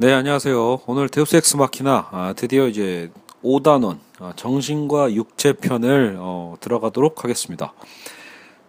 [0.00, 0.80] 네, 안녕하세요.
[0.86, 3.10] 오늘 데우스 엑스 마키나 아, 드디어 이제
[3.44, 7.74] 5단원 아, 정신과 육체 편을 어, 들어가도록 하겠습니다.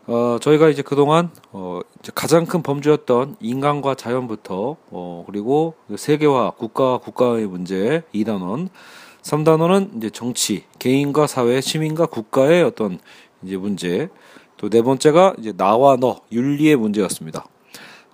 [0.08, 6.98] 어, 저희가 이제 그동안 어, 이제 가장 큰 범주였던 인간과 자연부터 어, 그리고 세계화, 국가와
[6.98, 8.68] 국가의 문제 2단원,
[9.22, 13.00] 3단원은 이제 정치, 개인과 사회, 시민과 국가의 어떤
[13.42, 14.10] 이제 문제,
[14.58, 17.46] 또 네 번째가 이제 나와 너 윤리의 문제였습니다.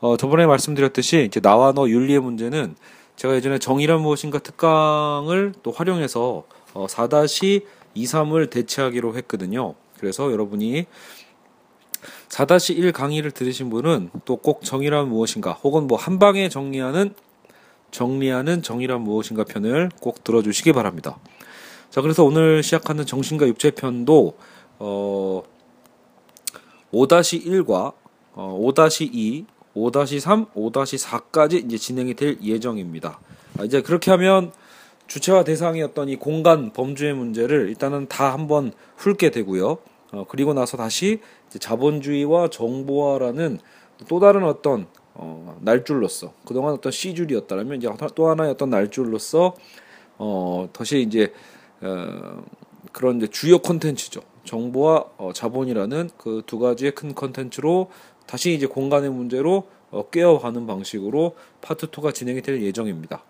[0.02, 2.76] 어, 저번에 말씀드렸듯이 이제 나와 너 윤리의 문제는
[3.18, 9.74] 제가 예전에 정의란 무엇인가 특강을 또 활용해서 어, 4-23을 대체하기로 했거든요.
[10.00, 10.86] 그래서 여러분이
[12.30, 17.16] 4-1 강의를 들으신 분은 또 꼭 정의란 무엇인가 혹은 뭐 한방에 정리하는
[17.89, 21.18] 정리하는 정의란 무엇인가 편을 꼭 들어주시기 바랍니다.
[21.89, 24.38] 자, 그래서 오늘 시작하는 정신과 육체 편도
[24.78, 25.42] 어
[26.94, 27.94] 5-1과
[28.34, 29.46] 어, 5-2,
[29.78, 33.20] 5-3, 5-4까지 이제 진행이 될 예정입니다.
[33.59, 34.52] 아, 이제 그렇게 하면
[35.08, 35.44] 주체와
[35.84, 39.78] 어떤 이 공간 범주의 문제를 일단은 다 한번 훑게 되고요.
[40.11, 43.59] 어, 그리고 나서 다시 자본주의와 정보화라는
[44.08, 49.56] 또 다른 어떤 어, 날줄로서 그동안 어떤 C줄이었다면 이제 또 하나의 어떤 날줄로서
[50.17, 51.34] 어, 다시 이제
[51.81, 52.44] 어,
[52.91, 54.22] 그런 이제 주요 콘텐츠죠.
[54.44, 57.89] 정보와 어, 자본이라는 그 두 가지의 큰 컨텐츠로
[58.28, 63.23] 다시 이제 공간의 문제로 어, 깨어가는 방식으로 파트 2가 진행이 될 예정입니다.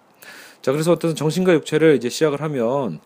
[0.62, 3.00] 자, 그래서 어떤 정신과 육체를 이제 시작을 하면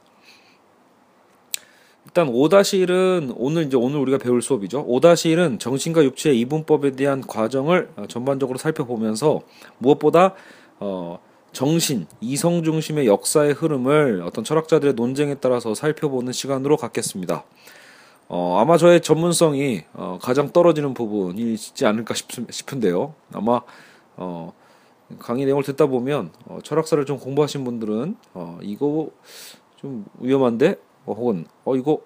[2.05, 4.87] 일단 5-1은 오늘 이제 오늘 우리가 배울 수업이죠.
[4.87, 9.41] 5-1은 정신과 육체의 이분법에 대한 과정을 어, 전반적으로 살펴보면서
[9.77, 10.33] 무엇보다
[10.79, 11.19] 어
[11.51, 17.43] 정신, 이성 중심의 역사의 흐름을 어떤 철학자들의 논쟁에 따라서 살펴보는 시간으로 갖겠습니다.
[18.33, 22.29] 어, 아마 저의 전문성이 어, 가장 떨어지는 부분이지 않을까 싶,
[22.71, 23.59] 은데요 아마
[24.15, 24.53] 어,
[25.19, 29.09] 강의 내용을 듣다 보면 어, 철학사를 좀 공부하신 분들은 어, 이거
[29.75, 31.99] 좀 위험한데 어, 혹은 어 이거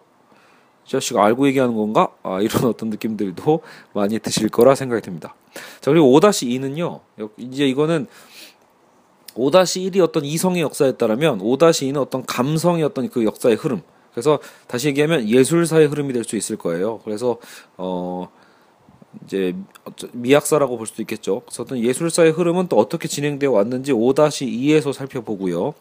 [0.87, 2.09] 이 자식 알고 얘기하는 건가?
[2.23, 3.61] 아, 이런 어떤 느낌들도
[3.93, 5.35] 많이 드실 거라 생각이 듭니다.
[5.79, 7.01] 자 그리고 5-2는요.
[7.37, 8.07] 이제 이거는
[9.35, 13.83] 5-1이 어떤 이성의 역사였다면 5-2는 어떤 감성의 어떤 그 역사의 흐름
[14.15, 16.99] 그래서 다시 얘기하면 예술사의 흐름이 될 수 있을 거예요.
[17.03, 17.37] 그래서
[17.77, 18.29] 어
[19.23, 19.55] 이제
[20.13, 21.41] 미학사라고 볼 수도 있겠죠.
[21.41, 25.73] 그래서 어떤 예술사의 흐름은 또 어떻게 진행되어 왔는지 5-2에서 살펴보고요.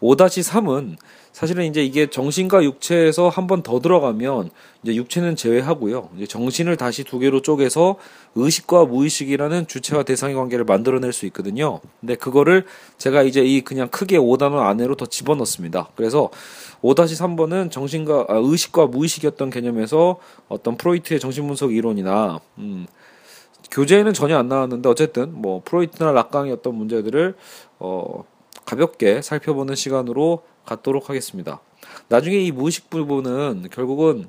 [0.00, 0.96] 5-3은
[1.32, 4.50] 사실은 이제 이게 정신과 육체에서 한 번 더 들어가면
[4.82, 6.10] 이제 육체는 제외하고요.
[6.16, 7.96] 이제 정신을 다시 두 개로 쪼개서
[8.34, 11.80] 의식과 무의식이라는 주체와 대상의 관계를 만들어낼 수 있거든요.
[12.00, 12.64] 근데 그거를
[12.98, 15.88] 제가 이제 이 그냥 크게 5단원 안으로 더 집어넣습니다.
[15.96, 16.30] 그래서
[16.82, 22.86] 5-3번은 정신과 아, 의식과 무의식이었던 개념에서 어떤 프로이트의 정신분석 이론이나 음,
[23.70, 27.34] 교재에는 전혀 안 나왔는데 어쨌든 뭐 프로이트나 락강의 어떤 문제들을
[27.80, 28.24] 어
[28.68, 31.62] 가볍게 살펴보는 시간으로 갖도록 하겠습니다.
[32.08, 34.28] 나중에 이 무의식 부분은 결국은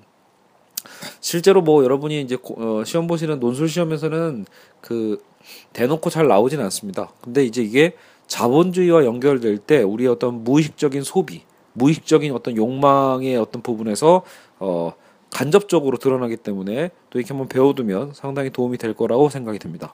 [1.19, 4.45] 실제로 뭐 여러분이 이제 어 시험 보시는 논술 시험에서는
[4.79, 5.21] 그
[5.73, 7.11] 대놓고 잘 나오진 않습니다.
[7.21, 7.95] 근데 이제 이게
[8.27, 14.23] 자본주의와 연결될 때 우리의 어떤 무의식적인 소비, 무의식적인 어떤 욕망의 어떤 부분에서
[14.59, 14.93] 어
[15.31, 19.93] 간접적으로 드러나기 때문에 또 이렇게 한번 배워두면 상당히 도움이 될 거라고 생각이 듭니다.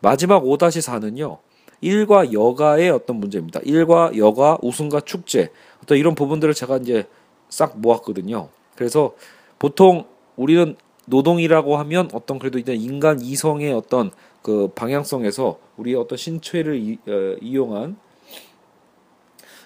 [0.00, 1.38] 마지막 5-4는요.
[1.80, 3.60] 일과 여가의 어떤 문제입니다.
[3.64, 5.50] 일과 여가, 우승과 축제
[5.82, 7.06] 어떤 이런 부분들을 제가 이제
[7.48, 8.48] 싹 모았거든요.
[8.76, 9.14] 그래서
[9.58, 10.04] 보통
[10.36, 10.76] 우리는
[11.06, 14.10] 노동이라고 하면 어떤 그래도 이제 인간 이성의 어떤
[14.42, 17.96] 그 방향성에서 우리의 어떤 신체를 이, 어, 이용한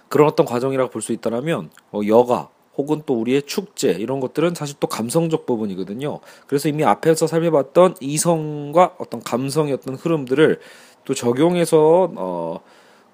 [0.09, 4.77] 그런 어떤 과정이라고 볼 수 있다면 어, 여가 혹은 또 우리의 축제 이런 것들은 사실
[4.81, 6.19] 또 감성적 부분이거든요.
[6.47, 10.61] 그래서 이미 앞에서 살펴봤던 이성과 어떤 감성의 어떤 흐름들을
[11.05, 12.61] 또 적용해서 어,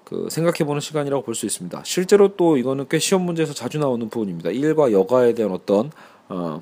[0.03, 1.81] 그 생각해보는 시간이라고 볼 수 있습니다.
[1.85, 4.49] 실제로 또 이거는 꽤 시험 문제에서 자주 나오는 부분입니다.
[4.51, 5.91] 일과 여가에 대한 어떤
[6.29, 6.61] 어,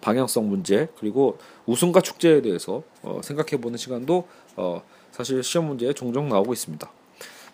[0.00, 4.26] 방향성 문제 그리고 우승과 축제에 대해서 어, 생각해보는 시간도
[4.56, 4.82] 어,
[5.12, 6.90] 사실 시험 문제에 종종 나오고 있습니다.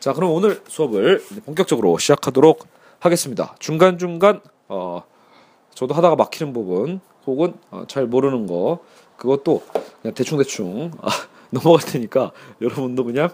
[0.01, 2.67] 자, 그럼 오늘 수업을 본격적으로 시작하도록
[3.01, 3.55] 하겠습니다.
[3.59, 5.03] 중간 중간 어,
[5.75, 8.79] 저도 하다가 막히는 부분 혹은 어, 잘 모르는 거
[9.17, 9.63] 그것도
[10.01, 11.09] 그냥 대충 대충 아,
[11.51, 13.31] 넘어갈 테니까 여러분도 그냥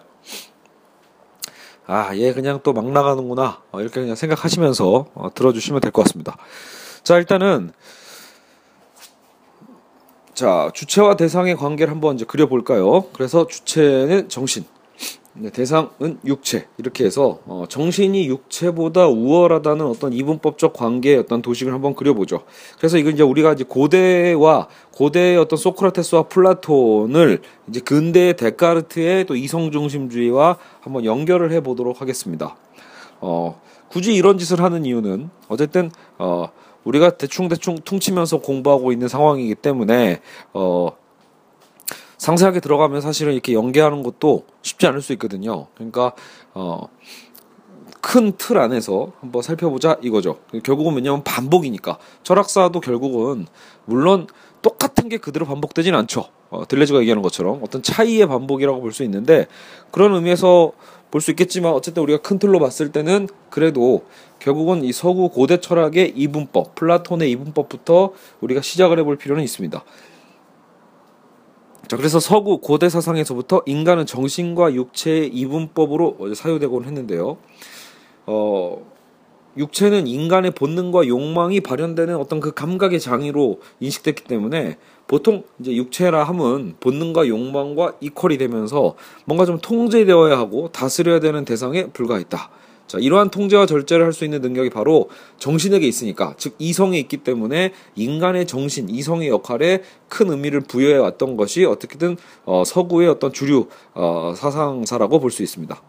[1.86, 3.60] 아, 얘 그냥 또 막 나가는구나.
[3.72, 6.36] 어, 이렇게 그냥 생각하시면서 어, 들어주시면 될 것 같습니다.
[7.02, 7.72] 자, 일단은
[10.34, 13.04] 자, 주체와 대상의 관계를 한번 이제 그려볼까요?
[13.12, 14.68] 그래서 주체는 정신, 네,
[15.52, 22.42] 대상은 육체 이렇게 해서 어, 정신이 육체보다 우월하다는 어떤 이분법적 관계의 어떤 도식을 한번 그려보죠.
[22.76, 29.70] 그래서 이건 이제 우리가 이제 고대와 고대의 어떤 소크라테스와 플라톤을 이제 근대의 데카르트의 또 이성
[29.70, 32.56] 중심주의와 한번 연결을 해 보도록 하겠습니다.
[33.20, 33.58] 어,
[33.88, 36.48] 굳이 이런 짓을 하는 이유는 어쨌든 어,
[36.84, 40.20] 우리가 대충 대충 퉁치면서 공부하고 있는 상황이기 때문에
[40.52, 40.90] 어,
[42.22, 45.66] 상세하게 들어가면 사실은 이렇게 연계하는 것도 쉽지 않을 수 있거든요.
[45.74, 46.12] 그러니까
[46.54, 46.86] 어,
[48.00, 50.38] 큰 틀 안에서 한번 살펴보자 이거죠.
[50.62, 53.48] 결국은 왜냐하면 반복이니까 철학사도 결국은
[53.86, 54.28] 물론
[54.60, 56.26] 똑같은 게 그대로 반복되진 않죠.
[56.50, 59.48] 어, 들레즈가 얘기하는 것처럼 어떤 차이의 반복이라고 볼 수 있는데
[59.90, 60.70] 그런 의미에서
[61.10, 64.04] 볼 수 있겠지만 어쨌든 우리가 큰 틀로 봤을 때는 그래도
[64.38, 69.84] 결국은 이 서구 고대 철학의 이분법, 플라톤의 이분법부터 우리가 시작을 해볼 필요는 있습니다.
[71.92, 77.36] 자, 그래서 서구 고대 사상에서부터 인간은 정신과 육체의 이분법으로 사유되곤 했는데요.
[78.24, 78.90] 어,
[79.58, 86.76] 육체는 인간의 본능과 욕망이 발현되는 어떤 그 감각의 장애로 인식됐기 때문에 보통 이제 육체라 함은
[86.80, 88.94] 본능과 욕망과 이퀄이 되면서
[89.26, 92.48] 뭔가 좀 통제되어야 하고 다스려야 되는 대상에 불과했다.
[92.92, 95.08] 자, 이러한 통제와 절제를 할 수 있는 능력이 바로
[95.38, 99.80] 정신에게 있으니까, 즉 이성에 있기 때문에 인간의 정신, 이성의 역할에
[100.10, 105.80] 큰 의미를 부여해 왔던 것이 어떻게든 어, 서구의 어떤 주류 어, 사상사라고 볼 수 있습니다.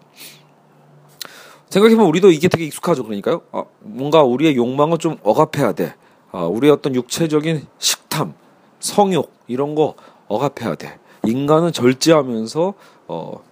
[1.69, 3.03] 생각해보면 우리도 이게 되게 익숙하죠.
[3.03, 3.41] 그러니까요.
[3.51, 5.95] 어, 뭔가 우리의 욕망은 좀 억압해야 돼.
[6.31, 8.33] 어, 우리의 어떤 육체적인 식탐,
[8.79, 9.95] 성욕 이런 거
[10.29, 10.99] 억압해야 돼.
[11.25, 12.73] 인간은 절제하면서
[13.09, 13.43] 어,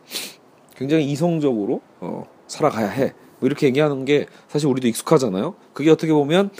[0.77, 3.13] 굉장히 이성적으로 어, 살아가야 해.
[3.41, 5.55] 뭐 이렇게 얘기하는 게 사실 우리도 익숙하잖아요.
[5.73, 6.51] 그게 어떻게 보면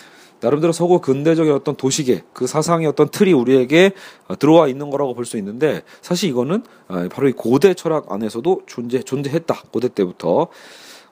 [0.41, 3.91] 나름대로 서구 근대적인 어떤 도시계 그 사상의 어떤 틀이 우리에게
[4.27, 8.63] 어, 들어와 있는 거라고 볼 수 있는데 사실 이거는 어, 바로 이 고대 철학 안에서도
[8.65, 10.47] 존재 존재했다 고대 때부터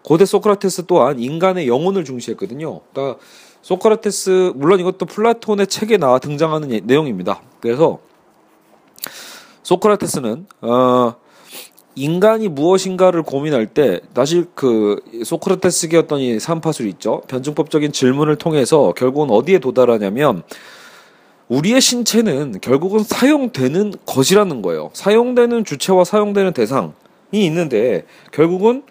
[0.02, 2.82] 고대 소크라테스 또한 인간의 영혼을 중시했거든요.
[2.92, 3.20] 그러니까
[3.62, 7.42] 소크라테스 물론 이것도 플라톤의 책에 나와 등장하는 예, 내용입니다.
[7.60, 8.00] 그래서
[9.62, 11.14] 소크라테스는 어
[11.96, 17.22] 인간이 무엇인가를 고민할 때 사실 그 소크라테스의 어떤 이 삼파술 있죠.
[17.28, 20.44] 변증법적인 질문을 통해서 결국은 어디에 도달하냐면
[21.50, 24.92] 우리의 신체는 결국은 사용되는 것이라는 거예요.
[24.94, 26.92] 사용되는 주체와 사용되는 대상이
[27.34, 28.84] 있는데 결국은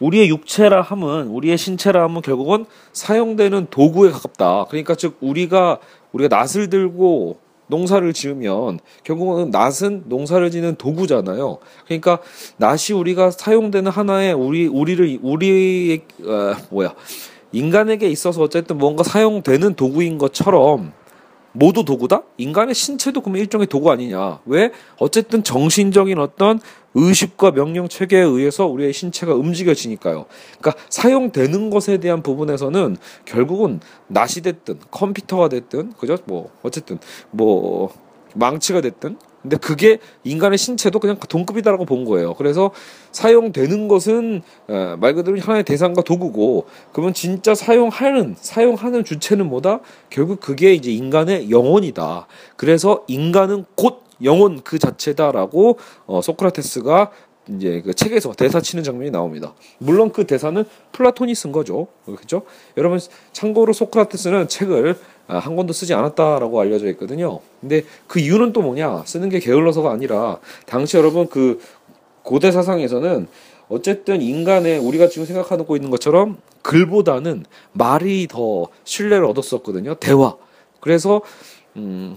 [0.00, 4.66] 우리의 육체라 함은 우리의 신체라 함은 결국은 사용되는 도구에 가깝다.
[4.68, 5.78] 그러니까 즉 우리가
[6.12, 7.38] 우리가 낫을 들고
[7.68, 11.58] 농사를 지으면 결국은 낫은 농사를 지는 도구잖아요.
[11.86, 12.18] 그러니까
[12.56, 16.94] 낫이 우리가 사용되는 하나의 우리 우리를 우리 어, 뭐야
[17.52, 20.92] 인간에게 있어서 어쨌든 뭔가 사용되는 도구인 것처럼
[21.58, 22.22] 모두 도구다?
[22.36, 24.40] 인간의 신체도 그러면 일종의 도구 아니냐?
[24.46, 24.70] 왜?
[24.98, 26.60] 어쨌든 정신적인 어떤
[26.94, 30.26] 의식과 명령 체계에 의해서 우리의 신체가 움직여지니까요.
[30.60, 36.16] 그러니까 사용되는 것에 대한 부분에서는 결국은 낫이 됐든 컴퓨터가 됐든 그죠?
[36.26, 36.98] 뭐 어쨌든
[37.30, 37.92] 뭐
[38.34, 42.34] 망치가 됐든 근데 그게 인간의 신체도 그냥 동급이다라고 본 거예요.
[42.34, 42.70] 그래서
[43.12, 44.42] 사용되는 것은
[44.98, 49.80] 말 그대로 하나의 대상과 도구고 그러면 진짜 사용하는 사용하는 주체는 뭐다?
[50.10, 52.26] 결국 그게 이제 인간의 영혼이다.
[52.56, 57.10] 그래서 인간은 곧 영혼 그 자체다라고 어, 소크라테스가
[57.48, 59.54] 이제 그 책에서 대사 치는 장면이 나옵니다.
[59.78, 60.62] 물론 그 대사는
[60.92, 61.86] 플라톤이 쓴 거죠.
[62.04, 62.42] 그렇죠?
[62.76, 62.98] 여러분
[63.32, 64.94] 참고로 소크라테스는 책을 아,
[65.28, 67.40] 한 권도 쓰지 않았다라고 알려져 있거든요.
[67.60, 69.04] 근데 그 이유는 또 뭐냐?
[69.06, 71.60] 쓰는 게 게을러서가 아니라 당시 여러분 그
[72.22, 73.28] 고대 사상에서는
[73.68, 79.94] 어쨌든 인간의 우리가 지금 생각하고 있는 것처럼 글보다는 말이 더 신뢰를 얻었었거든요.
[79.96, 80.34] 대화.
[80.80, 81.20] 그래서
[81.76, 82.16] 음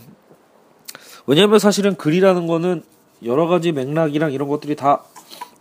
[1.28, 2.84] 왜냐하면 사실은 글이라는 거는
[3.24, 5.04] 여러 가지 맥락이랑 이런 것들이 다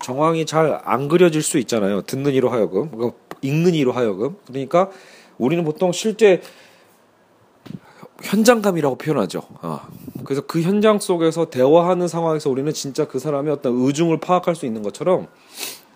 [0.01, 2.03] 정황이 잘 안 그려질 수 있잖아요.
[2.03, 4.37] 듣는 이로 하여금, 그러니까 읽는 이로 하여금.
[4.47, 4.91] 그러니까
[5.39, 6.41] 우리는 보통 실제
[8.23, 9.43] 현장감이라고 표현하죠.
[9.63, 9.81] 어.
[10.25, 14.83] 그래서 그 현장 속에서 대화하는 상황에서 우리는 진짜 그 사람의 어떤 의중을 파악할 수 있는
[14.83, 15.27] 것처럼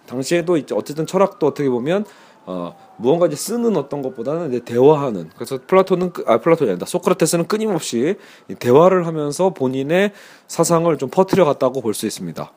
[0.06, 2.04] 당시에도 어쨌든 철학도 어떻게 보면
[2.46, 8.16] 어, 무언가 이제 쓰는 어떤 것보다는 이제 대화하는 그래서 플라톤은 아 플라톤이 아니다 소크라테스는 끊임없이
[8.58, 10.12] 대화를 하면서 본인의
[10.46, 12.52] 사상을 좀 퍼뜨려 갔다고 볼 수 있습니다.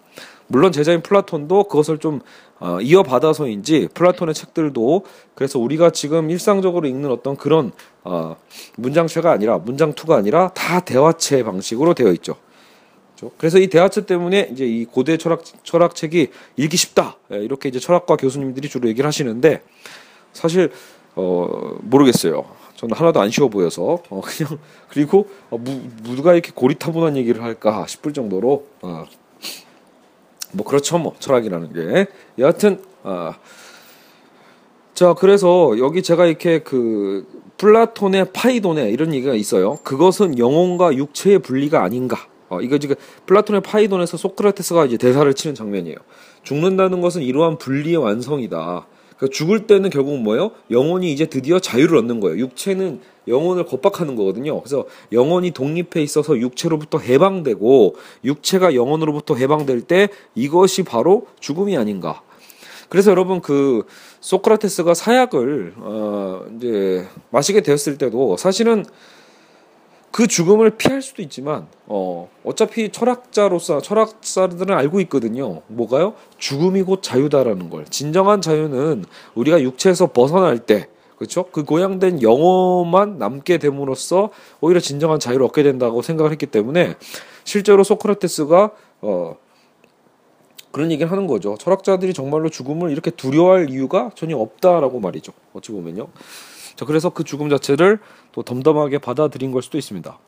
[0.47, 2.21] 물론 제자인 플라톤도 그것을 좀
[2.59, 7.71] 어, 이어받아서인지 플라톤의 책들도 그래서 우리가 지금 일상적으로 읽는 어떤 그런
[8.03, 8.35] 어,
[8.77, 12.35] 문장체가 아니라 문장투가 아니라 다 대화체 방식으로 되어 있죠.
[13.17, 13.31] 그렇죠?
[13.37, 18.15] 그래서 이 대화체 때문에 이제 이 고대 철학 철학책이 읽기 쉽다 예, 이렇게 이제 철학과
[18.15, 19.61] 교수님들이 주로 얘기를 하시는데
[20.33, 20.71] 사실
[21.15, 22.45] 어 모르겠어요.
[22.75, 27.85] 저는 하나도 안 쉬워 보여서 어 그냥 그리고 어, 무, 누가 이렇게 고리타분한 얘기를 할까
[27.87, 29.05] 싶을 정도로 어
[30.53, 32.07] 뭐 그렇죠 뭐 철학이라는 게
[32.39, 33.37] 여하튼 아.
[34.93, 37.27] 자 그래서 여기 제가 이렇게 그
[37.57, 39.77] 플라톤의 파이돈에 이런 얘기가 있어요.
[39.83, 42.17] 그것은 영혼과 육체의 분리가 아닌가.
[42.49, 45.97] 어, 이거 지금 플라톤의 파이돈에서 소크라테스가 이제 대사를 치는 장면이에요.
[46.43, 48.87] 죽는다는 것은 이러한 분리의 완성이다.
[49.17, 50.51] 그러니까 죽을 때는 결국 뭐예요?
[50.71, 52.37] 영혼이 이제 드디어 자유를 얻는 거예요.
[52.37, 54.59] 육체는 영혼을 겁박하는 거거든요.
[54.61, 62.21] 그래서 영혼이 독립해 있어서 육체로부터 해방되고 육체가 영혼으로부터 해방될 때 이것이 바로 죽음이 아닌가.
[62.89, 63.83] 그래서 여러분 그
[64.21, 68.85] 소크라테스가 사약을 어 이제 마시게 되었을 때도 사실은
[70.17, 75.61] 그 죽음을 피할 수도 있지만 어 어차피 철학자로서 철학자들은 알고 있거든요.
[75.67, 76.15] 뭐가요?
[76.39, 77.85] 죽음이 곧 자유다라는 걸.
[77.85, 79.05] 진정한 자유는
[79.35, 80.87] 우리가 육체에서 벗어날 때
[81.19, 81.45] 그렇죠?
[81.51, 86.95] 그 고양된 영혼만 남게 됨으로써 오히려 진정한 자유를 얻게 된다고 생각을 했기 때문에
[87.43, 88.71] 실제로 소크라테스가
[89.01, 89.37] 어
[90.71, 91.57] 그런 얘기를 하는 거죠.
[91.59, 95.31] 철학자들이 정말로 죽음을 이렇게 두려워할 이유가 전혀 없다라고 말이죠.
[95.53, 96.07] 어찌 보면요.
[96.77, 97.97] 자, 그래서 그 죽음 자체를
[98.31, 100.19] 또 덤덤하게 받아들인 걸 수도 있습니다.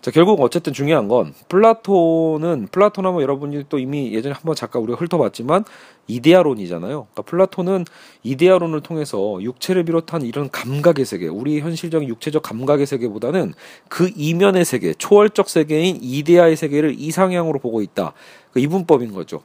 [0.00, 4.98] 자, 결국 어쨌든 중요한 건 플라톤은 플라톤 하면 여러분이 또 이미 예전에 한번 잠깐 우리가
[4.98, 5.64] 훑어봤지만
[6.06, 7.08] 이데아론이잖아요.
[7.10, 7.86] 그러니까 플라톤은
[8.22, 13.54] 이데아론을 통해서 육체를 비롯한 이런 감각의 세계, 우리 현실적인 육체적 감각의 세계보다는
[13.88, 18.12] 그 이면의 세계, 초월적 세계인 이데아의 세계를 이상향으로 보고 있다.
[18.52, 19.42] 그 이분법인 거죠.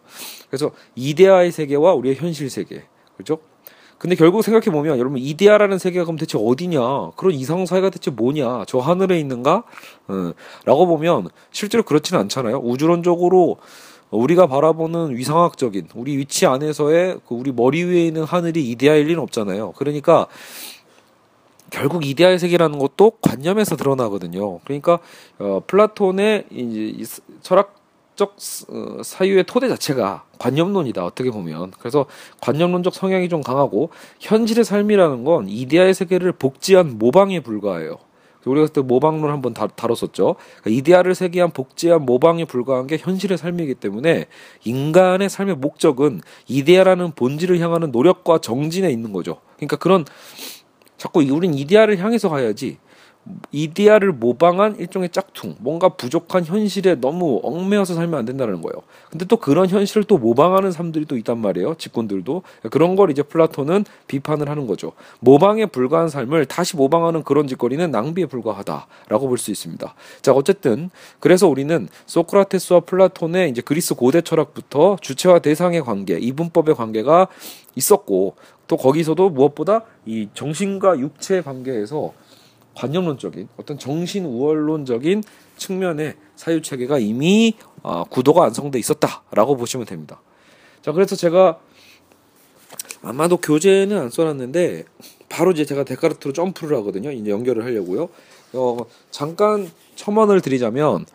[0.48, 2.84] 그래서 이데아의 세계와 우리의 현실 세계,
[3.16, 3.40] 그렇죠?
[4.02, 7.12] 근데 결국 생각해 보면 여러분 이데아라는 세계가 그럼 대체 어디냐?
[7.18, 8.66] 그런 이상 사회가 대체 뭐냐?
[8.66, 9.64] 저 하늘에 있는가?
[10.08, 10.32] 어,
[10.66, 12.62] 라고 보면 실제로 그렇지는 않잖아요.
[12.64, 13.58] 우주론적으로
[14.10, 19.74] 우리가 바라보는 위상학적인 우리 위치 안에서의 그 우리 머리 위에 있는 하늘이 이데아일 리는 없잖아요.
[19.74, 20.26] 그러니까
[21.70, 24.62] 결국 이데아의 세계라는 것도 관념에서 드러나거든요.
[24.62, 24.98] 그러니까
[25.38, 27.81] 어, 플라톤의 이제 철학
[28.22, 28.36] 적
[28.70, 32.06] 어, 사유의 토대 자체가 관념론이다 어떻게 보면 그래서
[32.40, 37.98] 관념론적 성향이 좀 강하고 현실의 삶이라는 건 이데아의 세계를 복제한 모방에 불과해요.
[38.46, 40.36] 우리가 그때 모방론 한번 다, 다뤘었죠.
[40.62, 44.28] 그러니까 이데아를 세계한 복제한 모방에 불과한 게 현실의 삶이기 때문에
[44.66, 49.42] 인간의 삶의 목적은 이데아라는 본질을 향하는 노력과 정진에 있는 거죠.
[49.58, 50.06] 그러니까 그런
[50.98, 52.78] 자꾸 우린 이데아를 향해서 가야지
[53.52, 58.82] 이데아를 모방한 일종의 짝퉁, 뭔가 부족한 현실에 너무 얽매여서 살면 안 된다는 거예요.
[59.12, 61.76] 근데 또 그런 현실을 또 모방하는 사람들이 또 있단 말이에요.
[61.76, 62.42] 집권들도.
[62.72, 64.94] 그런 걸 이제 플라톤은 비판을 하는 거죠.
[65.20, 69.94] 모방에 불과한 삶을 다시 모방하는 그런 짓거리는 낭비에 불과하다라고 볼 수 있습니다.
[70.22, 77.28] 자, 어쨌든 그래서 우리는 소크라테스와 플라톤의 이제 그리스 고대 철학부터 주체와 대상의 관계, 이분법의 관계가
[77.76, 78.36] 있었고
[78.68, 82.14] 또 거기서도 무엇보다 이 정신과 육체의 관계에서
[82.76, 85.24] 관념론적인 어떤 정신 우월론적인
[85.58, 90.22] 측면의 사유 체계가 이미 어, 구도가 완성돼 있었다라고 보시면 됩니다.
[90.82, 91.60] 자, 그래서 제가
[93.04, 94.86] 아마도 교재는 안 써놨는데
[95.30, 97.12] 바로 이제 제가 데카르트로 점프를 하거든요.
[97.12, 98.10] 이제 연결을 하려고요.
[98.54, 98.78] 어,
[99.12, 101.06] 잠깐 첨언을 드리자면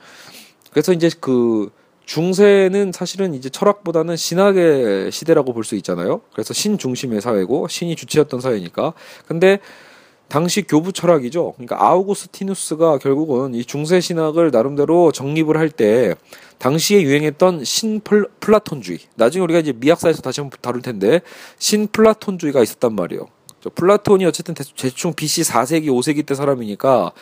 [0.71, 1.71] 그래서 이제 그
[2.07, 6.21] 중세는 사실은 이제 철학보다는 신학의 시대라고 볼 수 있잖아요.
[6.33, 8.93] 그래서 신 중심의 사회고 신이 주체였던 사회니까.
[9.27, 9.59] 근데
[10.29, 11.53] 당시 교부 철학이죠.
[11.53, 16.15] 그러니까 아우구스티누스가 결국은 이 중세 신학을 나름대로 정립을 할 때
[16.59, 18.99] 당시에 유행했던 신플라톤주의.
[19.15, 21.21] 나중에 우리가 이제 미학사에서 다시 한번 다룰 텐데
[21.59, 23.27] 신플라톤주의가 있었단 말이에요.
[23.75, 27.13] 플라톤이 어쨌든 대충 BC 4세기, 5세기 때 사람이니까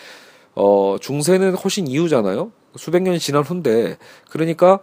[0.55, 2.53] 어 중세는 훨씬 이후잖아요.
[2.77, 3.97] 수백 년이 지난 후인데
[4.31, 4.81] 그러니까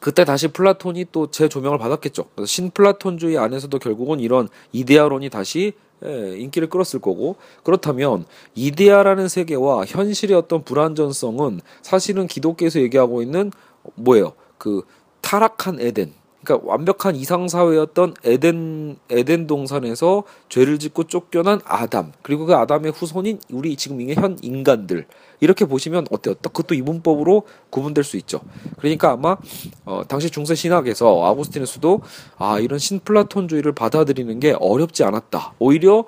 [0.00, 2.26] 그때 다시 플라톤이 또 재조명을 받았겠죠.
[2.34, 10.36] 그래서 신플라톤주의 안에서도 결국은 이런 이데아론이 다시 예, 인기를 끌었을 거고 그렇다면 이데아라는 세계와 현실의
[10.36, 13.50] 어떤 불완전성은 사실은 기독교에서 얘기하고 있는
[13.94, 14.32] 뭐예요?
[14.58, 14.82] 그
[15.20, 16.12] 타락한 에덴.
[16.44, 23.40] 그러니까 완벽한 이상 사회였던 에덴 에덴 동산에서 죄를 짓고 쫓겨난 아담 그리고 그 아담의 후손인
[23.50, 25.06] 우리 지금 현 인간들
[25.40, 26.34] 이렇게 보시면 어때요?
[26.34, 28.40] 그것도 이분법으로 구분될 수 있죠.
[28.78, 29.36] 그러니까 아마
[29.84, 32.00] 어, 당시 중세 신학에서 아구스티누스도
[32.38, 35.54] 아 이런 신플라톤주의를 받아들이는 게 어렵지 않았다.
[35.58, 36.04] 오히려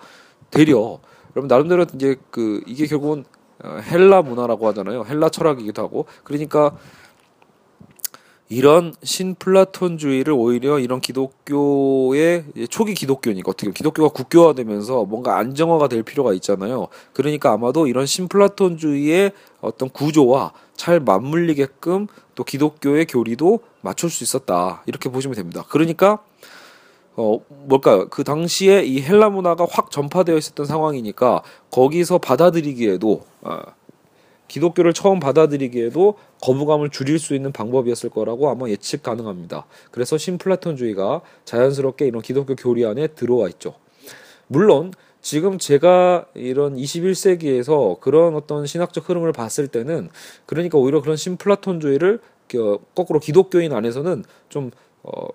[0.51, 0.99] 되려
[1.35, 3.25] 여러분 나름대로 이제 그 이게 결국은
[3.63, 5.05] 어, 헬라 문화라고 하잖아요.
[5.09, 6.77] 헬라 철학이기도 하고 그러니까
[8.49, 16.87] 이런 신플라톤주의를 오히려 이런 기독교의 초기 기독교니까 어떻게 기독교가 국교화되면서 뭔가 안정화가 될 필요가 있잖아요.
[17.13, 24.83] 그러니까 아마도 이런 신플라톤주의의 어떤 구조와 잘 맞물리게끔 또 기독교의 교리도 맞출 수 있었다.
[24.87, 25.65] 이렇게 보시면 됩니다.
[25.69, 26.21] 그러니까
[27.17, 28.09] 어 뭘까요?
[28.09, 33.59] 그 당시에 이 헬라 문화가 확 전파되어 있었던 상황이니까 거기서 받아들이기에도 어,
[34.49, 36.15] 기독교를 처음 받아들이기에도
[36.47, 39.67] 거부감을 줄일 수 있는 방법이었을 거라고 아마 예측 가능합니다.
[39.91, 43.75] 그래서 신플라톤주의가 자연스럽게 이런 기독교 교리 안에 들어와 있죠.
[44.47, 50.09] 물론 지금 제가 이런 21세기에서 그런 어떤 신학적 흐름을 봤을 때는
[50.47, 52.21] 그러니까 오히려 그런 신플라톤주의를
[52.95, 54.71] 거꾸로 기독교인 안에서는 좀
[55.03, 55.27] 어,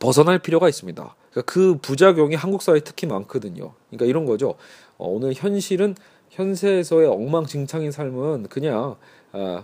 [0.00, 1.14] 벗어날 필요가 있습니다.
[1.30, 3.74] 그러니까 그 부작용이 한국 사회에 특히 많거든요.
[3.90, 4.56] 그러니까 이런 거죠.
[4.98, 5.94] 어, 오늘 현실은
[6.30, 8.96] 현세에서의 엉망진창인 삶은 그냥 아,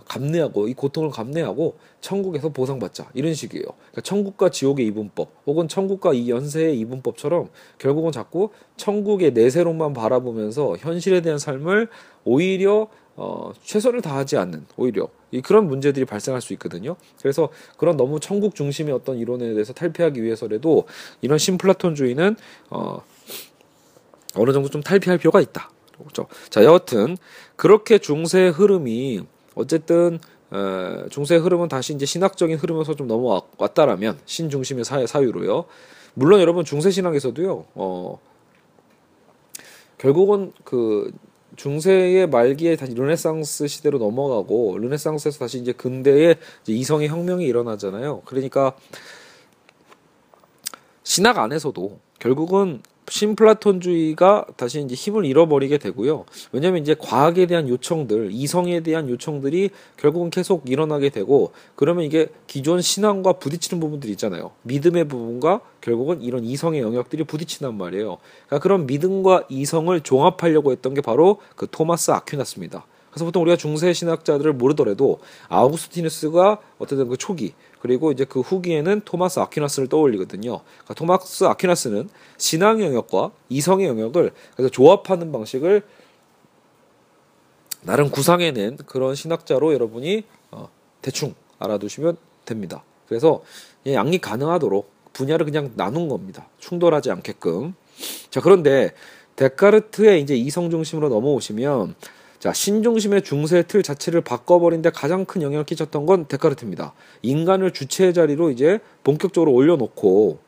[0.05, 3.63] 감내하고 이 고통을 감내하고 천국에서 보상받자 이런 식이에요.
[3.63, 11.21] 그러니까 천국과 지옥의 이분법 혹은 천국과 이 연세의 이분법처럼 결국은 자꾸 천국의 내세로만 바라보면서 현실에
[11.21, 11.87] 대한 삶을
[12.25, 16.95] 오히려 어, 최선을 다하지 않는 오히려 이 그런 문제들이 발생할 수 있거든요.
[17.21, 20.85] 그래서 그런 너무 천국 중심의 어떤 이론에 대해서 탈피하기 위해서라도
[21.21, 22.35] 이런 신플라톤주의는
[22.69, 23.01] 어,
[24.35, 25.69] 어느 정도 좀 탈피할 필요가 있다.
[25.97, 26.27] 그렇죠.
[26.49, 27.17] 자, 여하튼
[27.55, 29.21] 그렇게 중세의 흐름이
[29.55, 30.19] 어쨌든
[30.53, 35.65] 에, 중세의 흐름은 다시 이제 신학적인 흐름에서 좀 넘어왔다라면 신중심의 사회 사유로요.
[36.13, 37.65] 물론 여러분 중세 신학에서도요.
[37.75, 38.19] 어,
[39.97, 41.11] 결국은 그
[41.55, 48.21] 중세의 말기에 다시 르네상스 시대로 넘어가고 르네상스에서 다시 이제 근대에 이제 이성의 혁명이 일어나잖아요.
[48.25, 48.73] 그러니까
[51.03, 52.81] 신학 안에서도 결국은
[53.11, 56.25] 신플라톤주의가 다시 이제 힘을 잃어버리게 되고요.
[56.53, 62.81] 왜냐하면 이제 과학에 대한 요청들, 이성에 대한 요청들이 결국은 계속 일어나게 되고 그러면 이게 기존
[62.81, 64.51] 신앙과 부딪히는 부분들이 있잖아요.
[64.63, 68.17] 믿음의 부분과 결국은 이런 이성의 영역들이 부딪힌단 말이에요.
[68.47, 72.85] 그러니까 그런 믿음과 이성을 종합하려고 했던 게 바로 그 토마스 아퀴나스입니다.
[73.09, 79.39] 그래서 보통 우리가 중세 신학자들을 모르더라도 아우구스티누스가 어쨌든 그 초기 그리고 이제 그 후기에는 토마스
[79.39, 80.61] 아퀴나스를 떠올리거든요.
[80.61, 85.81] 그러니까 토마스 아퀴나스는 신앙의 영역과 이성의 영역을 그래서 조합하는 방식을
[87.81, 90.69] 나름 구상해낸 그런 신학자로 여러분이 어,
[91.01, 92.83] 대충 알아두시면 됩니다.
[93.07, 93.41] 그래서
[93.87, 96.47] 양립 가능하도록 분야를 그냥 나눈 겁니다.
[96.59, 97.73] 충돌하지 않게끔.
[98.29, 98.93] 자 그런데
[99.35, 101.95] 데카르트의 이제 이성 중심으로 넘어오시면
[102.41, 106.95] 자, 신중심의 중세 틀 자체를 바꿔버린 데 가장 큰 영향을 끼쳤던 건 데카르트입니다.
[107.21, 110.39] 인간을 주체의 자리로 이제 본격적으로 올려놓고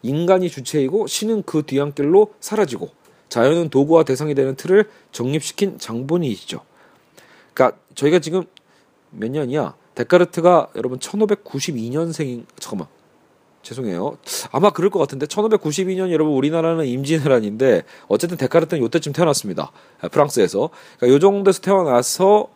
[0.00, 2.88] 인간이 주체이고 신은 그 뒤안길로 사라지고
[3.28, 6.62] 자연은 도구와 대상이 되는 틀을 정립시킨 장본인이시죠.
[7.52, 8.44] 그러니까 저희가 지금
[9.10, 9.74] 몇 년이야?
[9.94, 12.88] 데카르트가 여러분 1592년생 잠깐만
[13.66, 14.16] 죄송해요.
[14.52, 19.72] 아마 그럴 것 같은데 1592년 여러분 우리나라는 임진왜란인데 어쨌든 데카르트는 요때쯤 태어났습니다.
[20.00, 20.70] 아, 프랑스에서.
[20.98, 22.48] 그러니까 요 정도에서 태어나서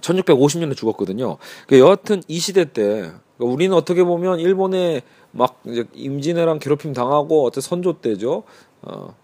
[0.00, 1.38] 1650년에 죽었거든요.
[1.66, 7.44] 그러니까 여하튼 이 시대 때 그러니까 우리는 어떻게 보면 일본에 막 이제 임진왜란 괴롭힘 당하고
[7.44, 8.42] 어떤 선조 때죠.
[8.82, 9.14] 어.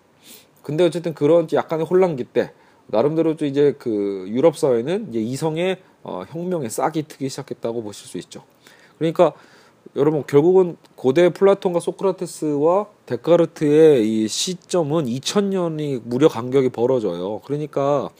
[0.62, 2.52] 근데 어쨌든 그런 약간의 혼란기 때
[2.86, 8.18] 나름대로 또 이제 그 유럽 사회는 이제 이성의 어, 혁명에 싹이 트기 시작했다고 보실 수
[8.18, 8.44] 있죠.
[8.98, 9.32] 그러니까
[9.96, 17.40] 여러분 결국은 고대 플라톤과 소크라테스와 데카르트의 이 시점은 2000년이 무려 간격이 벌어져요.
[17.44, 18.10] 그러니까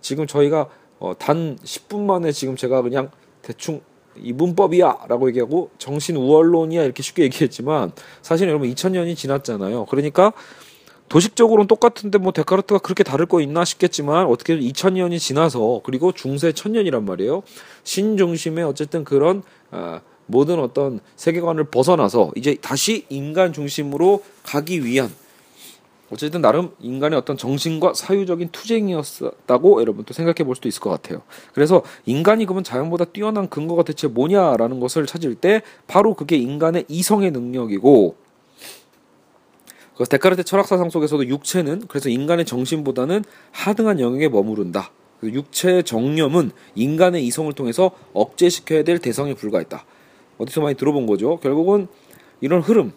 [0.00, 3.10] 지금 저희가 어, 단 10분 만에 지금 제가 그냥
[3.42, 3.80] 대충
[4.16, 9.86] 이분법이야라고 얘기하고 정신 우월론이야 이렇게 쉽게 얘기했지만 사실 여러분 2000년이 지났잖아요.
[9.86, 10.32] 그러니까
[11.08, 17.04] 도식적으로는 똑같은데 뭐 데카르트가 그렇게 다를 거 있나 싶겠지만 어떻게 2000년이 지나서 그리고 중세 천년이란
[17.04, 17.42] 말이에요.
[17.84, 25.10] 신중심의 어쨌든 그런 어, 모든 어떤 세계관을 벗어나서 이제 다시 인간 중심으로 가기 위한
[26.10, 31.22] 어쨌든 나름 인간의 어떤 정신과 사유적인 투쟁이었다고 여러분 또 생각해 볼 수도 있을 것 같아요.
[31.52, 37.30] 그래서 인간이 그러면 자연보다 뛰어난 근거가 대체 뭐냐라는 것을 찾을 때 바로 그게 인간의 이성의
[37.32, 38.16] 능력이고
[39.94, 44.90] 그래서 데카르트 철학사상 속에서도 육체는 그래서 인간의 정신보다는 하등한 영역에 머무른다.
[45.22, 49.84] 육체의 정념은 인간의 이성을 통해서 억제시켜야 될 대상에 불과했다.
[50.38, 51.38] 어디서 많이 들어본 거죠.
[51.38, 51.86] 결국은
[52.40, 52.92] 이런 흐름,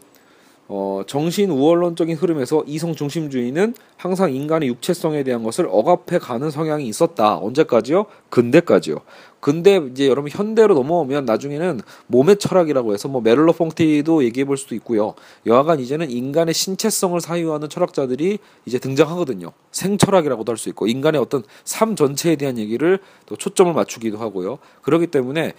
[0.69, 7.37] 어, 정신 우월론적인 흐름에서 이성 중심주의는 항상 인간의 육체성에 대한 것을 억압해 가는 성향이 있었다.
[7.37, 8.05] 언제까지요?
[8.29, 8.97] 근대까지요.
[9.39, 14.75] 근데 이제 여러분 현대로 넘어오면 나중에는 몸의 철학이라고 해서 뭐 메를로 퐁티도 얘기해 볼 수도
[14.75, 15.13] 있고요.
[15.45, 19.53] 여하간 이제는 인간의 신체성을 사유하는 철학자들이 이제 등장하거든요.
[19.71, 24.57] 생철학이라고도 할 수 있고 인간의 어떤 삶 전체에 대한 얘기를 또 초점을 맞추기도 하고요.
[24.81, 25.53] 그렇기 때문에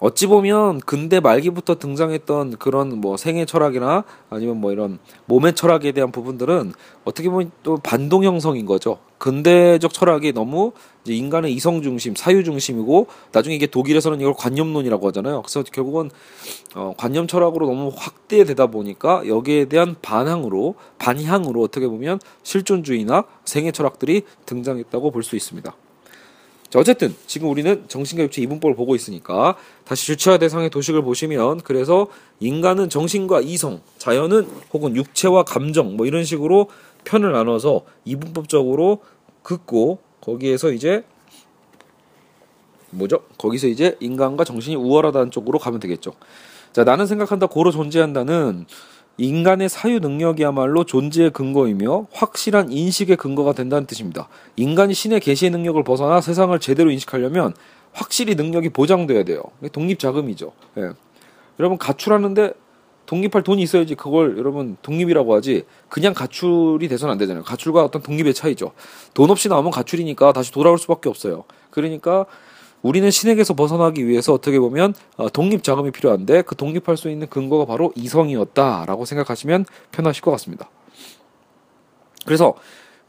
[0.00, 6.10] 어찌 보면 근대 말기부터 등장했던 그런 뭐 생애 철학이나 아니면 뭐 이런 몸의 철학에 대한
[6.10, 6.72] 부분들은
[7.04, 8.98] 어떻게 보면 또 반동 형성인 거죠.
[9.18, 10.72] 근대적 철학이 너무
[11.04, 15.42] 이제 인간의 이성 중심, 사유 중심이고 나중에 이게 독일에서는 이걸 관념론이라고 하잖아요.
[15.42, 16.10] 그래서 결국은
[16.74, 24.22] 어, 관념 철학으로 너무 확대되다 보니까 여기에 대한 반항으로 반향으로 어떻게 보면 실존주의나 생애 철학들이
[24.46, 25.74] 등장했다고 볼 수 있습니다.
[26.70, 32.06] 자, 어쨌든 지금 우리는 정신과 육체 이분법을 보고 있으니까 다시 주체화 대상의 도식을 보시면 그래서
[32.38, 36.68] 인간은 정신과 이성, 자연은 혹은 육체와 감정 뭐 이런 식으로
[37.02, 39.00] 편을 나눠서 이분법적으로
[39.42, 41.02] 긋고 거기에서 이제
[42.90, 43.24] 뭐죠?
[43.36, 46.12] 거기서 이제 인간과 정신이 우월하다는 쪽으로 가면 되겠죠.
[46.72, 48.66] 자, 나는 생각한다, 고로 존재한다는
[49.20, 54.28] 인간의 사유 능력이야말로 존재의 근거이며 확실한 인식의 근거가 된다는 뜻입니다.
[54.56, 57.52] 인간이 신의 계시의 능력을 벗어나 세상을 제대로 인식하려면
[57.92, 59.42] 확실히 능력이 보장돼야 돼요.
[59.72, 60.52] 독립 자금이죠.
[60.78, 60.92] 예.
[61.58, 62.54] 여러분 가출하는데
[63.04, 67.44] 독립할 돈이 있어야지 그걸 여러분 독립이라고 하지 그냥 가출이 돼서는 안 되잖아요.
[67.44, 68.72] 가출과 어떤 독립의 차이죠.
[69.12, 71.44] 돈 없이 나오면 가출이니까 다시 돌아올 수밖에 없어요.
[71.70, 72.24] 그러니까
[72.82, 77.66] 우리는 신에게서 벗어나기 위해서 어떻게 보면 어, 독립 자금이 필요한데 그 독립할 수 있는 근거가
[77.66, 80.70] 바로 이성이었다라고 생각하시면 편하실 것 같습니다.
[82.24, 82.54] 그래서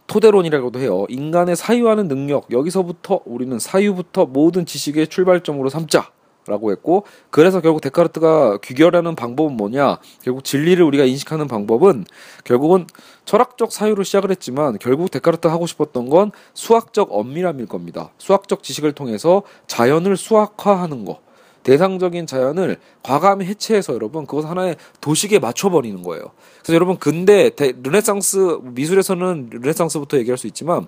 [0.08, 1.06] 토대론이라고도 해요.
[1.10, 6.12] 인간의 사유하는 능력 여기서부터 우리는 사유부터 모든 지식의 출발점으로 삼자.
[6.48, 12.06] 라고 했고 그래서 결국 데카르트가 귀결하는 방법은 뭐냐 결국 진리를 우리가 인식하는 방법은
[12.44, 12.88] 결국은
[13.26, 19.44] 철학적 사유로 시작을 했지만 결국 데카르트가 하고 싶었던 건 수학적 엄밀함일 겁니다 수학적 지식을 통해서
[19.68, 21.20] 자연을 수학화하는 거
[21.64, 26.32] 대상적인 자연을 과감히 해체해서 여러분 그것 하나의 도식에 맞춰버리는 거예요.
[26.62, 30.88] 그래서 여러분 근대 대, 르네상스 미술에서는 르네상스부터 얘기할 수 있지만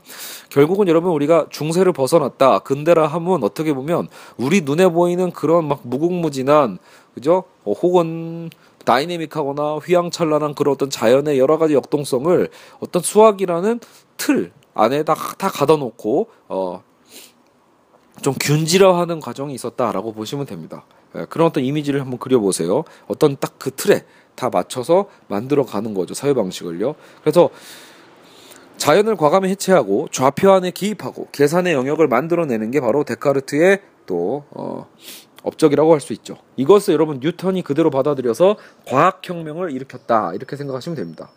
[0.49, 6.79] 결국은 여러분 우리가 중세를 벗어났다 근대라 하면 어떻게 보면 우리 눈에 보이는 그런 막 무궁무진한
[7.13, 7.43] 그죠?
[7.63, 8.49] 어, 혹은
[8.85, 13.79] 다이내믹하거나 휘황찬란한 그런 어떤 자연의 여러 가지 역동성을 어떤 수학이라는
[14.17, 16.83] 틀 안에 다 다 가둬놓고 어,
[18.21, 20.85] 좀 균질화하는 과정이 있었다라고 보시면 됩니다.
[21.15, 22.83] 예, 그런 어떤 이미지를 한번 그려보세요.
[23.07, 26.13] 어떤 딱 그 틀에 다 맞춰서 만들어 가는 거죠.
[26.13, 26.95] 사회 방식을요.
[27.21, 27.49] 그래서
[28.77, 34.89] 자연을 과감히 해체하고 좌표 안에 기입하고 계산의 영역을 만들어내는 게 바로 데카르트의 또 어,
[35.43, 36.37] 업적이라고 할 수 있죠.
[36.57, 41.29] 이것을 여러분 뉴턴이 그대로 받아들여서 과학혁명을 일으켰다 이렇게 생각하시면 됩니다.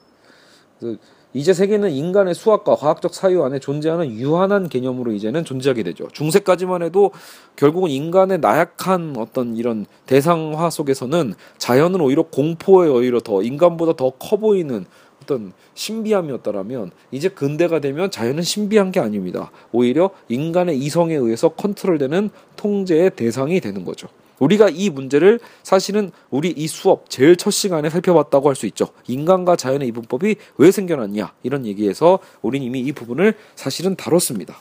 [1.34, 6.08] 이제 세계는 인간의 수학과 과학적 사유 안에 존재하는 유한한 개념으로 이제는 존재하게 되죠.
[6.12, 7.10] 중세까지만 해도
[7.56, 14.36] 결국은 인간의 나약한 어떤 이런 대상화 속에서는 자연은 오히려 공포에 오히려 더 인간보다 더 커
[14.38, 14.86] 보이는
[15.26, 19.50] 어떤 신비함이었다라면 이제 근대가 되면 자연은 신비한 게 아닙니다.
[19.72, 24.08] 오히려 인간의 이성에 의해서 컨트롤되는 통제의 대상이 되는 거죠.
[24.38, 28.88] 우리가 이 문제를 사실은 우리 이 수업 제일 첫 시간에 살펴봤다고 할 수 있죠.
[29.08, 34.56] 인간과 자연의 이분법이 왜 생겨났냐 이런 얘기에서 우리는 이미 이 부분을 사실은 다뤘습니다.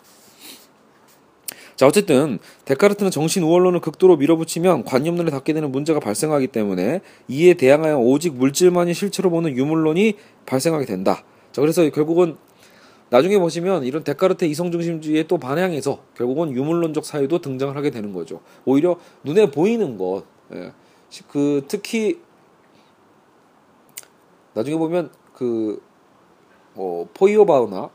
[1.76, 7.98] 자 어쨌든 데카르트는 정신 우월론을 극도로 밀어붙이면 관념론에 닿게 되는 문제가 발생하기 때문에 이에 대항하여
[8.00, 11.24] 오직 물질만이 실체로 보는 유물론이 발생하게 된다.
[11.52, 12.38] 자 그래서 결국은
[13.10, 18.42] 나중에 보시면 이런 데카르트 이성중심주의의 또 반향에서 결국은 유물론적 사유도 등장을 하게 되는 거죠.
[18.66, 20.72] 오히려 눈에 보이는 것, 예.
[21.30, 22.20] 그 특히
[24.54, 25.80] 나중에 보면 그
[26.76, 27.90] 뭐 포이어바우나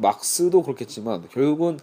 [0.00, 1.78] 막스도 그렇겠지만 결국은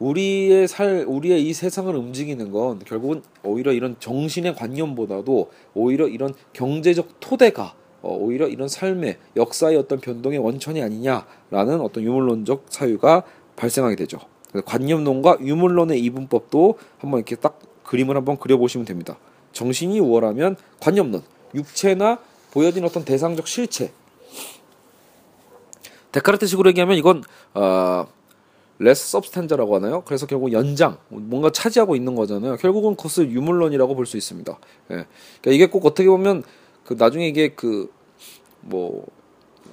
[0.00, 7.20] 우리의 살 우리의 이 세상을 움직이는 건 결국은 오히려 이런 정신의 관념보다도 오히려 이런 경제적
[7.20, 13.22] 토대가 어, 오히려 이런 삶의 역사의 어떤 변동의 원천이 아니냐라는 어떤 유물론적 사유가
[13.56, 14.18] 발생하게 되죠.
[14.64, 19.18] 관념론과 유물론의 이분법도 한번 이렇게 딱 그림을 한번 그려보시면 됩니다.
[19.52, 21.22] 정신이 우월하면 관념론,
[21.54, 22.18] 육체나
[22.52, 23.92] 보여진 어떤 대상적 실체.
[26.12, 27.22] 데카르트식으로 얘기하면 이건
[27.54, 28.06] 어,
[28.80, 30.02] res substantia라고 하나요?
[30.04, 32.56] 그래서 결국 연장 뭔가 차지하고 있는 거잖아요.
[32.56, 34.52] 결국은 그것을 유물론이라고 볼 수 있습니다.
[34.92, 34.94] 예.
[35.40, 36.42] 그러니까 이게 꼭 어떻게 보면
[36.84, 37.88] 그 나중에 이게 그
[38.62, 39.04] 뭐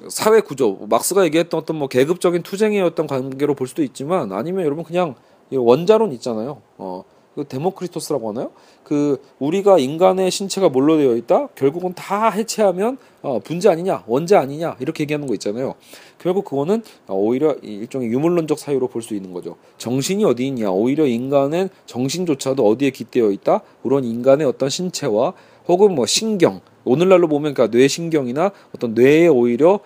[0.09, 2.43] 사회 구조 맑스가 얘기했던 어떤 뭐 계급적인
[2.83, 5.15] 어떤 관계로 볼 수도 있지만 아니면 여러분 그냥
[5.51, 6.61] 원자론 있잖아요.
[6.77, 7.03] 어.
[7.37, 8.49] 그 데모크리토스라고 하나요?
[8.83, 11.49] 그 우리가 인간의 신체가 뭘로 되어 있다?
[11.53, 15.75] 결국은 다 해체하면 어, 분자 아니냐, 원자 아니냐 이렇게 얘기하는 거 있잖아요.
[16.17, 19.55] 결국 그거는 오히려 일종의 유물론적 사유로 볼 수 있는 거죠.
[19.77, 20.71] 정신이 어디 있냐?
[20.71, 23.61] 오히려 인간은 정신조차도 어디에 기대어 있다?
[23.83, 25.33] 그런 인간의 어떤 신체와
[25.67, 29.79] 혹은 뭐 신경 오늘날로 보면 그러니까 뇌신경이나 어떤 뇌에 오히려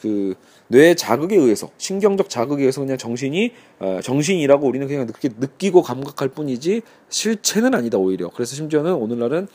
[0.00, 0.36] 그
[0.68, 6.28] 뇌 자극에 의해서 신경적 자극에 의해서 그냥 정신이 어, 정신이라고 우리는 그냥 그렇게 느끼고 감각할
[6.28, 9.48] 뿐이지 실체는 아니다 오히려 그래서 심지어는 오늘날은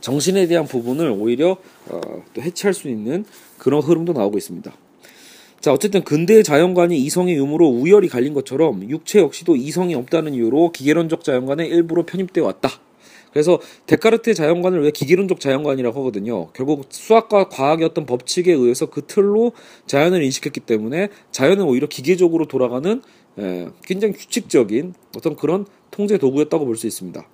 [0.00, 1.56] 정신에 대한 부분을 오히려
[1.88, 2.00] 어,
[2.34, 3.24] 또 해체할 수 있는
[3.58, 4.72] 그런 흐름도 나오고 있습니다.
[5.60, 11.24] 자, 어쨌든 근대의 자연관이 이성의 유무로 우열이 갈린 것처럼 육체 역시도 이성이 없다는 이유로 기계론적
[11.24, 12.70] 자연관의 일부로 편입되어 왔다.
[13.32, 16.48] 그래서 데카르트의 자연관을 왜 기계론적 자연관이라고 하거든요.
[16.52, 17.48] 결국 수학과
[17.84, 19.52] 어떤 법칙에 의해서 그 틀로
[19.86, 23.02] 자연을 인식했기 때문에 자연은 오히려 기계적으로 돌아가는
[23.38, 27.28] 에, 굉장히 규칙적인 어떤 그런 통제 도구였다고 볼 수 있습니다.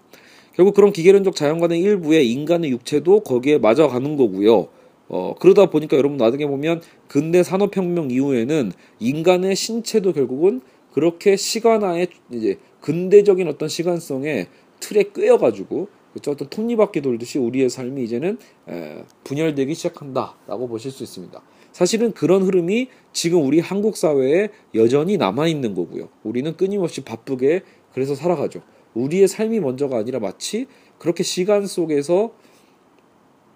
[0.55, 4.69] 결국 그런 기계론적 자연관의 일부에 인간의 육체도 거기에 맞아가는 거고요.
[5.09, 10.61] 어, 그러다 보니까 여러분 나중에 보면 근대 산업혁명 이후에는 인간의 신체도 결국은
[10.93, 14.47] 그렇게 시간화에 이제 근대적인 어떤 시간성에
[14.85, 16.31] 틀에 꿰어가지고 그렇죠?
[16.31, 21.41] 어떤 톱니바퀴 돌듯이 우리의 삶이 이제는 에, 분열되기 시작한다라고 보실 수 있습니다.
[21.73, 26.09] 사실은 그런 흐름이 지금 우리 한국 사회에 여전히 남아 있는 거고요.
[26.23, 28.63] 우리는 끊임없이 바쁘게 그래서 살아가죠.
[28.95, 30.67] 우리의 삶이 먼저가 아니라 마치
[30.99, 32.33] 그렇게 시간 속에서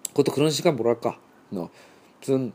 [0.09, 1.19] 그것도 그런 시간 뭐랄까
[1.51, 1.69] 어,
[2.19, 2.51] 무슨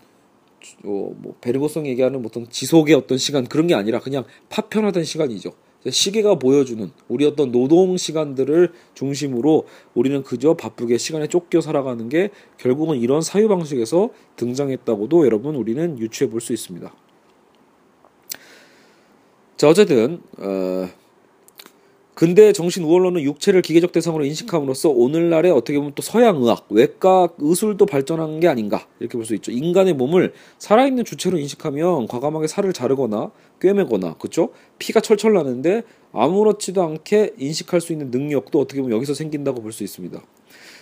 [0.85, 5.53] 어, 뭐 베르고성 얘기하는 어떤 지속의 어떤 시간 그런 게 아니라 그냥 파편화된 시간이죠.
[5.91, 12.99] 시계가 보여주는 우리 어떤 노동 시간들을 중심으로 우리는 그저 바쁘게 시간에 쫓겨 살아가는 게 결국은
[12.99, 16.93] 이런 사유 방식에서 등장했다고도 여러분 우리는 유추해 볼 수 있습니다.
[19.57, 20.89] 자 어쨌든 어,
[22.15, 27.87] 근대 정신 우월론은 육체를 기계적 대상으로 인식함으로써 오늘날의 어떻게 보면 또 서양 의학, 외과 의술도
[27.87, 29.51] 발전한 게 아닌가 이렇게 볼 수 있죠.
[29.51, 34.51] 인간의 몸을 살아있는 주체로 인식하면 과감하게 살을 자르거나 꿰매거나 그렇죠?
[34.79, 39.83] 피가 철철 나는데 아무렇지도 않게 인식할 수 있는 능력도 어떻게 보면 여기서 생긴다고 볼 수
[39.83, 40.21] 있습니다.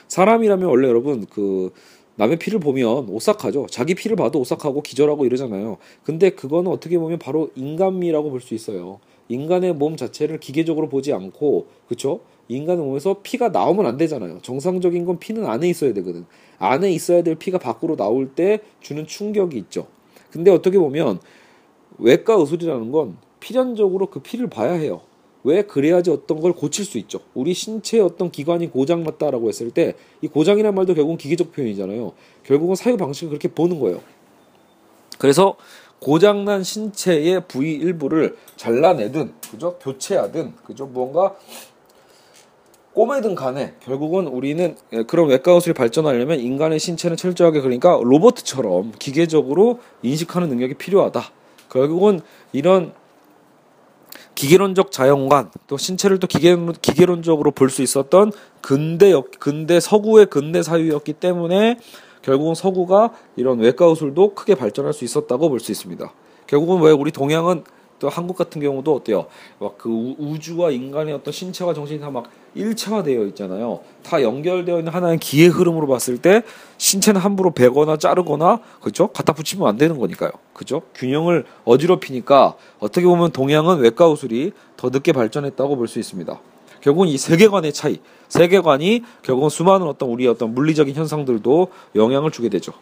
[0.08, 1.72] 사람이라면 원래 여러분 그
[2.16, 3.68] 남의 피를 보면 오싹하죠.
[3.70, 5.78] 자기 피를 봐도 오싹하고 기절하고 이러잖아요.
[6.04, 9.00] 근데 그거는 어떻게 보면 바로 인간미라고 볼 수 있어요.
[9.28, 12.20] 인간의 몸 자체를 기계적으로 보지 않고 그쵸?
[12.48, 14.40] 인간의 몸에서 피가 나오면 안 되잖아요.
[14.42, 16.26] 정상적인 건 피는 안에 있어야 되거든.
[16.58, 19.86] 안에 있어야 될 피가 밖으로 나올 때 주는 충격이 있죠.
[20.30, 21.20] 근데 어떻게 보면
[21.98, 25.00] 외과 의술이라는 건 필연적으로 그 피를 봐야 해요.
[25.44, 27.20] 왜 그래야지 어떤 걸 고칠 수 있죠.
[27.34, 32.12] 우리 신체의 어떤 기관이 고장났다라고 했을 때 이 고장이란 말도 결국은 기계적 표현이잖아요.
[32.44, 34.00] 결국은 사유 방식을 그렇게 보는 거예요.
[35.18, 35.56] 그래서
[36.02, 41.36] 고장난 신체의 부위 일부를 잘라내든 그죠 교체하든 그죠 무언가
[42.92, 49.78] 꼬매든 간에 결국은 우리는 예, 그런 외과 의술이 발전하려면 인간의 신체는 철저하게 그러니까 로봇처럼 기계적으로
[50.02, 51.22] 인식하는 능력이 필요하다.
[51.70, 52.20] 결국은
[52.52, 52.92] 이런
[54.34, 61.14] 기계론적 자연관 또 신체를 또 기계, 기계론적으로 볼 수 있었던 근대 근대 서구의 근대 사유였기
[61.14, 61.78] 때문에
[62.22, 66.12] 결국은 서구가 이런 외과 의술도 크게 발전할 수 있었다고 볼 수 있습니다.
[66.46, 67.64] 결국은 왜 우리 동양은
[67.98, 69.26] 또 한국 같은 경우도 어때요?
[69.60, 73.80] 막 그 우주와 인간의 어떤 신체와 정신이 다 막 일체화되어 있잖아요.
[74.02, 76.42] 다 연결되어 있는 하나의 기의 흐름으로 봤을 때
[76.76, 79.06] 신체는 함부로 베거나 자르거나 그죠?
[79.08, 80.30] 갖다 붙이면 안 되는 거니까요.
[80.52, 80.82] 그죠?
[80.94, 86.38] 균형을 어지럽히니까 어떻게 보면 동양은 외과 의술이 더 늦게 발전했다고 볼 수 있습니다.
[86.82, 92.72] 결국은 이 세계관의 차이, 세계관이 결국은 수많은 어떤 우리의 어떤 물리적인 현상들도 영향을 주게 되죠.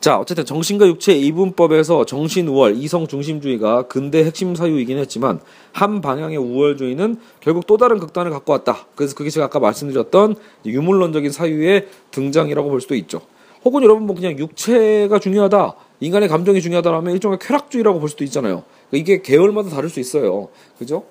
[0.00, 5.40] 자, 어쨌든 정신과 육체 이분법에서 정신 우월, 이성 중심주의가 근대 핵심 사유이긴 했지만
[5.72, 8.86] 한 방향의 우월주의는 결국 또 다른 극단을 갖고 왔다.
[8.94, 13.22] 그래서 그게 제가 아까 말씀드렸던 유물론적인 사유의 등장이라고 볼 수도 있죠.
[13.64, 15.74] 혹은 여러분 뭐 그냥 육체가 중요하다.
[16.00, 18.62] 인간의 감정이 중요하다라면 일종의 쾌락주의라고 볼 수도 있잖아요.
[18.92, 20.48] 이게 계열마다 다를 수 있어요.
[20.78, 21.04] 그죠?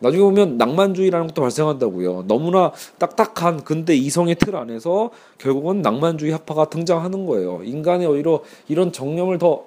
[0.00, 2.24] 나중에 보면 낭만주의라는 것도 발생한다고요.
[2.26, 7.60] 너무나 딱딱한 근대 이성의 틀 안에서 결국은 낭만주의 학파가 등장하는 거예요.
[7.64, 9.64] 인간의 오히려 이런 정념을 더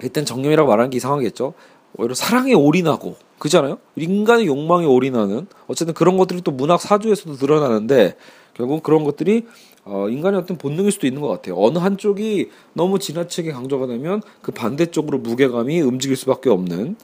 [0.00, 1.54] 일단 정념이라고 말하는 게 이상하겠죠.
[1.96, 3.78] 오히려 사랑에 올인하고 그잖아요.
[3.96, 8.16] 인간의 욕망에 올인하는 어쨌든 그런 것들이 또 문학 사주에서도 드러나는데
[8.54, 9.46] 결국 그런 것들이
[9.84, 11.56] 어, 인간의 어떤 본능일 수도 있는 것 같아요.
[11.58, 16.96] 어느 한쪽이 너무 지나치게 강조가 되면 그 반대쪽으로 무게감이 움직일 수밖에 없는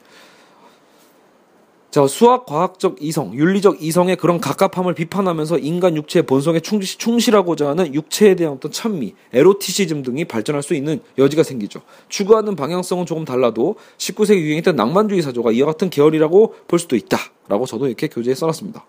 [1.91, 7.93] 자, 수학 과학적 이성, 윤리적 이성의 그런 갑갑함을 비판하면서 인간 육체의 본성에 충실, 충실하고자 하는
[7.93, 11.81] 육체에 대한 어떤 찬미, 에로티시즘 등이 발전할 수 있는 여지가 생기죠.
[12.07, 17.17] 추구하는 방향성은 조금 달라도 19세기 유행했던 낭만주의 사조가 이와 같은 계열이라고 볼 수도 있다.
[17.49, 18.85] 라고 저도 이렇게 교재에 써놨습니다.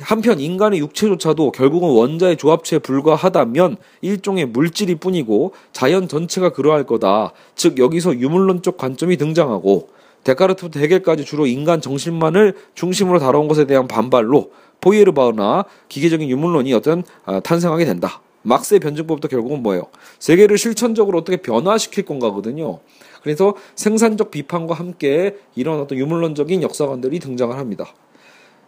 [0.00, 7.32] 한편 인간의 육체조차도 결국은 원자의 조합체에 불과하다면 일종의 물질이 뿐이고 자연 전체가 그러할 거다.
[7.54, 9.88] 즉 여기서 유물론적 관점이 등장하고
[10.24, 17.40] 데카르트부터 헤겔까지 주로 인간 정신만을 중심으로 다뤄온 것에 대한 반발로 포이에르바우나 기계적인 유물론이 어떤 아,
[17.40, 18.20] 탄생하게 된다.
[18.42, 19.84] 막스의 변증법도 결국은 뭐예요?
[20.18, 22.80] 세계를 실천적으로 어떻게 변화시킬 건가거든요.
[23.22, 27.92] 그래서 생산적 비판과 함께 이런 어떤 유물론적인 역사관들이 등장을 합니다.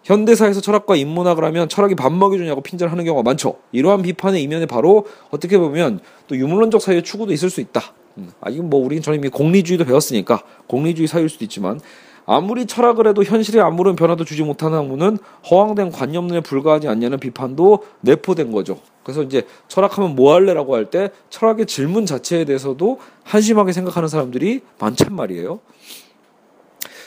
[0.05, 3.57] 현대사에서 철학과 인문학을 하면 철학이 밥 먹여주냐고 핀잔하는 경우가 많죠.
[3.73, 7.81] 이러한 비판의 이면에 바로 어떻게 보면 또 유물론적 사유의 추구도 있을 수 있다.
[8.19, 11.81] 음, 아 이건 뭐 우리는 저는 이미 공리주의도 배웠으니까 공리주의 사유일 수도 있지만
[12.27, 15.19] 아무리 철학을 해도 현실에 아무런 변화도 주지 못하는 학문은
[15.51, 18.79] 허황된 관념론에 불과하지 않냐는 비판도 내포된 거죠.
[19.03, 25.15] 그래서 이제 철학하면 뭐 할래라고 할 때 철학의 질문 자체에 대해서도 한심하게 생각하는 사람들이 많단
[25.15, 25.61] 말이에요.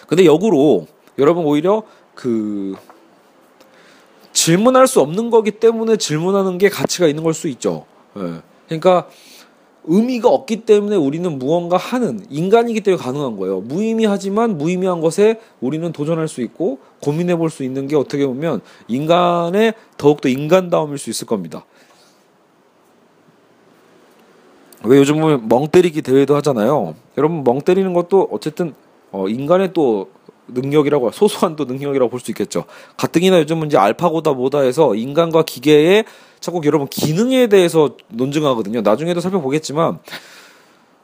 [0.08, 1.84] 근데 역으로 여러분 오히려
[2.16, 2.76] 그
[4.34, 7.86] 질문할 수 없는 거기 때문에 질문하는 게 가치가 있는 걸 수 있죠.
[8.18, 8.42] 예.
[8.68, 9.08] 그러니까
[9.88, 13.62] 의미가 없기 때문에 우리는 무언가 하는 인간이기 때문에 가능한 거예요.
[13.62, 19.76] 무의미하지만 무의미한 것에 우리는 도전할 수 있고 고민해 볼 수 있는 게 어떻게 보면 인간의
[19.98, 21.66] 더욱더 인간다움일 수 있을 겁니다.
[24.84, 26.96] 왜 요즘 은 멍 때리기 대회도 하잖아요.
[27.18, 28.74] 여러분 멍 때리는 것도 어쨌든
[29.12, 30.10] 어 인간의 또
[30.48, 32.66] 능력이라고 소소한 또 능력이라고 볼 수 있겠죠.
[32.98, 36.06] 가뜩이나 요즘은 이제 알파고다 뭐다 해서 인간과 기계의
[36.40, 38.82] 자꾸 여러분 기능에 대해서 논증하거든요.
[38.82, 40.00] 나중에도 살펴보겠지만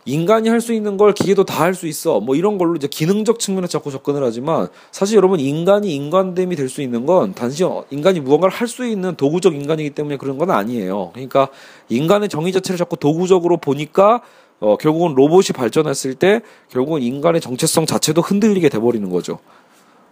[0.05, 2.19] 인간이 할 수 있는 걸 기계도 다 할 수 있어.
[2.19, 6.81] 뭐 이런 걸로 이제 기능적 측면에 자꾸 접근을 하지만 사실 여러분 인간이 인간됨이 될 수
[6.81, 11.11] 있는 건 단지 인간이 무언가를 할 수 있는 도구적 인간이기 때문에 그런 건 아니에요.
[11.13, 11.49] 그러니까
[11.89, 14.21] 인간의 정의 자체를 자꾸 도구적으로 보니까
[14.61, 19.39] 어, 결국은 로봇이 발전했을 때 결국은 인간의 정체성 자체도 흔들리게 돼버리는 거죠.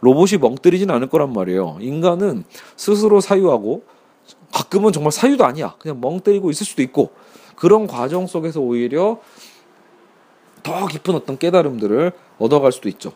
[0.02, 1.78] 로봇이 멍때리진 않을 거란 말이에요.
[1.80, 2.44] 인간은
[2.76, 3.84] 스스로 사유하고
[4.52, 5.76] 가끔은 정말 사유도 아니야.
[5.78, 7.12] 그냥 멍 때리고 있을 수도 있고
[7.56, 9.20] 그런 과정 속에서 오히려
[10.64, 13.12] 더 깊은 어떤 깨달음들을 얻어갈 수도 있죠.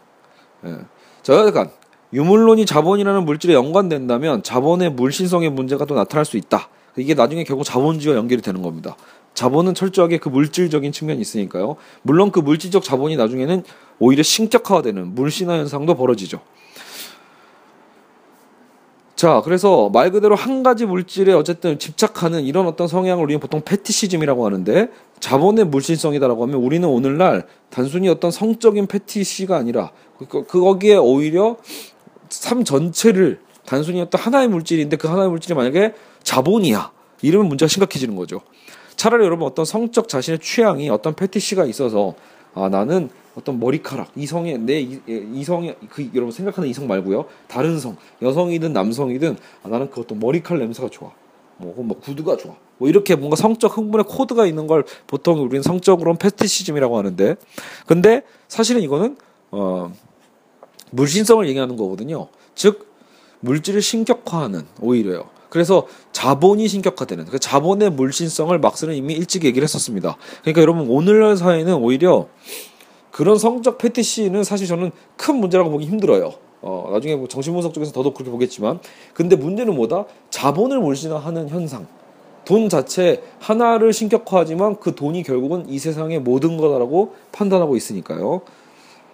[0.66, 0.78] 예.
[1.24, 1.72] 자, 약간
[2.14, 6.70] 유물론이 자본이라는 물질에 연관된다면 자본의 물신성의 문제가 또 나타날 수 있다.
[6.96, 8.96] 이게 나중에 결국 자본주의와 연결이 되는 겁니다.
[9.34, 11.76] 자본은 철저하게 그 물질적인 측면이 있으니까요.
[12.02, 13.64] 물론 그 물질적 자본이 나중에는
[14.00, 16.42] 오히려 신격화되는 물신화 현상도 벌어지죠.
[19.16, 24.46] 자, 그래서 말 그대로 한 가지 물질에 어쨌든 집착하는 이런 어떤 성향을 우리는 보통 패티시즘이라고
[24.46, 24.90] 하는데
[25.22, 31.56] 자본의 물질성이다라고 하면 우리는 오늘날 단순히 어떤 성적인 패티시가 아니라 그, 그 거기에 오히려
[32.28, 35.94] 삶 전체를 단순히 어떤 하나의 물질인데 그 하나의 물질이 만약에
[36.24, 36.92] 자본이야
[37.22, 38.42] 이러면 문제가 심각해지는 거죠.
[38.96, 42.14] 차라리 여러분 어떤 성적 자신의 취향이 어떤 패티시가 있어서
[42.54, 47.26] 아 나는 어떤 머리카락 이성의 내 이성의 그 여러분 생각하는 이성 말고요.
[47.48, 51.12] 다른 성 여성이든 남성이든 아, 나는 그 어떤 머리칼 냄새가 좋아.
[51.58, 52.56] 뭐, 뭐 구두가 좋아.
[52.78, 57.36] 뭐 이렇게 뭔가 성적 흥분의 코드가 있는 걸 보통 우리는 성적으로는 패티시즘이라고 하는데.
[57.88, 59.18] 근데 사실은 이거는
[59.52, 59.92] 어
[60.92, 62.28] 물신성을 얘기하는 거거든요.
[62.56, 62.94] 즉
[63.40, 70.18] 물질을 신격화하는 오히려요 그래서 자본이 신격화되는 그 자본의 물신성을 막스는 이미 일찍 얘기를 했었습니다.
[70.42, 72.26] 그러니까 여러분 오늘날 사회는 오히려
[73.12, 76.34] 그런 성적 패티시는 사실 저는 큰 문제라고 보기 힘들어요.
[76.64, 78.80] 어, 나중에 뭐 정신분석 쪽에서 더더욱 그렇게 보겠지만,
[79.14, 80.06] 근데 문제는 뭐다?
[80.32, 81.86] 자본을 물신화하는 현상.
[82.46, 88.42] 돈 자체 하나를 신격화하지만 그 돈이 결국은 이 세상의 모든 거다라고 판단하고 있으니까요.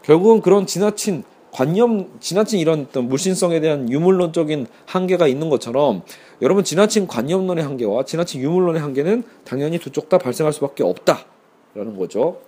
[0.03, 6.03] 결국은 그런 지나친 관념, 지나친 이런 어떤 물신성에 대한 유물론적인 한계가 있는 것처럼
[6.41, 12.39] 여러분 지나친 관념론의 한계와 지나친 유물론의 한계는 당연히 두 쪽 다 발생할 수밖에 없다라는 거죠.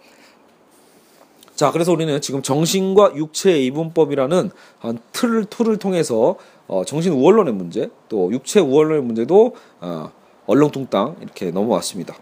[1.55, 6.35] 자, 그래서 우리는 지금 정신과 육체의 이분법이라는 한 틀을 tool을 통해서
[6.67, 10.11] 어, 정신 우월론의 문제, 또 육체 우월론의 문제도 어,
[10.47, 12.15] 얼렁뚱땅 이렇게 넘어왔습니다.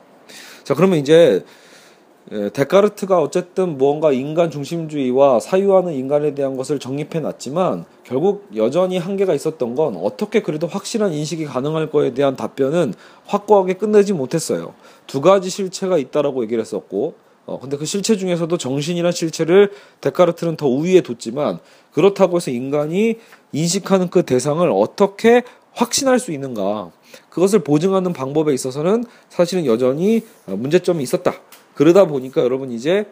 [0.63, 1.45] 자, 그러면 이제
[2.31, 9.33] 예, 데카르트가 어쨌든 무언가 인간 중심주의와 사유하는 인간에 대한 것을 정립해 놨지만 결국 여전히 한계가
[9.33, 12.93] 있었던 건 어떻게 그래도 확실한 인식이 가능할 거에 대한 답변은
[13.25, 14.75] 확고하게 끝내지 못했어요.
[15.07, 17.15] 두 가지 실체가 있다라고 얘기를 했었고
[17.47, 21.57] 어, 근데 그 실체 중에서도 정신이란 실체를 데카르트는 더 우위에 뒀지만
[21.93, 23.15] 그렇다고 해서 인간이
[23.53, 26.91] 인식하는 그 대상을 어떻게 확신할 수 있는가
[27.31, 31.33] 그것을 보증하는 방법에 있어서는 사실은 여전히 어, 문제점이 있었다.
[31.79, 33.05] 그러다 보니까 여러분 이제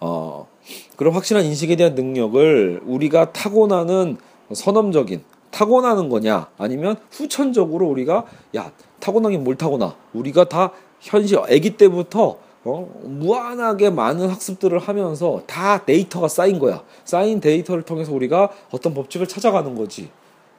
[0.00, 0.48] 어
[0.96, 4.16] 그런 확실한 인식에 대한 능력을 우리가 타고나는
[4.50, 8.24] 선험적인 타고나는 거냐 아니면 후천적으로 우리가
[8.56, 15.84] 야 타고나긴 뭘 타고나 우리가 다 현실 아기 때부터 어, 무한하게 많은 학습들을 하면서 다
[15.84, 16.82] 데이터가 쌓인 거야.
[17.04, 20.08] 쌓인 데이터를 통해서 우리가 어떤 법칙을 찾아가는 거지.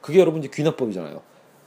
[0.00, 1.20] 그게 여러분 이제 귀납법이잖아요.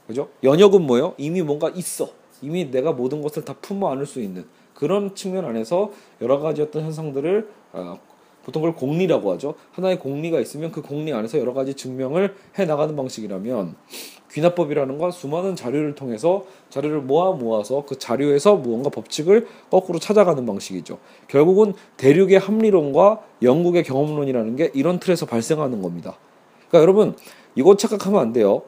[0.06, 0.30] 그죠?
[0.42, 1.12] 연역은 뭐예요?
[1.18, 2.08] 이미 뭔가 있어.
[2.40, 4.46] 이미 내가 모든 것을 다 품어 안을 수 있는.
[4.80, 5.90] 그런 측면 안에서
[6.22, 8.00] 여러 가지 어떤 현상들을 어,
[8.42, 9.54] 보통 그걸 공리라고 하죠.
[9.72, 13.76] 하나의 공리가 있으면 그 공리 안에서 여러 가지 증명을 해 나가는 방식이라면
[14.32, 20.96] 귀납법이라는 건 수많은 자료를 통해서 자료를 모아 모아서 그 자료에서 무언가 법칙을 거꾸로 찾아가는 방식이죠.
[21.28, 26.16] 결국은 대륙의 합리론과 영국의 경험론이라는 게 이런 틀에서 발생하는 겁니다.
[26.70, 27.16] 그러니까 여러분
[27.54, 28.62] 이거 착각하면 안 돼요.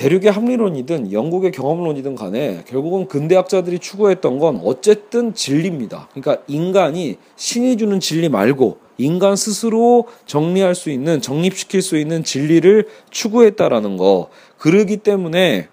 [0.00, 6.08] 대륙의 합리론이든 영국의 경험론이든 간에 결국은 근대학자들이 추구했던 건 어쨌든 진리입니다.
[6.12, 12.86] 그러니까 인간이 신이 주는 진리 말고 인간 스스로 정리할 수 있는 정립시킬 수 있는 진리를
[13.10, 14.30] 추구했다라는 거.
[14.56, 15.68] 그러기 때문에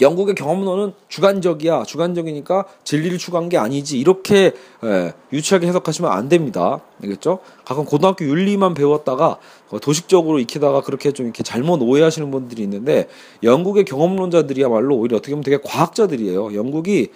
[0.00, 1.84] 영국의 경험론은 주관적이야.
[1.84, 3.98] 주관적이니까 진리를 추구한 게 아니지.
[3.98, 4.52] 이렇게
[4.84, 6.80] 예, 유치하게 해석하시면 안 됩니다.
[7.02, 7.40] 알겠죠?
[7.64, 9.38] 가끔 고등학교 윤리만 배웠다가
[9.78, 13.08] 도식적으로 익히다가 그렇게 좀 이렇게 잘못 오해하시는 분들이 있는데
[13.42, 16.54] 영국의 경험론자들이야말로 오히려 어떻게 보면 되게 과학자들이에요.
[16.54, 17.10] 영국이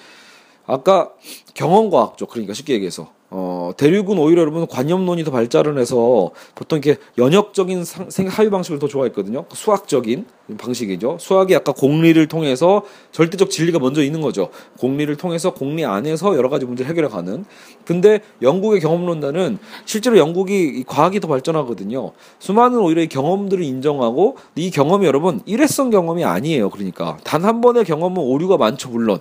[0.66, 1.12] 아까
[1.54, 7.00] 경험과학 쪽 그러니까 쉽게 얘기해서 어, 대륙은 오히려 여러분 관념론이 더 발달을 해서 보통 이렇게
[7.18, 9.46] 연역적인 상, 생, 하위 방식을 더 좋아했거든요.
[9.52, 10.26] 수학적인
[10.58, 11.16] 방식이죠.
[11.18, 14.50] 수학이 약간 공리를 통해서 절대적 진리가 먼저 있는 거죠.
[14.78, 17.44] 공리를 통해서 공리 안에서 여러 가지 문제를 해결해 가는.
[17.84, 22.12] 근데 영국의 경험론자는 실제로 영국이 과학이 더 발전하거든요.
[22.38, 26.70] 수많은 오히려 이 경험들을 인정하고 이 경험이 여러분 일회성 경험이 아니에요.
[26.70, 29.20] 그러니까 단 한 번의 경험은 오류가 많죠, 물론.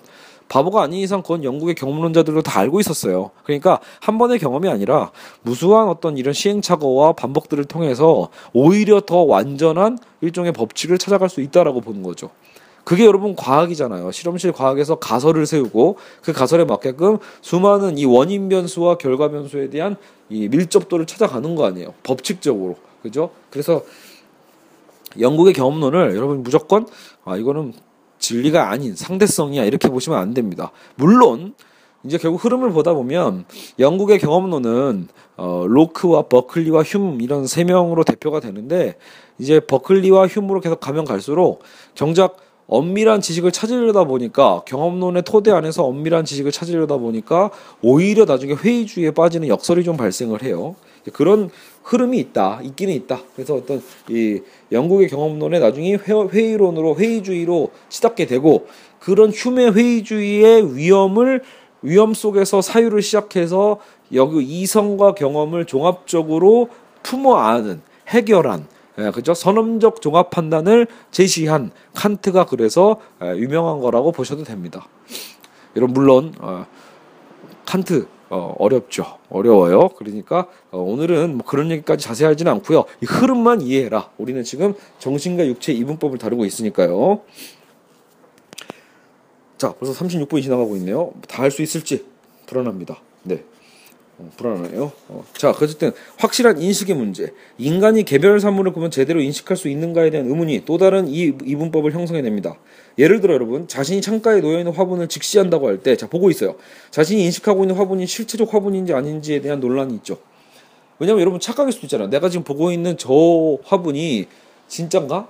[0.49, 3.31] 바보가 아닌 이상 그건 영국의 경험론자들도 다 알고 있었어요.
[3.43, 10.51] 그러니까 한 번의 경험이 아니라 무수한 어떤 이런 시행착오와 반복들을 통해서 오히려 더 완전한 일종의
[10.51, 12.29] 법칙을 찾아갈 수 있다라고 보는 거죠.
[12.83, 14.11] 그게 여러분 과학이잖아요.
[14.11, 19.95] 실험실 과학에서 가설을 세우고 그 가설에 맞게끔 수많은 이 원인 변수와 결과 변수에 대한
[20.29, 21.93] 이 밀접도를 찾아가는 거 아니에요.
[22.03, 22.75] 법칙적으로.
[23.01, 23.31] 그죠?
[23.49, 23.83] 그래서
[25.19, 26.87] 영국의 경험론을 여러분 무조건
[27.23, 27.73] 아 이거는
[28.23, 30.71] 진리가 아닌 상대성이야 이렇게 보시면 안 됩니다.
[30.95, 31.53] 물론
[32.05, 33.45] 이제 결국 흐름을 보다 보면
[33.79, 38.95] 영국의 경험론은 어, 로크와 버클리와 휴 이런 세 명으로 대표가 되는데
[39.39, 41.63] 이제 버클리와 휴으로 계속 가면 갈수록
[41.95, 47.51] 정작 엄밀한 지식을 찾으려다 보니까 경험론의 토대 안에서 엄밀한 지식을 찾으려다 보니까
[47.81, 50.75] 오히려 나중에 회의주의에 빠지는 역설이 좀 발생을 해요.
[51.11, 51.49] 그런
[51.83, 53.19] 흐름이 있다, 있기는 있다.
[53.35, 58.67] 그래서 어떤 이 영국의 경험론에 나중에 회의론으로 회의주의로 치닫게 되고
[58.99, 61.43] 그런 휴메 회의주의의 위험을
[61.81, 63.79] 위험 속에서 사유를 시작해서
[64.13, 66.69] 여기 이성과 경험을 종합적으로
[67.03, 68.67] 품어 안은 해결한
[68.99, 69.33] 예, 그죠?
[69.33, 74.87] 선험적 종합 판단을 제시한 칸트가 그래서 예, 유명한 거라고 보셔도 됩니다.
[75.75, 76.65] 여러분 물론 어,
[77.65, 79.19] 칸트 어, 어렵죠.
[79.29, 79.89] 어려워요.
[79.89, 82.85] 그러니까 어, 오늘은 뭐 그런 얘기까지 자세히 하지는 않고요.
[83.01, 84.09] 이 흐름만 이해해라.
[84.17, 87.21] 우리는 지금 정신과 육체 이분법을 다루고 있으니까요.
[89.59, 91.13] 자, 벌써 36분이 지나가고 있네요.
[91.27, 92.05] 다 할 수 있을지
[92.47, 92.97] 불안합니다.
[93.21, 93.43] 네.
[94.19, 94.91] 어, 불안하네요.
[95.09, 95.25] 어.
[95.35, 97.33] 자, 어쨌든 확실한 인식의 문제.
[97.57, 102.55] 인간이 개별 사물을 보면 제대로 인식할 수 있는가에 대한 의문이 또 다른 이 이분법을 형성해냅니다.
[102.99, 106.55] 예를 들어 여러분, 자신이 창가에 놓여 있는 화분을 직시한다고 할 때, 자 보고 있어요.
[106.91, 110.17] 자신이 인식하고 있는 화분이 실체적 화분인지 아닌지에 대한 논란이 있죠.
[110.99, 112.09] 왜냐면 여러분 착각일 수도 있잖아요.
[112.09, 114.27] 내가 지금 보고 있는 저 화분이
[114.67, 115.27] 진짠가?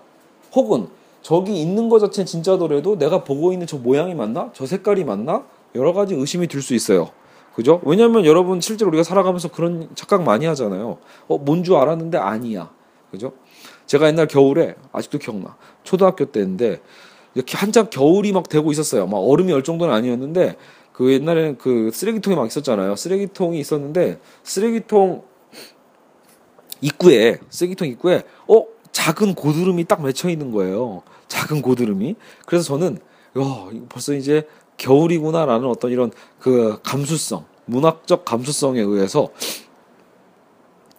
[0.55, 0.87] 혹은
[1.21, 4.51] 저기 있는 것 자체는 진짜더라도 내가 보고 있는 저 모양이 맞나?
[4.53, 5.45] 저 색깔이 맞나?
[5.73, 7.09] 여러 가지 의심이 들 수 있어요.
[7.55, 7.81] 그죠?
[7.85, 10.97] 왜냐면 여러분 실제로 우리가 살아가면서 그런 착각 많이 하잖아요.
[11.27, 12.71] 어, 뭔 줄 알았는데 아니야.
[13.11, 13.33] 그죠?
[13.85, 15.55] 제가 옛날 겨울에 아직도 기억나.
[15.83, 16.81] 초등학교 때인데
[17.35, 19.05] 이렇게 한창 겨울이 막 되고 있었어요.
[19.07, 20.55] 막 얼음이 얼 정도는 아니었는데
[20.93, 22.95] 그 옛날에는 그 쓰레기통이 막 있었잖아요.
[22.95, 25.23] 쓰레기통이 있었는데 쓰레기통
[26.81, 31.01] 입구에 쓰레기통 입구에 어 작은 고드름이 딱 맺혀 있는 거예요.
[31.27, 32.15] 작은 고드름이.
[32.45, 32.99] 그래서 저는
[33.39, 34.47] 야 벌써 이제
[34.77, 39.29] 겨울이구나라는 어떤 이런 그 감수성, 문학적 감수성에 의해서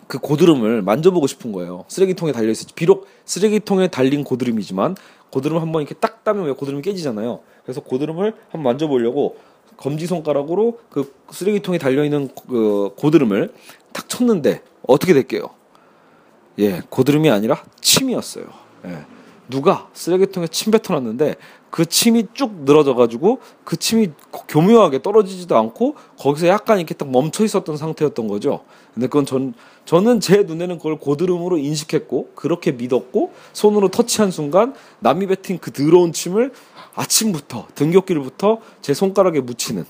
[0.06, 1.84] 그 고드름을 만져보고 싶은 거예요.
[1.88, 2.74] 쓰레기통에 달려 있었지.
[2.74, 4.96] 비록 쓰레기통에 달린 고드름이지만
[5.30, 7.40] 고드름 한번 이렇게 딱 따면 왜 고드름이 깨지잖아요.
[7.64, 9.36] 그래서 고드름을 한번 만져보려고
[9.76, 13.52] 검지 손가락으로 그 쓰레기통에 달려 있는 그 고드름을
[13.92, 15.50] 탁 쳤는데 어떻게 될게요?
[16.58, 18.44] 예, 고드름이 아니라 침이었어요.
[18.86, 19.13] 예.
[19.48, 21.36] 누가 쓰레기통에 침 뱉어놨는데
[21.70, 24.10] 그 침이 쭉 늘어져 가지고 그 침이
[24.48, 28.60] 교묘하게 떨어지지도 않고 거기서 약간 이렇게 딱 멈춰 있었던 상태였던 거죠.
[28.94, 35.26] 근데 그건 전 저는 제 눈에는 그걸 고드름으로 인식했고 그렇게 믿었고 손으로 터치한 순간 남이
[35.26, 36.52] 뱉은 그 더러운 침을
[36.94, 39.84] 아침부터 등굣길부터 제 손가락에 묻히는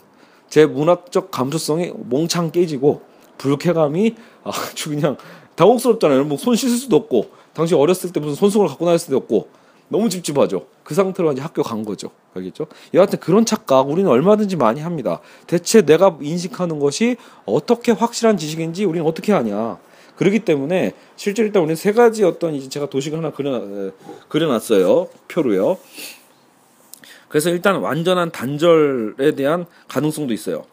[0.49, 3.03] 제 문학적 감수성이 몽창 깨지고
[3.39, 5.17] 불쾌감이 아주 그냥
[5.55, 6.25] 당혹스럽잖아요.
[6.25, 9.49] 뭐손 씻을 수도 없고 당시 어렸을 때 무슨 손수건을 갖고 다닐 수도 없고
[9.89, 10.67] 너무 찝찝하죠.
[10.83, 12.11] 그 상태로 이제 학교 간 거죠.
[12.35, 12.67] 알겠죠?
[12.95, 15.21] 여하튼 그런 착각 우리는 얼마든지 많이 합니다.
[15.47, 19.79] 대체 내가 인식하는 것이 어떻게 확실한 지식인지 우리는 어떻게 하냐.
[20.17, 23.93] 그렇기 때문에 실제 일단 우리는 세 가지 어떤 이제 제가 도식을 하나 그려
[24.29, 25.09] 그려놨어요.
[25.29, 25.79] 표로요.
[27.29, 30.65] 그래서 일단 완전한 단절에 대한 가능성도 있어요.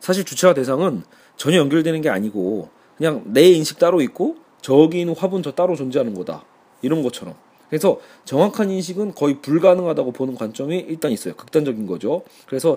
[0.00, 1.02] 사실 주체와 대상은
[1.36, 6.12] 전혀 연결되는 게 아니고 그냥 내 인식 따로 있고 저기 있는 화분 저 따로 존재하는
[6.12, 6.42] 거다.
[6.82, 7.36] 이런 것처럼.
[7.70, 11.36] 그래서 정확한 인식은 거의 불가능하다고 보는 관점이 일단 있어요.
[11.36, 12.22] 극단적인 거죠.
[12.46, 12.76] 그래서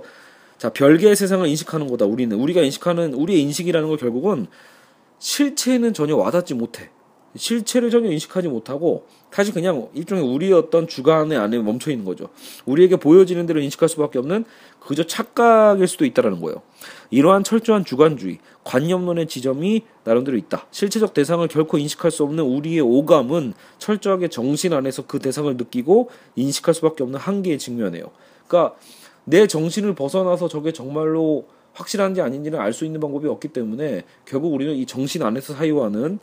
[0.60, 2.06] 자 별개의 세상을 인식하는 거다.
[2.06, 4.46] 우리는 우리가 인식하는 우리의 인식이라는 걸 결국은
[5.18, 6.92] 실체는 전혀 와닿지 못해.
[7.36, 12.30] 실체를 전혀 인식하지 못하고 사실 그냥 일종의 우리의 어떤 주관의 안에 멈춰 있는 거죠.
[12.66, 14.46] 우리에게 보여지는 대로 인식할 수밖에 없는
[14.80, 16.62] 그저 착각일 수도 있다라는 거예요.
[17.12, 20.66] 이러한 철저한 주관주의, 관념론의 지점이 나름대로 있다.
[20.72, 26.74] 실체적 대상을 결코 인식할 수 없는 우리의 오감은 철저하게 정신 안에서 그 대상을 느끼고 인식할
[26.74, 28.06] 수밖에 없는 한계에 직면해요.
[28.48, 28.76] 그러니까
[29.26, 34.74] 내 정신을 벗어나서 저게 정말로 확실한지 아닌지는 알 수 있는 방법이 없기 때문에 결국 우리는
[34.76, 36.20] 이 정신 안에서 사유하는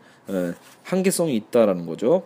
[0.83, 2.25] 한계성이 있다라는 거죠.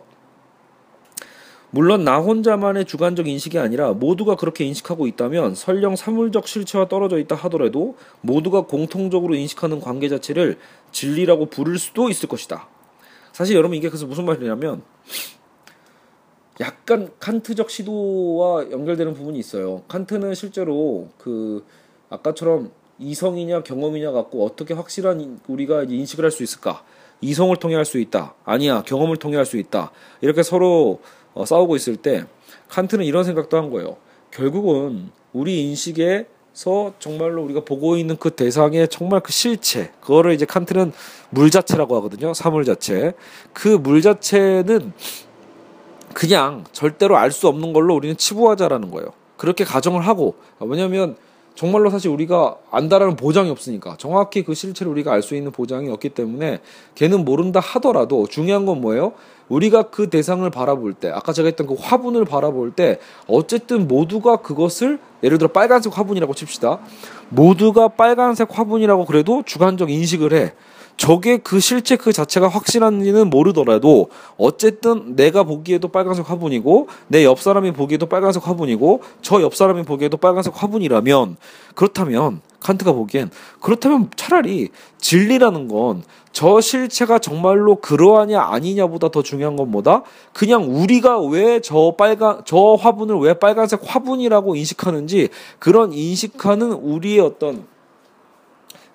[1.73, 7.35] 물론 나 혼자만의 주관적 인식이 아니라 모두가 그렇게 인식하고 있다면 설령 사물적 실체와 떨어져 있다
[7.35, 10.57] 하더라도 모두가 공통적으로 인식하는 관계 자체를
[10.91, 12.67] 진리라고 부를 수도 있을 것이다.
[13.31, 14.83] 사실 여러분 이게 그래서 무슨 말이냐면
[16.59, 19.83] 약간 칸트적 시도와 연결되는 부분이 있어요.
[19.87, 21.65] 칸트는 실제로 그
[22.09, 26.83] 아까처럼 이성이냐 경험이냐 갖고 어떻게 확실한 우리가 인식을 할 수 있을까?
[27.21, 28.33] 이성을 통해 할 수 있다.
[28.45, 29.91] 아니야 경험을 통해 할 수 있다.
[30.21, 30.99] 이렇게 서로
[31.33, 32.25] 어, 싸우고 있을 때
[32.69, 33.97] 칸트는 이런 생각도 한 거예요.
[34.31, 40.91] 결국은 우리 인식에서 정말로 우리가 보고 있는 그 대상의 정말 그 실체, 그거를 이제 칸트는
[41.29, 42.33] 물 자체라고 하거든요.
[42.33, 43.13] 사물 자체.
[43.53, 44.93] 그 물 자체는
[46.13, 49.13] 그냥 절대로 알 수 없는 걸로 우리는 치부하자라는 거예요.
[49.37, 51.15] 그렇게 가정을 하고 왜냐하면
[51.55, 56.09] 정말로 사실 우리가 안다라는 보장이 없으니까 정확히 그 실체를 우리가 알 수 있는 보장이 없기
[56.09, 56.59] 때문에
[56.95, 59.13] 걔는 모른다 하더라도 중요한 건 뭐예요?
[59.49, 64.97] 우리가 그 대상을 바라볼 때 아까 제가 했던 그 화분을 바라볼 때 어쨌든 모두가 그것을
[65.23, 66.79] 예를 들어 빨간색 화분이라고 칩시다.
[67.29, 70.53] 모두가 빨간색 화분이라고 그래도 주관적 인식을 해.
[71.01, 77.71] 저게 그 실체 그 자체가 확실한지는 모르더라도 어쨌든 내가 보기에도 빨간색 화분이고 내 옆 사람이
[77.73, 81.37] 보기에도 빨간색 화분이고 저 옆 사람이 보기에도 빨간색 화분이라면
[81.73, 83.31] 그렇다면 칸트가 보기엔
[83.61, 90.03] 그렇다면 차라리 진리라는 건 저 실체가 정말로 그러하냐 아니냐보다 더 중요한 건 뭐다?
[90.33, 97.65] 그냥 우리가 왜 저 빨간 저 화분을 왜 빨간색 화분이라고 인식하는지 그런 인식하는 우리의 어떤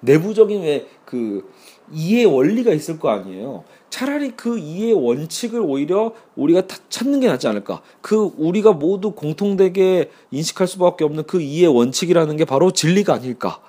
[0.01, 1.56] 내부적인 왜그
[1.93, 3.65] 이해 원리가 있을 거 아니에요.
[3.91, 7.81] 차라리 그 이해 원칙을 오히려 우리가 찾는 게 낫지 않을까.
[8.01, 13.61] 그 우리가 모두 공통되게 인식할 수밖에 없는 그 이해 원칙이라는 게 바로 진리가 아닐까.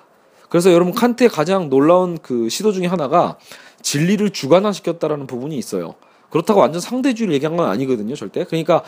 [0.48, 3.38] 그래서 여러분 칸트의 가장 놀라운 그 시도 중에 하나가
[3.82, 5.94] 진리를 주관화시켰다라는 부분이 있어요.
[6.30, 8.44] 그렇다고 완전 상대주의를 얘기한 건 아니거든요, 절대.
[8.44, 8.82] 그러니까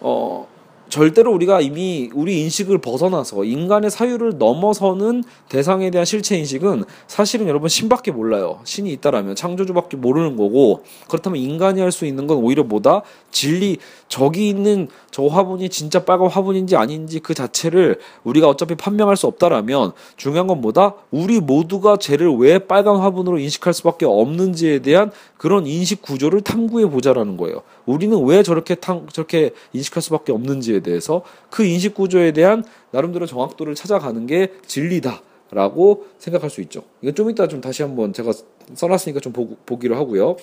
[0.00, 0.48] 어
[0.90, 7.68] 절대로 우리가 이미 우리 인식을 벗어나서 인간의 사유를 넘어서는 대상에 대한 실체 인식은 사실은 여러분
[7.68, 8.60] 신밖에 몰라요.
[8.64, 13.02] 신이 있다라면 창조주밖에 모르는 거고 그렇다면 인간이 할 수 있는 건 오히려 뭐다?
[13.32, 13.78] 진리
[14.10, 19.92] 저기 있는 저 화분이 진짜 빨간 화분인지 아닌지 그 자체를 우리가 어차피 판명할 수 없다라면
[20.16, 20.96] 중요한 건 뭐다?
[21.12, 27.36] 우리 모두가 쟤를 왜 빨간 화분으로 인식할 수밖에 없는지에 대한 그런 인식 구조를 탐구해 보자라는
[27.36, 27.62] 거예요.
[27.86, 33.76] 우리는 왜 저렇게 탐, 저렇게 인식할 수밖에 없는지에 대해서 그 인식 구조에 대한 나름대로 정확도를
[33.76, 36.82] 찾아가는 게 진리다 라고 생각할 수 있죠.
[37.00, 38.32] 이거 좀 이따 좀 다시 한번 제가
[38.74, 40.36] 써놨으니까 좀 보, 보기로 하고요.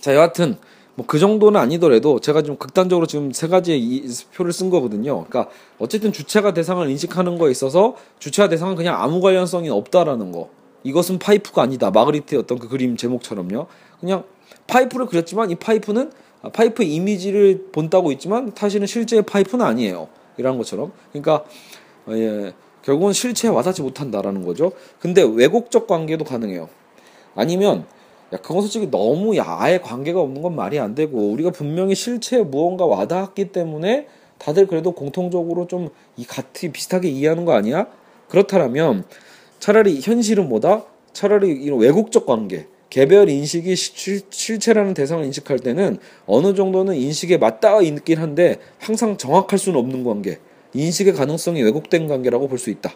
[0.00, 0.56] 자, 여하튼
[0.96, 5.24] 뭐 그 정도는 아니더라도 제가 좀 극단적으로 지금 세 가지의 이 표를 쓴 거거든요.
[5.24, 10.48] 그러니까 어쨌든 주체가 대상을 인식하는 거에 있어서 주체와 대상은 그냥 아무 관련성이 없다라는 거.
[10.84, 11.90] 이것은 파이프가 아니다.
[11.90, 13.66] 마그리트의 어떤 그 그림 제목처럼요.
[14.00, 14.24] 그냥
[14.66, 16.10] 파이프를 그렸지만 이 파이프는
[16.42, 20.08] 아, 파이프 이미지를 본다고 있지만 사실은 실제의 파이프는 아니에요.
[20.38, 20.92] 이런 것처럼.
[21.12, 21.44] 그러니까
[22.06, 24.72] 어, 예, 결국은 실체에 와닿지 못한다라는 거죠.
[25.00, 26.68] 근데 왜곡적 관계도 가능해요.
[27.34, 27.84] 아니면
[28.32, 32.84] 야 그건 솔직히 너무 야아예 관계가 없는 건 말이 안 되고 우리가 분명히 실체에 무언가
[32.84, 34.06] 와닿았기 때문에
[34.38, 37.86] 다들 그래도 공통적으로 좀 이 같이 비슷하게 이해하는 거 아니야?
[38.28, 39.04] 그렇다면
[39.60, 40.84] 차라리 현실은 뭐다?
[41.12, 47.82] 차라리 이런 왜곡적 관계 개별 인식이 실, 실체라는 대상을 인식할 때는 어느 정도는 인식에 맞닿아
[47.82, 50.38] 있긴 한데 항상 정확할 수는 없는 관계.
[50.72, 52.92] 인식의 가능성이 왜곡된 관계라고 볼 수 있다.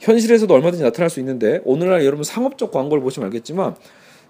[0.00, 3.74] 현실에서도 얼마든지 나타날 수 있는데 오늘날 여러분 상업적 광고를 보시면 알겠지만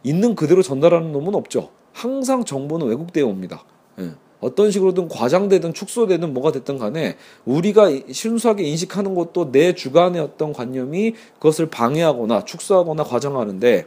[0.04, 1.70] 있는 그대로 전달하는 놈은 없죠.
[1.92, 3.64] 항상 정보는 왜곡되어 옵니다.
[3.98, 4.12] 예.
[4.40, 11.14] 어떤 식으로든 과장되든 축소되든 뭐가 됐든 간에 우리가 순수하게 인식하는 것도 내 주관의 어떤 관념이
[11.34, 13.86] 그것을 방해하거나 축소하거나 과장하는데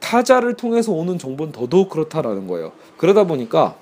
[0.00, 2.72] 타자를 통해서 오는 정보는 더더욱 그렇다라는 거예요.
[2.96, 3.76] 그러다 보니까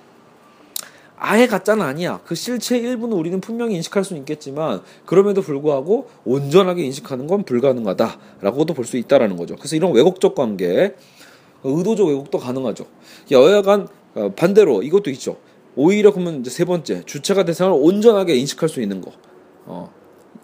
[1.16, 2.20] 아예 가짜는 아니야.
[2.26, 8.84] 그 실체의 일부는 우리는 분명히 인식할 수는 있겠지만 그럼에도 불구하고 온전하게 인식하는 건 불가능하다라고도 볼
[8.84, 9.56] 수 있다라는 거죠.
[9.56, 10.94] 그래서 이런 왜곡적 관계,
[11.64, 12.86] 의도적 왜곡도 가능하죠.
[13.30, 15.36] 여하간 어, 반대로 이것도 있죠.
[15.76, 19.12] 오히려 그러면 이제 세 번째 주체가 대상을 온전하게 인식할 수 있는 거.
[19.66, 19.92] 어,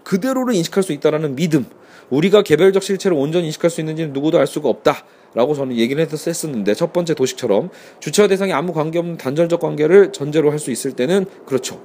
[0.02, 1.66] 그대로를 인식할 수 있다라는 믿음.
[2.10, 5.04] 우리가 개별적 실체를 온전히 인식할 수 있는지는 누구도 알 수가 없다.
[5.32, 10.50] 라고 저는 얘기를 했었는데 첫 번째 도식처럼 주체와 대상이 아무 관계 없는 단절적 관계를 전제로
[10.50, 11.80] 할 수 있을 때는 그렇죠.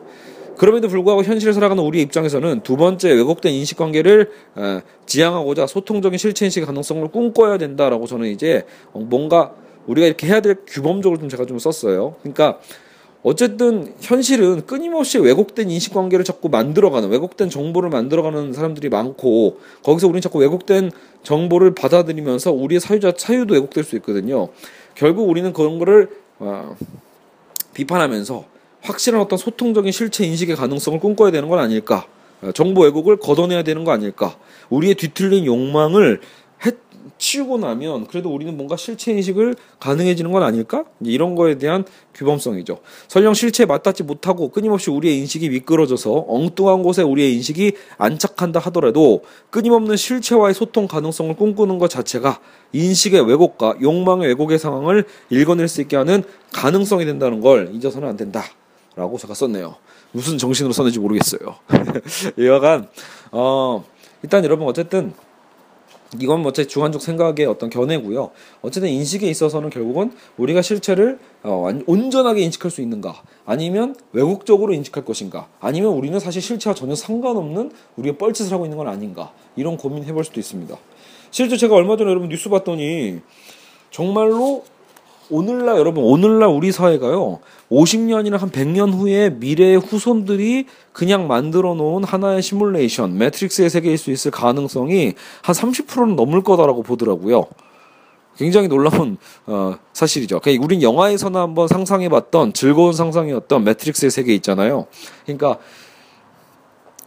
[0.57, 4.31] 그럼에도 불구하고 현실을 살아가는 우리의 입장에서는 두 번째 왜곡된 인식 관계를
[5.05, 9.53] 지향하고자 소통적인 실체 인식 가능성을 꿈꿔야 된다라고 저는 이제 뭔가
[9.87, 12.15] 우리가 이렇게 해야 될 규범적으로 좀 제가 좀 썼어요.
[12.21, 12.59] 그러니까
[13.21, 20.37] 어쨌든 현실은 끊임없이 왜곡된 인식관계를 자꾸 만들어가는 왜곡된 정보를 만들어가는 사람들이 많고 거기서 우리는 자꾸
[20.39, 20.91] 왜곡된
[21.23, 24.49] 정보를 받아들이면서 우리의 사유자 사유도 왜곡될 수 있거든요.
[24.93, 26.75] 결국 우리는 그런 거를 어,
[27.73, 28.54] 비판하면서
[28.85, 32.05] 확실한 어떤 소통적인 실체 인식의 가능성을 꿈꿔야 되는 건 아닐까?
[32.41, 34.37] 어, 정보 왜곡을 걷어내야 되는 거 아닐까?
[34.69, 36.21] 우리의 뒤틀린 욕망을
[37.17, 40.85] 치우고 나면 그래도 우리는 뭔가 실체 인식을 가능해지는 건 아닐까?
[41.01, 42.79] 이런 거에 대한 규범성이죠.
[43.07, 49.95] 설령 실체에 맞닿지 못하고 끊임없이 우리의 인식이 미끄러져서 엉뚱한 곳에 우리의 인식이 안착한다 하더라도 끊임없는
[49.95, 52.39] 실체와의 소통 가능성을 꿈꾸는 것 자체가
[52.73, 58.43] 인식의 왜곡과 욕망의 왜곡의 상황을 읽어낼 수 있게 하는 가능성이 된다는 걸 잊어서는 안 된다.
[58.95, 59.75] 라고 제가 썼네요.
[60.11, 61.55] 무슨 정신으로 썼는지 모르겠어요.
[62.37, 62.87] 여하간,
[63.31, 63.83] 어,
[64.23, 65.13] 일단 여러분 어쨌든
[66.19, 68.31] 이건 뭐제 주관적 생각의 어떤 견해고요.
[68.61, 75.47] 어쨌든 인식에 있어서는 결국은 우리가 실체를 어, 온전하게 인식할 수 있는가, 아니면 왜곡적으로 인식할 것인가,
[75.59, 80.23] 아니면 우리는 사실 실체와 전혀 상관없는 우리가 뻘짓을 하고 있는 건 아닌가 이런 고민해 볼
[80.23, 80.75] 수도 있습니다.
[81.31, 83.19] 실제 제가 얼마 전에 여러분 뉴스 봤더니
[83.91, 84.63] 정말로
[85.29, 87.39] 오늘날 여러분 오늘날 우리 사회가요
[87.71, 94.31] 50년이나 한 100년 후에 미래의 후손들이 그냥 만들어 놓은 하나의 시뮬레이션 매트릭스의 세계일 수 있을
[94.31, 97.47] 가능성이 한 30%는 넘을 거다라고 보더라고요.
[98.37, 100.39] 굉장히 놀라운 어, 사실이죠.
[100.41, 104.87] 그러니까 우린 영화에서나 한번 상상해봤던 즐거운 상상이었던 매트릭스의 세계 있잖아요.
[105.23, 105.57] 그러니까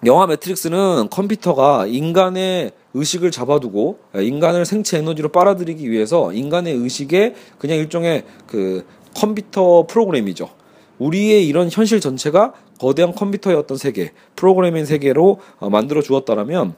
[0.06, 8.24] 영화 매트릭스는 컴퓨터가 인간의 의식을 잡아두고 인간을 생체 에너지로 빨아들이기 위해서 인간의 의식에 그냥 일종의
[8.46, 8.84] 그
[9.14, 10.50] 컴퓨터 프로그램이죠.
[10.98, 16.74] 우리의 이런 현실 전체가 거대한 컴퓨터의 어떤 세계, 프로그램인 세계로 어, 만들어 주었다라면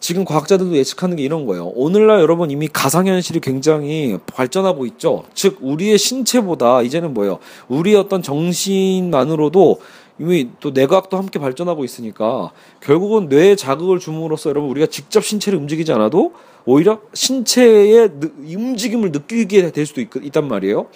[0.00, 1.68] 지금 과학자들도 예측하는 게 이런 거예요.
[1.68, 5.24] 오늘날 여러분 이미 가상현실이 굉장히 발전하고 있죠.
[5.32, 7.38] 즉, 우리의 신체보다 이제는 뭐예요?
[7.68, 9.80] 우리의 어떤 정신만으로도
[10.18, 15.92] 이미 또 뇌과학도 함께 발전하고 있으니까 결국은 뇌에 자극을 줌으로써 여러분 우리가 직접 신체를 움직이지
[15.92, 16.32] 않아도
[16.64, 18.10] 오히려 신체의
[18.46, 20.86] 움직임을 느끼게 될 수도 있, 단 말이에요.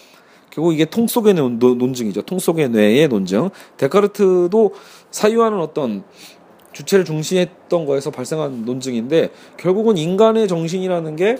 [0.50, 2.22] 결국 이게 통 속의 논, 논증이죠.
[2.22, 3.50] 통 속의 뇌의 논증.
[3.76, 4.72] 데카르트도
[5.10, 6.04] 사유하는 어떤
[6.72, 11.38] 주체를 중시했던 거에서 발생한 논증인데 결국은 인간의 정신이라는 게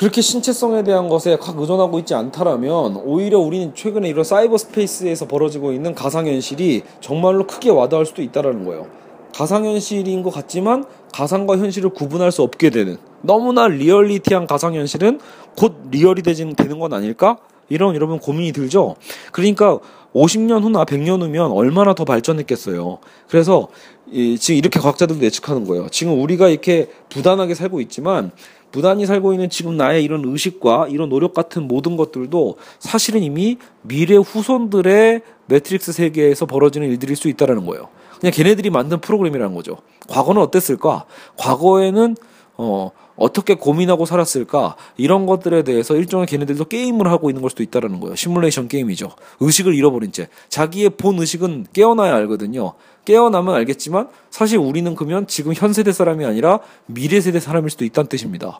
[0.00, 5.74] 그렇게 신체성에 대한 것에 확 의존하고 있지 않다라면 오히려 우리는 최근에 이런 사이버 스페이스에서 벌어지고
[5.74, 8.86] 있는 가상현실이 정말로 크게 와닿을 수도 있다라는 거예요.
[9.34, 15.20] 가상현실인 것 같지만 가상과 현실을 구분할 수 없게 되는 너무나 리얼리티한 가상현실은
[15.54, 17.36] 곧 real이 되는 건 아닐까?
[17.68, 18.96] 이런 여러분 고민이 들죠?
[19.32, 19.80] 그러니까
[20.14, 22.98] 50년 후나 100년 후면 얼마나 더 발전했겠어요.
[23.28, 23.68] 그래서
[24.10, 25.88] 이, 지금 이렇게 과학자들도 예측하는 거예요.
[25.90, 28.32] 지금 우리가 이렇게 부단하게 살고 있지만
[28.72, 34.16] 부단히 살고 있는 지금 나의 이런 의식과 이런 노력 같은 모든 것들도 사실은 이미 미래
[34.16, 37.88] 후손들의 매트릭스 세계에서 벌어지는 일들일 수 있다라는 거예요.
[38.20, 39.78] 그냥 걔네들이 만든 프로그램이라는 거죠.
[40.08, 41.06] 과거는 어땠을까?
[41.36, 42.16] 과거에는
[42.56, 42.90] 어,
[43.20, 44.76] 어떻게 고민하고 살았을까?
[44.96, 48.16] 이런 것들에 대해서 일종의 걔네들도 게임을 하고 있는 걸 수도 있다라는 거예요.
[48.16, 49.12] 시뮬레이션 게임이죠.
[49.40, 50.28] 의식을 잃어버린 채.
[50.48, 52.72] 자기의 본 의식은 깨어나야 알거든요.
[53.04, 58.08] 깨어나면 알겠지만 사실 우리는 그러면 지금 현 세대 사람이 아니라 미래 세대 사람일 수도 있다는
[58.08, 58.58] 뜻입니다.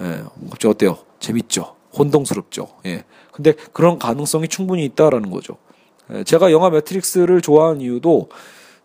[0.00, 0.98] 예, 갑자기 어때요?
[1.20, 1.76] 재밌죠?
[1.96, 2.68] 혼동스럽죠?
[2.86, 3.04] 예.
[3.30, 5.58] 근데 그런 가능성이 충분히 있다라는 거죠.
[6.12, 8.30] 예, 제가 영화 매트릭스를 좋아하는 이유도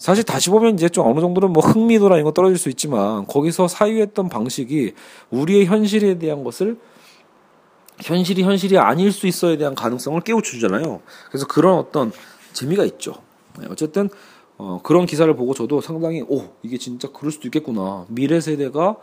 [0.02, 3.68] 사실 다시 보면 이제 좀 어느 정도는 뭐 흥미도나 이런 거 떨어질 수 있지만 거기서
[3.68, 4.94] 사유했던 방식이
[5.30, 6.80] 우리의 현실에 대한 것을
[8.00, 11.02] 현실이 현실이 아닐 수 있어에 대한 가능성을 깨우쳐주잖아요.
[11.30, 12.12] 그래서 그런 어떤
[12.52, 13.14] 재미가 있죠.
[13.60, 14.10] 네, 어쨌든
[14.58, 18.08] 어, 그런 기사를 보고 저도 상당히 오 이게 진짜 그럴 수도 있겠구나.
[18.10, 18.96] 미래 세대가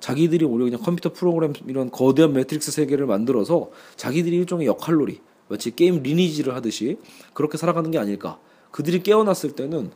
[0.00, 6.02] 자기들이 오히려 그냥 컴퓨터 프로그램 이런 거대한 매트릭스 세계를 만들어서 자기들이 일종의 역할놀이 마치 게임
[6.02, 6.96] 리니지를 하듯이
[7.34, 8.38] 그렇게 살아가는 게 아닐까.
[8.70, 9.90] 그들이 깨어났을 때는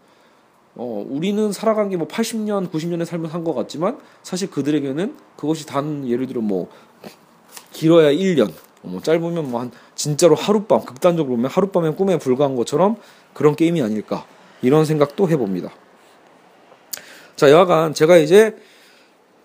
[0.76, 6.06] 어, 우리는 살아간 게 뭐 80년, 90년의 삶을 산 것 같지만 사실 그들에게는 그것이 단
[6.08, 6.68] 예를 들어 뭐
[7.72, 8.52] 길어야 1년,
[8.82, 12.96] 뭐 짧으면 뭐 한 진짜로 하룻밤, 극단적으로 보면 하룻밤의 꿈에 불과한 것처럼
[13.34, 14.24] 그런 게임이 아닐까.
[14.62, 15.70] 이런 생각도 해봅니다.
[17.36, 18.56] 자, 여하간 제가 이제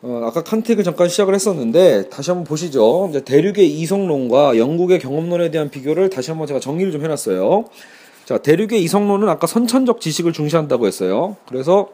[0.01, 3.11] 어, 아까 얘기를 잠깐 시작을 했었는데 다시 한번 보시죠.
[3.25, 7.65] 대륙의 이성론과 영국의 경험론에 대한 비교를 다시 한번 제가 정리를 좀 해놨어요.
[8.25, 11.37] 자, 대륙의 이성론은 아까 선천적 지식을 중시한다고 했어요.
[11.47, 11.89] 그래서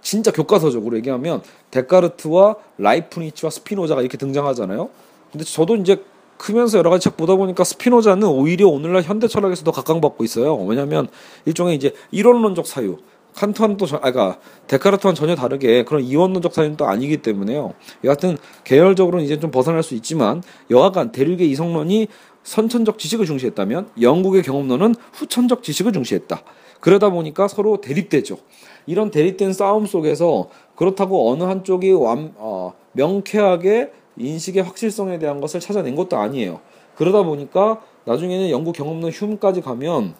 [0.00, 4.88] 진짜 교과서적으로 얘기하면 데카르트와 라이프니츠와 스피노자가 이렇게 등장하잖아요.
[5.32, 6.02] 근데 저도 이제
[6.36, 10.56] 크면서 여러 가지 책 보다 보니까 스피노자는 오히려 오늘날 현대 철학에서 더 각광받고 있어요.
[10.56, 11.08] 왜냐하면
[11.44, 12.98] 일종의 이제 이론론적 사유,
[13.34, 17.74] 칸트와는 또, 저, 아, 그니까, 데카르트와는 전혀 다르게 그런 이원론적 사유는 또 아니기 때문에요.
[18.04, 22.06] 여하튼, 계열적으로는 이제 좀 벗어날 수 있지만, 여하간 대륙의 이성론이
[22.44, 26.42] 선천적 지식을 중시했다면, 영국의 경험론은 후천적 지식을 중시했다.
[26.80, 28.38] 그러다 보니까 서로 대립되죠.
[28.86, 35.94] 이런 대립된 싸움 속에서 그렇다고 어느 한쪽이 완, 어, 명쾌하게 인식의 확실성에 대한 것을 찾아낸
[35.94, 36.60] 것도 아니에요.
[36.94, 40.14] 그러다 보니까 나중에는 영국 경험론 휴문까지 가면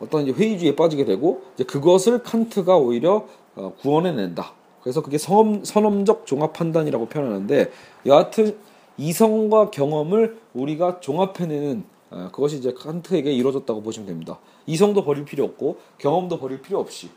[0.00, 4.52] 어떤 이제 회의주의에 빠지게 되고 이제 그것을 칸트가 오히려 어, 구원해낸다.
[4.82, 7.70] 그래서 그게 선, 선험적 종합 판단이라고 표현하는데
[8.06, 8.56] 여하튼
[8.98, 14.38] 이성과 경험을 우리가 종합해내는 어, 그것이 이제 칸트에게 이루어졌다고 보시면 됩니다.
[14.66, 17.10] 이성도 버릴 필요 없고 경험도 버릴 필요 없이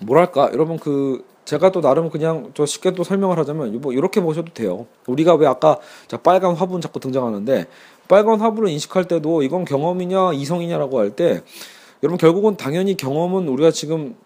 [0.00, 4.52] 뭐랄까 여러분 그 제가 또 나름 그냥 저 쉽게 또 설명을 하자면 뭐 이렇게 보셔도
[4.52, 4.86] 돼요.
[5.06, 7.66] 우리가 왜 아까 자 빨간 화분 자꾸 등장하는데
[8.08, 11.42] 빨간 화분을 인식할 때도 이건 경험이냐 이성이냐라고 할 때
[12.02, 14.16] 여러분 결국은 당연히 경험은 우리가 지금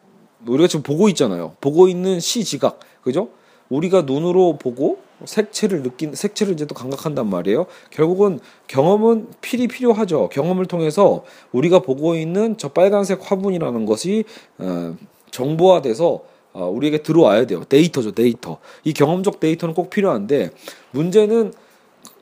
[0.47, 1.57] 우리가 지금 보고 있잖아요.
[1.61, 3.31] 보고 있는 시지각 그죠?
[3.69, 7.67] 우리가 눈으로 보고 색채를 느낀 색채를 이제 또 감각한단 말이에요.
[7.91, 10.29] 결국은 경험은 필히 필요하죠.
[10.31, 14.25] 경험을 통해서 우리가 보고 있는 저 빨간색 화분이라는 것이
[14.59, 14.95] 어,
[15.31, 17.65] 정보화돼서 어, 우리에게 들어와야 돼요.
[17.65, 18.59] 데이터죠, 데이터.
[18.85, 20.51] 이 경험적 데이터는 꼭 필요한데
[20.93, 21.53] 문제는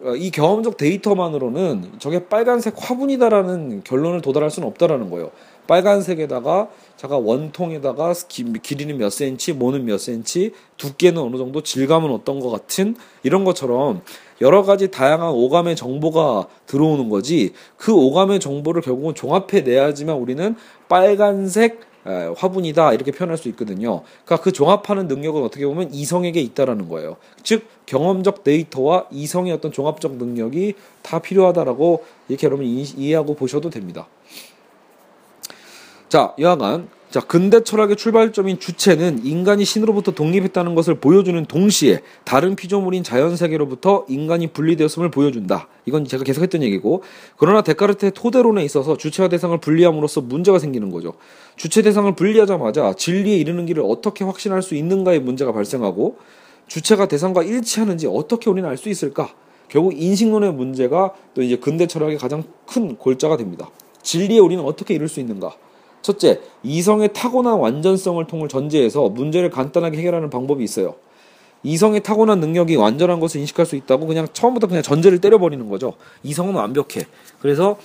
[0.04, 5.30] 어, 이 경험적 데이터만으로는 저게 빨간색 화분이다라는 결론을 도달할 수는 없다라는 거예요.
[5.66, 12.40] 빨간색에다가 자가 원통에다가 기, 길이는 몇 센치, 모는 몇 센치, 두께는 어느 정도, 질감은 어떤
[12.40, 14.02] 것 같은 이런 것처럼
[14.40, 20.56] 여러 가지 다양한 오감의 정보가 들어오는 거지 그 오감의 정보를 결국은 종합해 내야지만 우리는
[20.88, 21.80] 빨간색
[22.36, 24.02] 화분이다 이렇게 표현할 수 있거든요.
[24.24, 27.16] 그러니까 그 종합하는 능력은 어떻게 보면 이성에게 있다라는 거예요.
[27.44, 34.08] 즉 경험적 데이터와 이성의 어떤 종합적 능력이 다 필요하다라고 이렇게 여러분 이해하고 보셔도 됩니다.
[36.12, 43.02] 자, 여하간 자, 근대 철학의 출발점인 주체는 인간이 신으로부터 독립했다는 것을 보여주는 동시에 다른 피조물인
[43.02, 45.68] 자연 세계로부터 인간이 분리되었음을 보여준다.
[45.86, 47.02] 이건 제가 계속했던 얘기고
[47.38, 51.14] 그러나 데카르트의 토대론에 있어서 주체와 대상을 분리함으로써 문제가 생기는 거죠.
[51.56, 56.18] 주체 대상을 분리하자마자 진리에 이르는 길을 어떻게 확신할 수 있는가의 문제가 발생하고
[56.66, 59.30] 주체가 대상과 일치하는지 어떻게 우리는 알 수 있을까?
[59.68, 63.70] 결국 인식론의 문제가 또 이제 근대 철학의 가장 큰 골자가 됩니다.
[64.02, 65.56] 진리에 우리는 어떻게 이룰 수 있는가?
[66.02, 70.96] 첫째, 이성의 타고난 완전성을 통을 전제해서 문제를 간단하게 해결하는 방법이 있어요.
[71.62, 75.94] 이성의 타고난 능력이 완전한 것을 인식할 수 있다고 그냥 처음부터 그냥 전제를 때려버리는 거죠.
[76.24, 77.06] 이성은 완벽해.
[77.40, 77.76] 그래서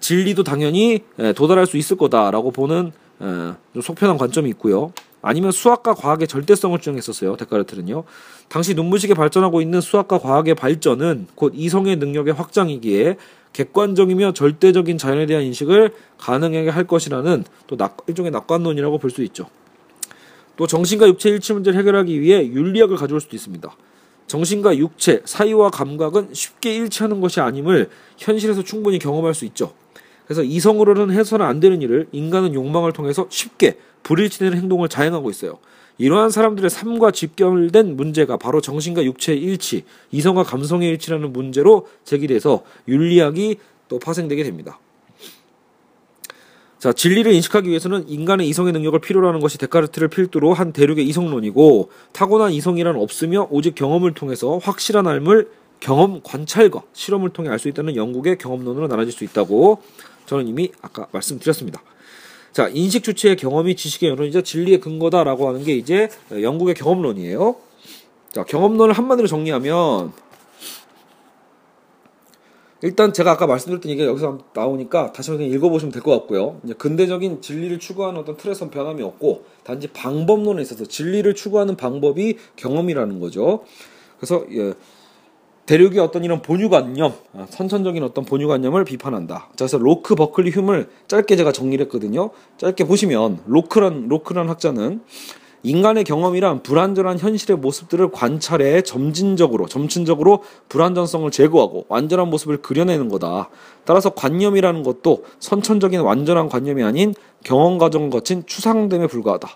[0.00, 3.24] 진리도 당연히 예, 도달할 수 있을 거다라고 보는 예,
[3.72, 4.92] 좀 속편한 관점이 있고요.
[5.20, 7.36] 아니면 수학과 과학의 절대성을 주장했었어요.
[7.36, 8.04] 데카르트는요.
[8.48, 13.16] 당시 눈부시게 발전하고 있는 수학과 과학의 발전은 곧 이성의 능력의 확장이기에
[13.52, 19.48] 객관적이며 절대적인 자연에 대한 인식을 가능하게 할 것이라는 또 낙, 일종의 낙관론이라고 볼 수 있죠.
[20.56, 23.70] 또 정신과 육체 일치 문제를 해결하기 위해 윤리학을 가져올 수도 있습니다.
[24.26, 27.88] 정신과 육체, 사이와 감각은 쉽게 일치하는 것이 아님을
[28.18, 29.72] 현실에서 충분히 경험할 수 있죠.
[30.26, 35.58] 그래서 이성으로는 해서는 안 되는 일을 인간은 욕망을 통해서 쉽게 불일치되는 행동을 자행하고 있어요.
[35.98, 43.56] 이러한 사람들의 삶과 직결된 문제가 바로 정신과 육체의 일치, 이성과 감성의 일치라는 문제로 제기돼서 윤리학이
[43.88, 44.78] 또 파생되게 됩니다.
[46.78, 51.90] 자, 진리를 인식하기 위해서는 인간의 이성의 능력을 필요로 하는 것이 데카르트를 필두로 한 대륙의 이성론이고
[52.12, 57.96] 타고난 이성이란 없으며 오직 경험을 통해서 확실한 삶을 경험 관찰과 실험을 통해 알 수 있다는
[57.96, 59.82] 영국의 경험론으로 나눠질 수 있다고
[60.26, 61.82] 저는 이미 아까 말씀드렸습니다.
[62.52, 67.56] 자, 인식 주체의 경험이 지식의 여론이자 진리의 근거다라고 하는 게 이제 영국의 경험론이에요.
[68.32, 70.12] 자, 경험론을 한마디로 정리하면
[72.80, 76.60] 일단 제가 아까 말씀드렸던 얘기가 여기서 나오니까 다시 한번 읽어보시면 될 것 같고요.
[76.64, 83.18] 이제 근대적인 진리를 추구하는 어떤 틀에선 변함이 없고 단지 방법론에 있어서 진리를 추구하는 방법이 경험이라는
[83.18, 83.64] 거죠.
[84.18, 84.74] 그래서 예,
[85.68, 89.48] 대륙의 어떤 이런 본유관념, 아, 선천적인 어떤 본유관념을 비판한다.
[89.50, 92.30] 자, 그래서 로크, 버클리, 흉을 짧게 제가 정리를 했거든요.
[92.56, 95.02] 짧게 보시면 로크란 로크란 학자는
[95.62, 103.50] 인간의 경험이란 불완전한 현실의 모습들을 관찰해 점진적으로, 점진적으로 불완전성을 제거하고 완전한 모습을 그려내는 거다.
[103.84, 107.12] 따라서 관념이라는 것도 선천적인 완전한 관념이 아닌
[107.44, 109.50] 경험 과정을 거친 추상됨에 불과하다.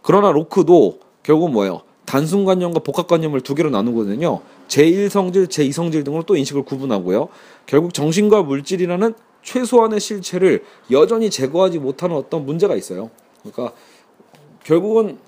[0.00, 1.82] 그러나 로크도 결국 뭐예요?
[2.06, 4.40] 단순관념과 복합관념을 두 개로 나누거든요.
[4.70, 7.28] 제1성질, 제2성질 등으로 또 인식을 구분하고요.
[7.66, 13.10] 결국 정신과 물질이라는 최소한의 실체를 여전히 제거하지 못하는 어떤 문제가 있어요.
[13.42, 13.74] 그러니까
[14.64, 15.18] 결국은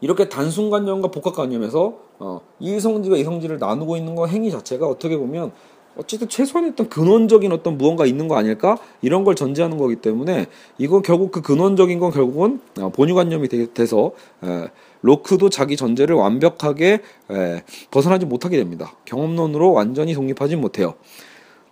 [0.00, 5.52] 이렇게 단순관념과 복합관념에서 어, 이성질과 이성질을 나누고 있는 거 행위 자체가 어떻게 보면
[5.96, 10.46] 어쨌든 최소한의 어떤 근원적인 어떤 무언가 있는 거 아닐까 이런 걸 전제하는 거기 때문에
[10.78, 14.12] 이건 결국 그 근원적인 건 결국은 어, 본유관념이 돼서
[14.44, 14.68] 에,
[15.06, 17.00] 로크도 자기 전제를 완벽하게
[17.30, 18.96] 에, 벗어나지 못하게 됩니다.
[19.04, 20.94] 경험론으로 완전히 독립하지 못해요.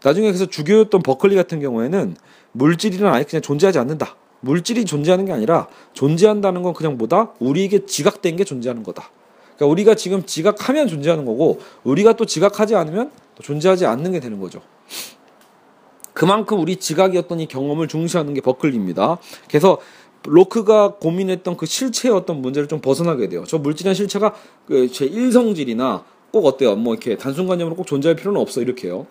[0.02, 2.16] 나중에 그래서 주교였던 버클리 같은 경우에는
[2.52, 4.16] 물질이란 아예 그냥 존재하지 않는다.
[4.40, 7.32] 물질이 존재하는 게 아니라 존재한다는 건 그냥 뭐다?
[7.40, 9.10] 우리에게 지각된 게 존재하는 거다.
[9.56, 14.38] 그러니까 우리가 지금 지각하면 존재하는 거고 우리가 또 지각하지 않으면 또 존재하지 않는 게 되는
[14.40, 14.60] 거죠.
[16.12, 19.18] 그만큼 우리 지각이었던 이 경험을 중시하는 게 버클리입니다.
[19.48, 19.78] 그래서
[20.26, 23.44] 로크가 고민했던 그 실체의 어떤 문제를 좀 벗어나게 돼요.
[23.46, 24.34] 저 물질이란 실체가
[24.66, 26.74] 그제 일성질이나 꼭 어때요?
[26.76, 29.06] 뭐 이렇게 단순관념으로 꼭 존재할 필요는 없어 이렇게요.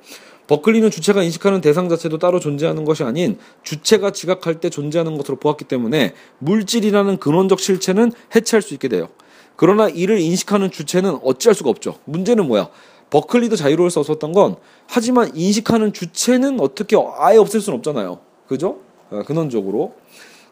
[0.47, 5.65] 버클리는 주체가 인식하는 대상 자체도 따로 존재하는 것이 아닌 주체가 지각할 때 존재하는 것으로 보았기
[5.65, 9.07] 때문에 물질이라는 근원적 실체는 해체할 수 있게 돼요.
[9.55, 11.95] 그러나 이를 인식하는 주체는 어찌할 수가 없죠.
[12.05, 12.69] 문제는 뭐야?
[13.09, 14.55] 버클리도 자유로울 수 없었던 건
[14.87, 18.19] 하지만 인식하는 주체는 어떻게 아예 없앨 수는 없잖아요.
[18.47, 18.79] 그죠?
[19.11, 19.93] 어, 근원적으로.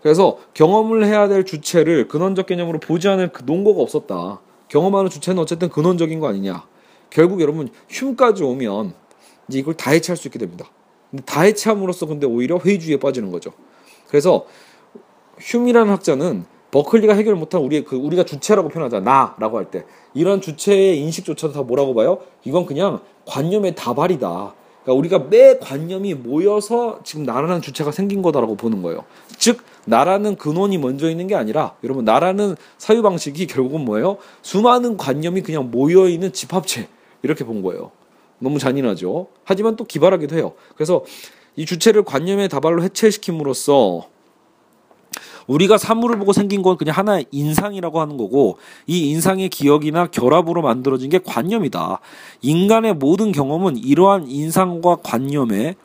[0.02, 4.40] 그래서 경험을 해야 될 주체를 근원적 개념으로 보지 않을 그 논거가 없었다.
[4.68, 6.66] 경험하는 주체는 어쨌든 근원적인 거 아니냐.
[7.10, 8.94] 결국 여러분 흉까지 오면
[9.48, 10.66] 이제 이걸 다 해체할 수 있게 됩니다.
[11.10, 13.52] 근데 다 해체함으로써 근데 오히려 회의주의에 빠지는 거죠.
[14.08, 14.46] 그래서
[15.40, 21.00] 흉이라는 학자는 버클리가 해결 못한 우리 그 우리가 주체라고 표현하자 나라고 할 때 이런 주체의
[21.00, 22.20] 인식조차도 다 뭐라고 봐요?
[22.46, 24.56] 이건 그냥 관념의 다발이다.
[24.84, 29.04] 그러니까 우리가 매 관념이 모여서 지금 나라는 주체가 생긴 거다라고 보는 거예요.
[29.38, 34.18] 즉 나라는 근원이 먼저 있는 게 아니라 여러분 나라는 사유 방식이 결국은 뭐예요?
[34.42, 36.88] 수많은 관념이 그냥 모여 있는 집합체
[37.24, 37.92] 이렇게 본 거예요.
[38.40, 39.28] 너무 잔인하죠.
[39.44, 40.54] 하지만 또 기발하기도 해요.
[40.76, 41.04] 그래서
[41.56, 44.08] 이 주체를 관념의 다발로 해체시킴으로써
[45.48, 48.58] 우리가 사물을 보고 생긴 건 그냥 하나의 인상이라고 하는 거고
[48.88, 52.00] 이 인상의 기억이나 결합으로 만들어진 게 관념이다.
[52.42, 55.76] 인간의 모든 경험은 이러한 인상과 관념에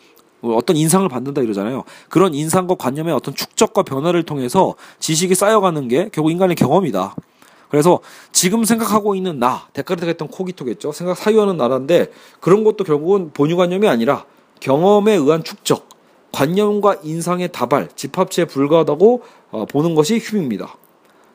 [0.43, 1.85] 어떤 인상을 받는다 이러잖아요.
[2.09, 7.15] 그런 인상과 관념의 어떤 축적과 변화를 통해서 지식이 쌓여가는 게 결국 인간의 경험이다.
[7.69, 8.01] 그래서
[8.33, 10.93] 지금 생각하고 있는 나, 데카르트가 했던 코기토겠죠.
[10.93, 12.11] 생각 사유하는 나라인데
[12.41, 14.25] 그런 것도 결국은 본유관념이 아니라
[14.61, 15.89] 경험에 의한 축적,
[16.33, 20.77] 관념과 인상의 다발, 집합체에 불과하다고 어, 보는 것이 휴입니다.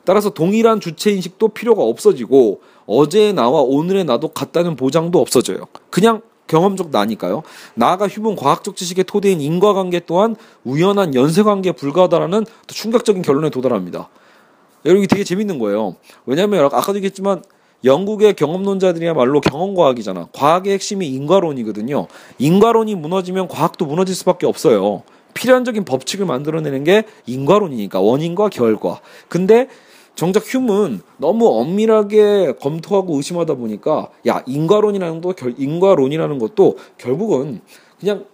[0.04, 5.68] 따라서 동일한 주체 인식도 필요가 없어지고 어제의 나와 오늘의 나도 같다는 보장도 없어져요.
[5.90, 6.22] 그냥
[6.52, 7.44] 경험적 나니까요.
[7.76, 10.36] 나아가 휴문 과학적 지식의 토대인 인과관계 또한
[10.66, 14.10] 우연한 연쇄관계에 불과하다라는 충격적인 결론에 도달합니다.
[14.86, 15.96] 여러분 되게 재밌는 거예요.
[16.26, 17.42] 왜냐하면 아까도 얘기했지만
[17.86, 20.28] 영국의 경험론자들이야말로 경험과학이잖아.
[20.34, 22.08] 과학의 핵심이 인과론이거든요.
[22.38, 25.04] 인과론이 무너지면 과학도 무너질 수밖에 없어요.
[25.34, 29.00] 필연적인 법칙을 만들어내는 게 인과론이니까 원인과 결과.
[29.30, 29.68] 근데
[30.16, 37.62] 정작 휴문 너무 엄밀하게 검토하고 의심하다 보니까 야 인과론이라는 것도 결, 인과론이라는 것도 결국은
[38.00, 38.26] 그냥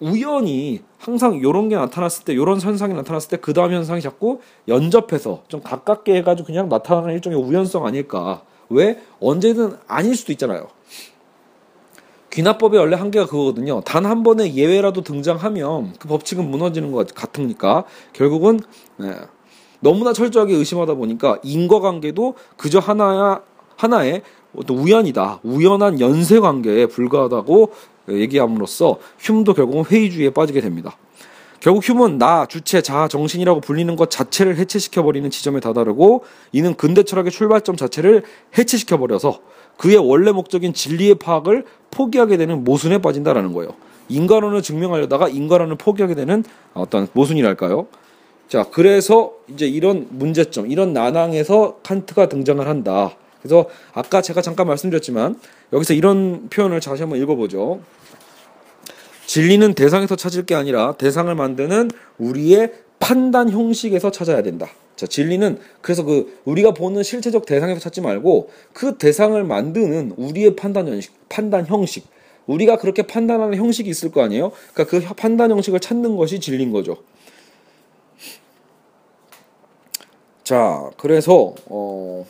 [0.00, 5.42] 우연히 항상 이런 게 나타났을 때 이런 현상이 나타났을 때 그 다음 현상이 자꾸 연접해서
[5.48, 8.42] 좀 가깝게 해가지고 그냥 나타나는 일종의 우연성 아닐까.
[8.68, 9.00] 왜?
[9.20, 10.68] 언제든 아닐 수도 있잖아요.
[12.32, 13.80] 귀납법의 원래 한계가 그거거든요.
[13.80, 17.84] 단 한 번의 예외라도 등장하면 그 법칙은 무너지는 것 같으니까.
[18.12, 18.60] 결국은
[18.98, 19.14] 네,
[19.80, 23.42] 너무나 철저하게 의심하다 보니까 인과관계도 그저 하나야
[23.76, 24.22] 하나의
[24.56, 27.72] 어떤 우연이다, 우연한 연쇄 관계에 불과하다고
[28.08, 30.96] 얘기함으로써 흉도 결국은 회의주의에 빠지게 됩니다.
[31.60, 37.30] 결국 흉은 나, 주체, 자아, 정신이라고 불리는 것 자체를 해체시켜버리는 지점에 다다르고 이는 근대 철학의
[37.30, 38.22] 출발점 자체를
[38.56, 39.40] 해체시켜버려서
[39.76, 43.74] 그의 원래 목적인 진리의 파악을 포기하게 되는 모순에 빠진다라는 거예요.
[44.08, 47.86] 인간론을 증명하려다가 인간론을 포기하게 되는 어떤 모순이랄까요?
[48.50, 53.14] 자, 그래서 이제 이런 문제점, 이런 난항에서 칸트가 등장을 한다.
[53.40, 55.38] 그래서 아까 제가 잠깐 말씀드렸지만
[55.72, 57.80] 여기서 이런 표현을 다시 한번 읽어보죠.
[59.24, 64.66] 진리는 대상에서 찾을 게 아니라 대상을 만드는 우리의 판단 형식에서 찾아야 된다.
[64.96, 70.88] 자, 진리는 그래서 그 우리가 보는 실체적 대상에서 찾지 말고 그 대상을 만드는 우리의 판단
[70.88, 72.08] 형식, 판단 형식.
[72.48, 74.50] 우리가 그렇게 판단하는 형식이 있을 거 아니에요?
[74.74, 76.96] 그러니까 그 판단 형식을 찾는 것이 진리인 거죠.
[80.50, 82.26] 자, 그래서 어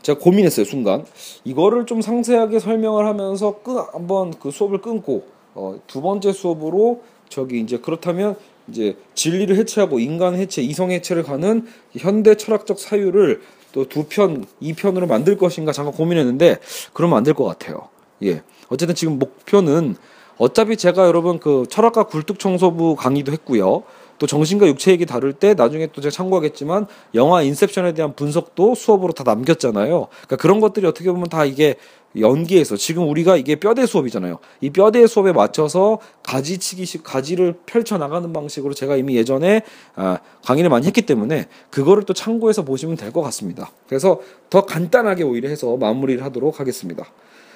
[0.00, 1.04] 제가 고민했어요 순간
[1.44, 7.60] 이거를 좀 상세하게 설명을 하면서 끄 한번 그 수업을 끊고 어, 두 번째 수업으로 저기
[7.60, 8.36] 이제 그렇다면
[8.68, 14.72] 이제 진리를 해체하고 인간 해체, 이성 해체를 가는 현대 철학적 사유를 또 두 편, 이
[14.72, 16.56] 편으로 만들 것인가 잠깐 고민했는데
[16.94, 17.90] 그러면 안 될 것 같아요.
[18.22, 18.40] 예.
[18.70, 19.94] 어쨌든 지금 목표는
[20.38, 23.82] 어차피 제가 여러분 그 철학과 굴뚝 청소부 강의도 했고요.
[24.18, 29.12] 또 정신과 육체 얘기 다룰 때 나중에 또 제가 참고하겠지만 영화 인셉션에 대한 분석도 수업으로
[29.12, 30.08] 다 남겼잖아요.
[30.10, 31.76] 그러니까 그런 것들이 어떻게 보면 다 이게
[32.18, 34.38] 연기해서 지금 우리가 이게 뼈대 수업이잖아요.
[34.60, 39.62] 이 뼈대 수업에 맞춰서 가지치기식 가지를 펼쳐 나가는 방식으로 제가 이미 예전에
[39.94, 43.70] 아, 강의를 많이 했기 때문에 그거를 또 참고해서 보시면 될 것 같습니다.
[43.88, 47.04] 그래서 더 간단하게 오히려 해서 마무리를 하도록 하겠습니다.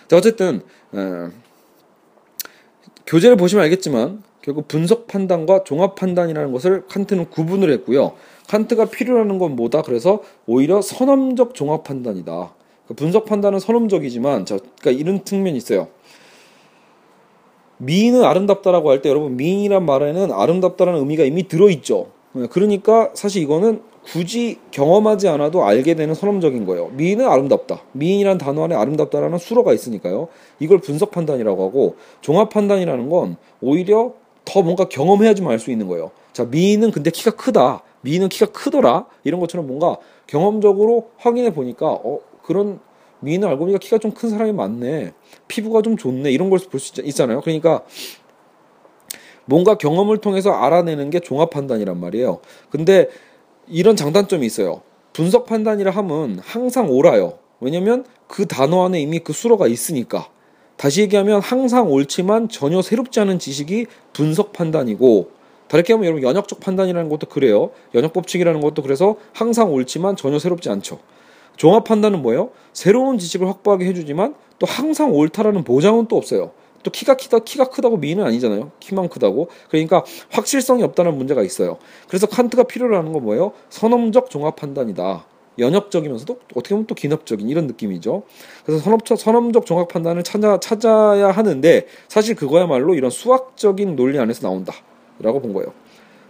[0.09, 1.31] 자 어쨌든 어,
[3.07, 8.13] 교재를 보시면 알겠지만 결국 분석 판단과 종합 판단이라는 것을 칸트는 구분을 했고요.
[8.49, 9.83] 칸트가 필요로 하는 건 뭐다?
[9.83, 12.33] 그래서 오히려 선험적 종합 판단이다.
[12.33, 15.89] 그러니까 분석 판단은 선험적이지만 자, 그러니까 이런 측면이 있어요.
[17.79, 22.09] 미인은 아름답다라고 할 때 여러분 미인이란 말에는 아름답다라는 의미가 이미 들어있죠.
[22.51, 26.89] 그러니까 사실 이거는 굳이 경험하지 않아도 알게 되는 선험적인 거예요.
[26.95, 27.83] 미인은 아름답다.
[27.93, 30.29] 미인이란 단어 안에 아름답다라는 수로가 있으니까요.
[30.59, 34.15] 이걸 분석 판단이라고 하고 종합 판단이라는 건 오히려
[34.53, 36.11] 더 뭔가 경험해야지만 알 수 있는 거예요.
[36.35, 37.83] 자, 미인은 근데 키가 크다.
[38.03, 39.07] 미인은 키가 크더라.
[39.25, 39.97] 이런 것처럼 뭔가
[40.27, 42.81] 경험적으로 확인해 보니까 어 그런
[43.21, 45.13] 미인은 알고 보니까 키가 좀 큰 사람이 많네.
[45.49, 46.31] 피부가 좀 좋네.
[46.31, 47.41] 이런 걸 볼 수 있잖아요.
[47.41, 47.83] 그러니까
[49.47, 52.41] 뭔가 경험을 통해서 알아내는 게 종합 판단이란 말이에요.
[52.71, 53.09] 근데
[53.69, 54.83] 이런 장단점이 있어요.
[55.13, 57.39] 분석 판단이라 하면 항상 옳아요.
[57.61, 60.29] 왜냐면 그 단어 안에 이미 그 수로가 있으니까.
[60.83, 65.31] 다시 얘기하면 항상 옳지만 전혀 새롭지 않은 지식이 분석 판단이고
[65.69, 67.71] 다르게 하면 여러분 연역적 판단이라는 것도 그래요.
[67.95, 70.99] 연역 법칙이라는 것도 그래서 항상 옳지만 전혀 새롭지 않죠.
[71.57, 72.51] 종합 판단은 뭐예요?
[72.73, 76.51] 새로운 지식을 확보하게 해주지만 또 항상 옳다라는 보장은 또 없어요.
[76.83, 78.73] 또 키가 키다 키가 크다고 미인은 아니잖아요.
[78.81, 79.51] 키만 크다고.
[79.69, 81.79] 그러니까 확실성이 없다는 문제가 있어요.
[82.09, 83.53] 그래서 칸트가 필요로 하는 건 뭐예요?
[83.71, 85.27] 선험적 종합 판단이다.
[85.59, 88.23] 연역적이면서도 어떻게 보면 또 기업적인 이런 느낌이죠.
[88.65, 95.41] 그래서 선업적, 선험적 종합 판단을 찾아, 찾아야 하는데 사실 그거야말로 이런 수학적인 논리 안에서 나온다라고
[95.43, 95.73] 본 거예요.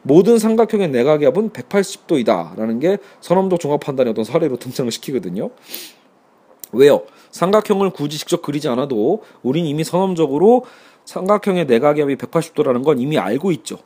[0.02, 5.50] 모든 삼각형의 내각압은 180도이다라는 게 선험적 종합 판단의 어떤 사례로 등장을 시키거든요.
[6.72, 7.02] 왜요?
[7.30, 10.64] 삼각형을 굳이 직접 그리지 않아도 우린 이미 선험적으로
[11.04, 13.78] 삼각형의 내각압이 180도라는 건 이미 알고 있죠.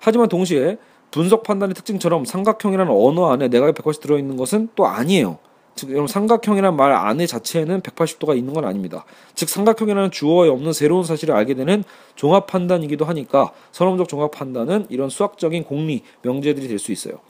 [0.00, 0.78] 하지만 동시에
[1.12, 5.38] 분석 판단의 특징처럼 삼각형이라는 언어 안에 내각이 180 들어있는 것은 또 아니에요.
[5.74, 9.04] 즉, 여러분 삼각형이라는 말 안에 자체에는 180도가 있는 건 아닙니다.
[9.34, 11.84] 즉, 삼각형이라는 주어에 없는 새로운 사실을 알게 되는
[12.16, 17.20] 종합 판단이기도 하니까 선험적 종합 판단은 이런 수학적인 공리, 명제들이 될 수 있어요.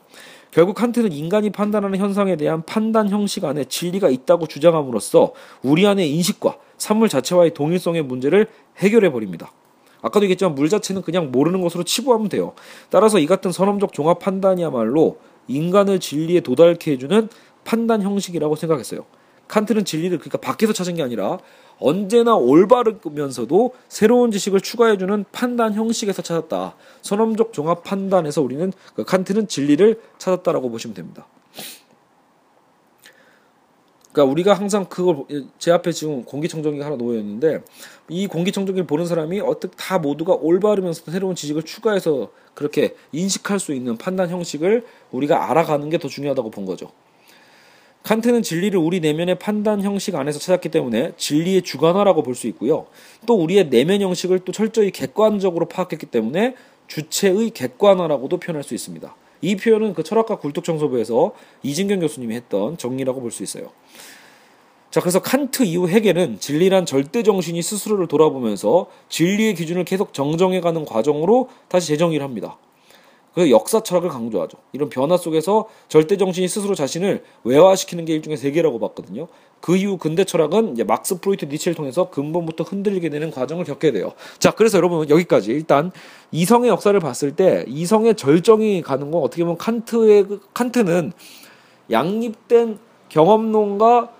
[0.52, 6.56] 결국 칸트는 인간이 판단하는 현상에 대한 판단 형식 안에 진리가 있다고 주장함으로써 우리 안의 인식과
[6.78, 8.46] 산물 자체와의 동일성의 문제를
[8.78, 9.50] 해결해 버립니다.
[10.02, 12.52] 아까도 얘기했지만 물 자체는 그냥 모르는 것으로 치부하면 돼요.
[12.90, 17.28] 따라서 이 같은 선험적 종합 판단이야말로 인간을 진리에 도달케 해주는
[17.64, 19.06] 판단 형식이라고 생각했어요.
[19.48, 21.38] 칸트는 진리를 그러니까 밖에서 찾은 게 아니라
[21.78, 26.76] 언제나 올바르면서도 새로운 지식을 추가해주는 판단 형식에서 찾았다.
[27.02, 31.26] 선험적 종합 판단에서 우리는 그 칸트는 진리를 찾았다라고 보시면 됩니다.
[34.12, 35.24] 그러니까 우리가 항상 그걸
[35.58, 37.62] 제 앞에 지금 공기청정기가 하나 놓여 있는데
[38.08, 43.96] 이 공기청정기를 보는 사람이 어떻게 다 모두가 올바르면서 새로운 지식을 추가해서 그렇게 인식할 수 있는
[43.96, 46.90] 판단 형식을 우리가 알아가는 게 더 중요하다고 본 거죠.
[48.02, 52.86] 칸트는 진리를 우리 내면의 판단 형식 안에서 찾았기 때문에 진리의 주관화라고 볼 수 있고요.
[53.26, 56.56] 또 우리의 내면 형식을 또 철저히 객관적으로 파악했기 때문에
[56.88, 59.14] 주체의 객관화라고도 표현할 수 있습니다.
[59.42, 61.32] 이 표현은 그 철학과 굴뚝청소부에서
[61.62, 63.70] 이진경 교수님이 했던 정리라고 볼 수 있어요.
[64.90, 71.48] 자, 그래서 칸트 이후 해겔은 진리란 절대 정신이 스스로를 돌아보면서 진리의 기준을 계속 정정해가는 과정으로
[71.68, 72.58] 다시 재정의를 합니다.
[73.34, 74.58] 그래서 역사 철학을 강조하죠.
[74.72, 79.28] 이런 변화 속에서 절대 정신이 스스로 자신을 외화시키는 게 일종의 세계라고 봤거든요.
[79.60, 84.12] 그 이후 근대 철학은 이제 막스 프로이트 니체를 통해서 근본부터 흔들리게 되는 과정을 겪게 돼요.
[84.38, 85.92] 자, 그래서 여러분 여기까지 일단
[86.32, 91.12] 이성의 역사를 봤을 때 이성의 절정이 가는 건 어떻게 보면 칸트의 칸트는
[91.90, 92.78] 양립된
[93.08, 94.10] 경험론과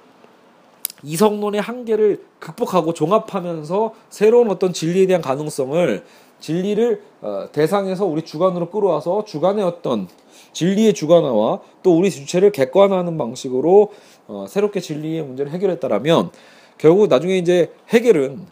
[1.03, 6.05] 이성론의 한계를 극복하고 종합하면서 새로운 어떤 진리에 대한 가능성을
[6.43, 10.09] 진리를 어, 대상에서 우리 주관으로 끌어와서 주관의 어떤
[10.53, 13.93] 진리의 주관화와 또 우리 주체를 객관화하는 방식으로
[14.27, 16.31] 어, 새롭게 진리의 문제를 해결했다라면
[16.77, 18.45] 결국 나중에 이제 해결은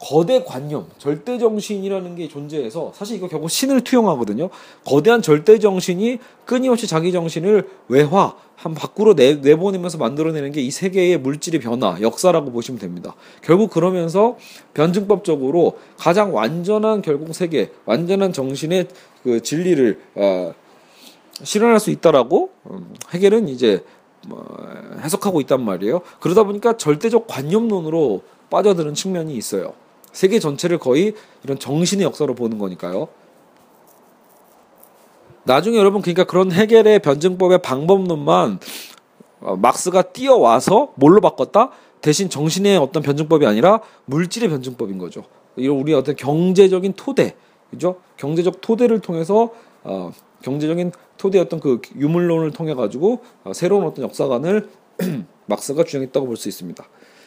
[0.00, 4.50] 거대 관념, 절대 정신이라는 게 존재해서 사실 이거 결국 신을 투영하거든요.
[4.84, 11.18] 거대한 절대 정신이 끊임없이 자기 정신을 외화, 한 밖으로 내, 내보내면서 만들어내는 게 이 세계의
[11.18, 13.14] 물질의 변화, 역사라고 보시면 됩니다.
[13.42, 14.36] 결국 그러면서
[14.74, 18.88] 변증법적으로 가장 완전한 결국 세계, 완전한 정신의
[19.22, 20.54] 그 진리를 어,
[21.42, 23.84] 실현할 수 있다라고 음, 해결은 이제
[24.26, 24.46] 뭐
[25.00, 26.00] 해석하고 있단 말이에요.
[26.20, 29.74] 그러다 보니까 절대적 관념론으로 빠져드는 측면이 있어요.
[30.14, 31.12] 세계 전체를 거의
[31.42, 33.08] 이런 정신의 역사로 보는 거니까요.
[35.42, 38.60] 나중에 여러분 그러니까 그런 해결의 변증법의 방법론만
[39.40, 41.70] 어, 막스가 뛰어와서 뭘로 바꿨다?
[42.00, 45.24] 대신 정신의 어떤 변증법이 아니라 물질의 변증법인 거죠.
[45.56, 47.34] 이런 우리 어떤 경제적인 토대,
[47.70, 47.96] 그죠?
[48.16, 49.50] 경제적 토대를 통해서
[49.82, 50.12] 어,
[50.42, 54.70] 경제적인 토대 어떤 그 유물론을 통해 가지고 어, 새로운 어떤 역사관을
[55.46, 56.84] 막스가 주장했다고 볼 수 있습니다.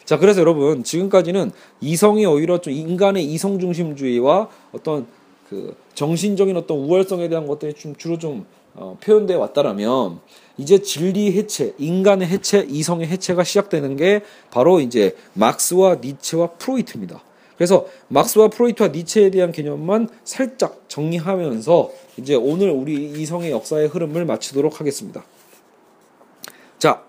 [0.08, 1.52] 자, 그래서 여러분 지금까지는
[1.82, 5.06] 이성이 오히려 좀 인간의 이성 중심주의와 어떤
[5.50, 10.20] 그 정신적인 어떤 우월성에 대한 것들이 좀 주로 좀 어, 표현돼 왔다라면
[10.56, 17.22] 이제 진리 해체, 인간의 해체, 이성의 해체가 시작되는 게 바로 이제 막스와 니체와 프로이트입니다.
[17.58, 24.80] 그래서 막스와 프로이트와 니체에 대한 개념만 살짝 정리하면서 이제 오늘 우리 이성의 역사의 흐름을 마치도록
[24.80, 25.22] 하겠습니다.
[26.78, 27.02] 자,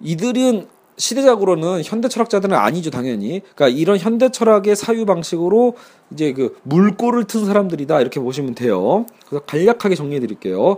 [0.00, 0.68] 이들은
[1.00, 3.40] 시대적으로는 현대 철학자들은 아니죠 당연히.
[3.54, 5.74] 그러니까 이런 현대 철학의 사유 방식으로
[6.12, 9.06] 이제 그 물꼬를 튼 사람들이다 이렇게 보시면 돼요.
[9.26, 10.76] 그래서 간략하게 정리해 드릴게요.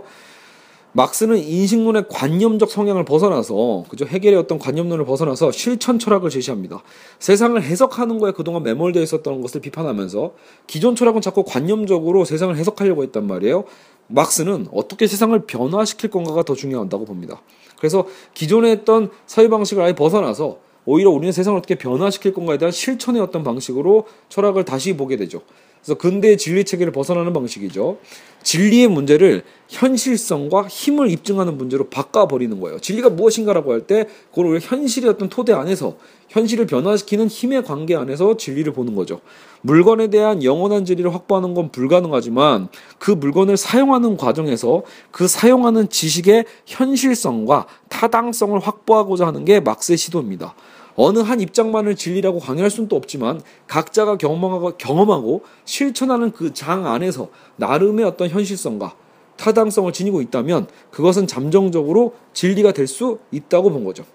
[0.95, 6.83] 막스는 인식론의 관념적 성향을 벗어나서 그죠 해결의 어떤 관념론을 벗어나서 실천 철학을 제시합니다.
[7.19, 10.33] 세상을 해석하는 거에 그동안 매몰되어 있었던 것을 비판하면서
[10.67, 13.65] 기존 철학은 자꾸 관념적으로 세상을 해석하려고 했단 말이에요.
[14.07, 17.41] 막스는 어떻게 세상을 변화시킬 건가가 더 중요하다고 봅니다.
[17.83, 23.21] 그래서 기존에 했던 사회 방식을 아예 벗어나서 오히려 우리는 세상을 어떻게 변화시킬 건가에 대한 실천의
[23.21, 25.41] 어떤 방식으로 철학을 다시 보게 되죠.
[25.83, 27.97] 그래서 근대의 진리 체계를 벗어나는 방식이죠.
[28.41, 32.79] 진리의 문제를 현실성과 힘을 입증하는 문제로 바꿔버리는 거예요.
[32.79, 35.97] 진리가 무엇인가라고 할 때 그걸 우리 현실의 어떤 토대 안에서
[36.29, 39.19] 현실을 변화시키는 힘의 관계 안에서 진리를 보는 거죠.
[39.61, 47.67] 물건에 대한 영원한 진리를 확보하는 건 불가능하지만 그 물건을 사용하는 과정에서 그 사용하는 지식의 현실성과
[47.89, 50.55] 타당성을 확보하고자 하는 게 막스의 시도입니다.
[50.95, 57.29] 어느 한 입장만을 진리라고 강요할 수는 또 없지만 각자가 경험하고 경험하고 실천하는 그 장 안에서
[57.55, 58.95] 나름의 어떤 현실성과
[59.37, 64.05] 타당성을 지니고 있다면 그것은 잠정적으로 진리가 될 수 있다고 본 거죠.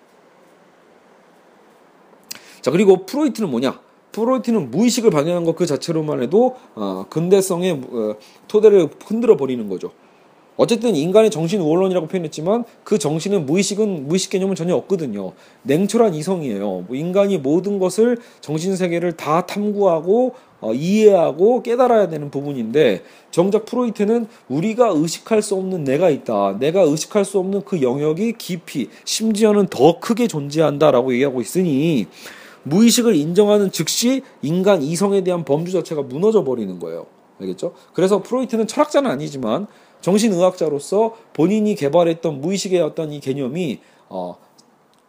[2.60, 3.80] 자 그리고 프로이트는 뭐냐?
[4.12, 8.16] 프로이트는 무의식을 반영한 것 그 자체로만 해도 어, 근대성의 어,
[8.46, 9.90] 토대를 흔들어 버리는 거죠.
[10.58, 15.32] 어쨌든 인간의 정신 우월론이라고 표현했지만 그 정신은 무의식은 무의식 개념은 전혀 없거든요.
[15.62, 16.84] 냉철한 이성이에요.
[16.88, 24.26] 뭐 인간이 모든 것을 정신 세계를 다 탐구하고 어, 이해하고 깨달아야 되는 부분인데 정작 프로이트는
[24.48, 26.56] 우리가 의식할 수 없는 내가 있다.
[26.58, 32.08] 내가 의식할 수 없는 그 영역이 깊이 심지어는 더 크게 존재한다라고 얘기하고 있으니
[32.64, 37.06] 무의식을 인정하는 즉시 인간 이성에 대한 범주 자체가 무너져 버리는 거예요.
[37.40, 37.74] 알겠죠?
[37.92, 39.68] 그래서 프로이트는 철학자는 아니지만
[40.00, 44.36] 정신의학자로서 본인이 개발했던 무의식의 어떤 이 개념이 어,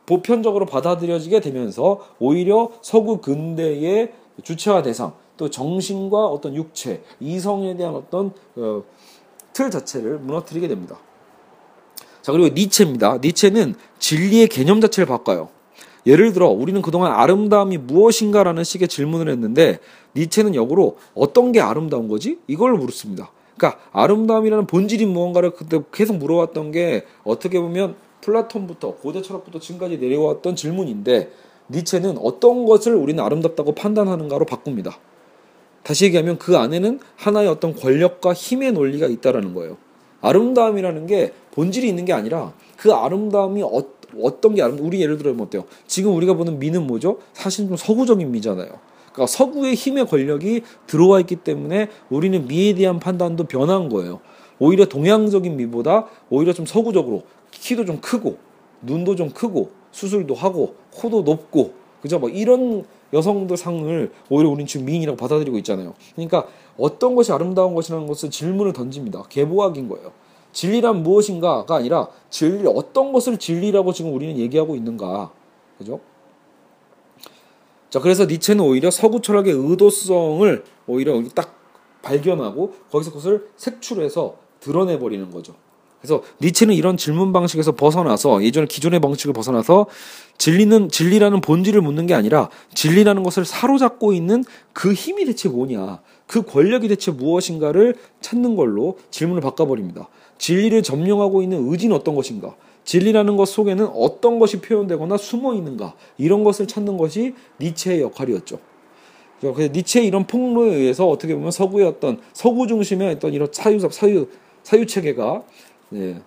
[0.05, 4.13] 보편적으로 받아들여지게 되면서 오히려 서구 근대의
[4.43, 8.83] 주체화 대상 또 정신과 어떤 육체 이성에 대한 어떤 어,
[9.53, 10.97] 틀 자체를 무너뜨리게 됩니다.
[12.21, 13.19] 자 그리고 니체입니다.
[13.23, 15.49] 니체는 진리의 개념 자체를 바꿔요.
[16.05, 19.79] 예를 들어 우리는 그동안 아름다움이 무엇인가라는 식의 질문을 했는데
[20.15, 22.39] 니체는 역으로 어떤 게 아름다운 거지?
[22.47, 23.31] 이걸 물었습니다.
[23.59, 30.55] 그러니까 아름다움이라는 본질이 무언가를 그때 계속 물어왔던 게 어떻게 보면 플라톤부터 고대 철학부터 지금까지 내려왔던
[30.55, 31.31] 질문인데
[31.69, 34.97] 니체는 어떤 것을 우리는 아름답다고 판단하는가로 바꿉니다.
[35.83, 39.77] 다시 얘기하면 그 안에는 하나의 어떤 권력과 힘의 논리가 있다라는 거예요.
[40.21, 43.83] 아름다움이라는 게 본질이 있는 게 아니라 그 아름다움이 어,
[44.21, 45.65] 어떤 게 아름다움 우리 예를 들어 면 어때요?
[45.87, 47.19] 지금 우리가 보는 미는 뭐죠?
[47.33, 48.69] 사실 좀 서구적인 미잖아요.
[49.11, 54.19] 그러니까 서구의 힘의 권력이 들어와 있기 때문에 우리는 미에 대한 판단도 변한 거예요.
[54.59, 58.37] 오히려 동양적인 미보다 오히려 좀 서구적으로 키도 좀 크고
[58.81, 62.19] 눈도 좀 크고 수술도 하고 코도 높고 그죠?
[62.19, 65.93] 뭐 이런 여성들 상을 오히려 우리는 지금 미인이라고 받아들이고 있잖아요.
[66.15, 66.45] 그러니까
[66.77, 69.23] 어떤 것이 아름다운 것이라는 것을 질문을 던집니다.
[69.29, 70.11] 개보학인 거예요.
[70.51, 75.31] 진리란 무엇인가가 아니라 진리 어떤 것을 진리라고 지금 우리는 얘기하고 있는가.
[75.77, 75.99] 그죠?
[77.89, 81.55] 자, 그래서 니체는 오히려 서구 철학의 의도성을 오히려 딱
[82.01, 85.55] 발견하고 거기서 그것을 색출해서 드러내 버리는 거죠.
[85.99, 89.87] 그래서 니체는 이런 질문 방식에서 벗어나서 예전에 기존의 방식을 벗어나서
[90.37, 96.43] 진리는 진리라는 본질을 묻는 게 아니라 진리라는 것을 사로잡고 있는 그 힘이 대체 뭐냐, 그
[96.43, 100.07] 권력이 대체 무엇인가를 찾는 걸로 질문을 바꿔버립니다.
[100.37, 102.55] 진리를 점령하고 있는 의지는 어떤 것인가?
[102.83, 105.95] 진리라는 것 속에는 어떤 것이 표현되거나 숨어 있는가?
[106.17, 108.59] 이런 것을 찾는 것이 니체의 역할이었죠.
[109.39, 114.27] 그래서 니체의 이런 폭로에 의해서 어떻게 보면 서구의 어떤 서구 중심의 어떤 이런 사유 사유
[114.63, 115.43] 사유 체계가
[115.93, 116.21] 예,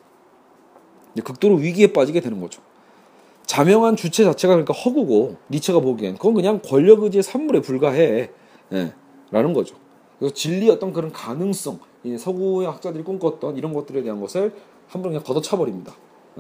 [1.23, 2.63] 극도로 위기에 빠지게 되는 거죠.
[3.45, 8.31] 자명한 주체 자체가 그러니까 허구고 니체가 보기엔 그건 그냥 권력 의지의 산물에 불과해.
[8.73, 8.95] 예,
[9.31, 9.77] 라는 거죠.
[10.19, 11.81] 그래서 진리 어떤 그런 가능성,
[12.19, 14.55] 서구의 학자들이 꿈꿨던 이런 것들에 대한 것을
[14.87, 15.95] 한번 그냥 걷어차 버립니다.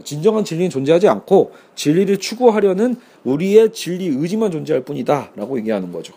[0.04, 6.14] 진정한 진리는 존재하지 않고 진리를 추구하려는 우리의 진리 의지만 존재할 뿐이다 라고 얘기하는 거죠.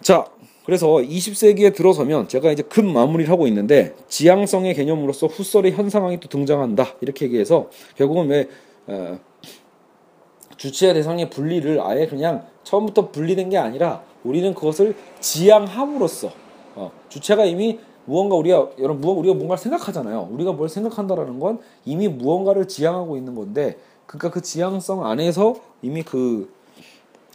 [0.00, 0.26] 자,
[0.64, 6.28] 그래서 20세기에 들어서면 제가 이제 급 마무리를 하고 있는데 지향성의 개념으로서 후설의 현 상황이 또
[6.28, 8.48] 등장한다 이렇게 얘기해서 결국은 왜
[8.86, 9.18] 어,
[10.56, 16.32] 주체와 대상의 분리를 아예 그냥 처음부터 분리된 게 아니라 우리는 그것을 지향함으로써
[16.76, 20.28] 어, 주체가 이미 무언가 우리가 여러분 무언 우리가 뭔가를 생각하잖아요.
[20.30, 26.52] 우리가 뭘 생각한다라는 건 이미 무언가를 지향하고 있는 건데 그러니까 그 지향성 안에서 이미 그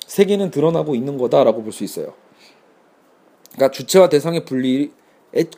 [0.08, 2.14] 세계는 드러나고 있는 거다라고 볼 수 있어요.
[3.54, 4.92] 그러니까 주체와 대상의 분리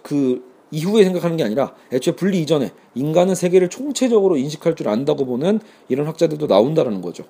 [0.02, 5.60] 그 이후에 생각하는 게 아니라 애초에 분리 이전에 인간은 세계를 총체적으로 인식할 줄 안다고 보는
[5.90, 7.26] 이런 학자들도 나온다라는 거죠.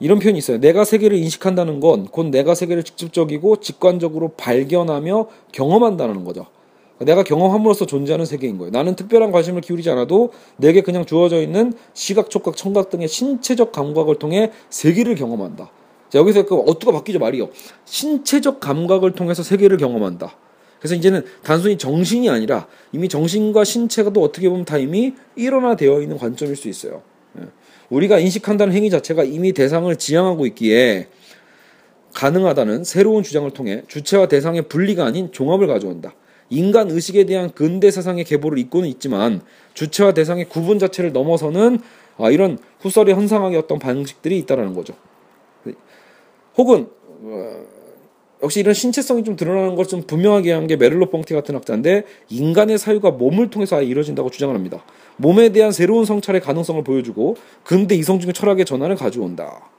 [0.00, 0.58] 이런 표현이 있어요.
[0.58, 6.46] 내가 세계를 인식한다는 건 곧 내가 세계를 직접적이고 직관적으로 발견하며 경험한다는 거죠.
[6.98, 8.70] 내가 경험함으로써 존재하는 세계인 거예요.
[8.70, 14.16] 나는 특별한 관심을 기울이지 않아도 내게 그냥 주어져 있는 시각, 촉각, 청각 등의 신체적 감각을
[14.16, 15.70] 통해 세계를 경험한다.
[16.10, 17.48] 자, 여기서 그 어투가 바뀌죠 말이요.
[17.84, 20.36] 신체적 감각을 통해서 세계를 경험한다.
[20.78, 26.18] 그래서 이제는 단순히 정신이 아니라 이미 정신과 신체가 또 어떻게 보면 다 이미 일원화되어 있는
[26.18, 27.02] 관점일 수 있어요.
[27.38, 27.44] 예.
[27.88, 31.06] 우리가 인식한다는 행위 자체가 이미 대상을 지향하고 있기에
[32.14, 36.14] 가능하다는 새로운 주장을 통해 주체와 대상의 분리가 아닌 종합을 가져온다.
[36.50, 39.40] 인간 의식에 대한 근대 사상의 계보를 잇고는 있지만
[39.74, 41.80] 주체와 대상의 구분 자체를 넘어서는
[42.18, 44.94] 아, 이런 후설의 현상학의 어떤 방식들이 있다라는 거죠.
[46.56, 46.88] 혹은
[47.24, 47.64] 어,
[48.42, 52.76] 역시 이런 신체성이 좀 드러나는 걸 좀 분명하게 한 게 메를로 뻥티 같은 학자인데 인간의
[52.78, 54.84] 사유가 몸을 통해서 아예 이루어진다고 주장을 합니다.
[55.16, 59.70] 몸에 대한 새로운 성찰의 가능성을 보여주고 근대 이성적인 철학의 전환을 가져온다.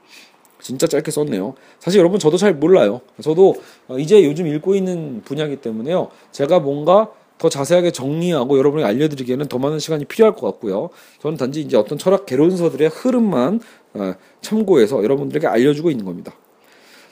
[0.64, 1.54] 진짜 짧게 썼네요.
[1.78, 3.02] 사실 여러분 저도 잘 몰라요.
[3.20, 3.54] 저도
[3.86, 6.08] 어, 이제 요즘 읽고 있는 분야이기 때문에요.
[6.32, 10.88] 제가 뭔가 더 자세하게 정리하고 여러분에게 알려드리기에는 더 많은 시간이 필요할 것 같고요.
[11.20, 13.60] 저는 단지 이제 어떤 철학 개론서들의 흐름만
[13.92, 16.32] 어, 참고해서 여러분들에게 알려주고 있는 겁니다.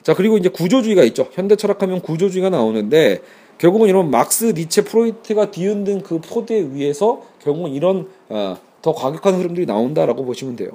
[0.02, 1.28] 자, 그리고 이제 구조주의가 있죠.
[1.32, 3.20] 현대 철학하면 구조주의가 나오는데
[3.58, 9.66] 결국은 이런 막스, 니체, 프로이트가 뒤흔든 그 포대 위에서 결국은 이런 어, 더 과격한 흐름들이
[9.66, 10.70] 나온다라고 보시면 돼요.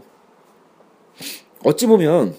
[1.65, 2.35] 어찌 보면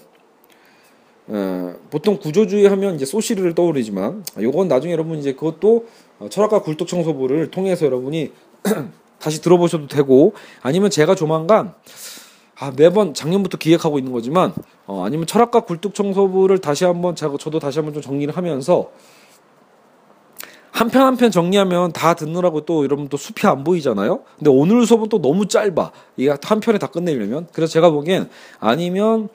[1.31, 5.85] 어, 보통 구조주의 하면 이제 소시르를 떠오르지만 요건 나중에 여러분 이제 그것도
[6.19, 8.31] 어, 철학과 굴뚝 청소부를 통해서 여러분이
[9.19, 11.73] 다시 들어보셔도 되고 아니면 제가 조만간
[12.59, 14.53] 아, 매번 작년부터 기획하고 있는 거지만
[14.87, 18.89] 어, 아니면 철학과 굴뚝 청소부를 다시 한번 제가 저도 다시 한번 좀 정리를 하면서
[20.71, 24.21] 한 편 한 편 정리하면 다 듣느라고 또 여러분 또 숲이 안 보이잖아요.
[24.37, 25.91] 근데 오늘 수업은 또 너무 짧아.
[26.15, 28.29] 이게 한 편에 다 끝내려면 그래서 제가 보기엔
[28.59, 29.27] 아니면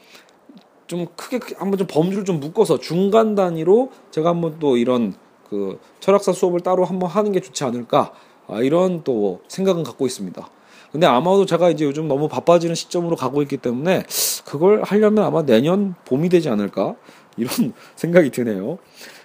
[0.86, 5.14] 좀 크게 한번 좀 범주를 좀 묶어서 중간 단위로 제가 한번 또 이런
[5.48, 8.12] 그 철학사 수업을 따로 한번 하는 게 좋지 않을까
[8.46, 10.48] 아, 이런 또 생각은 갖고 있습니다.
[10.92, 14.04] 근데 아마도 제가 이제 요즘 너무 바빠지는 시점으로 가고 있기 때문에
[14.44, 16.94] 그걸 하려면 아마 내년 봄이 되지 않을까
[17.36, 18.78] 이런 생각이 드네요.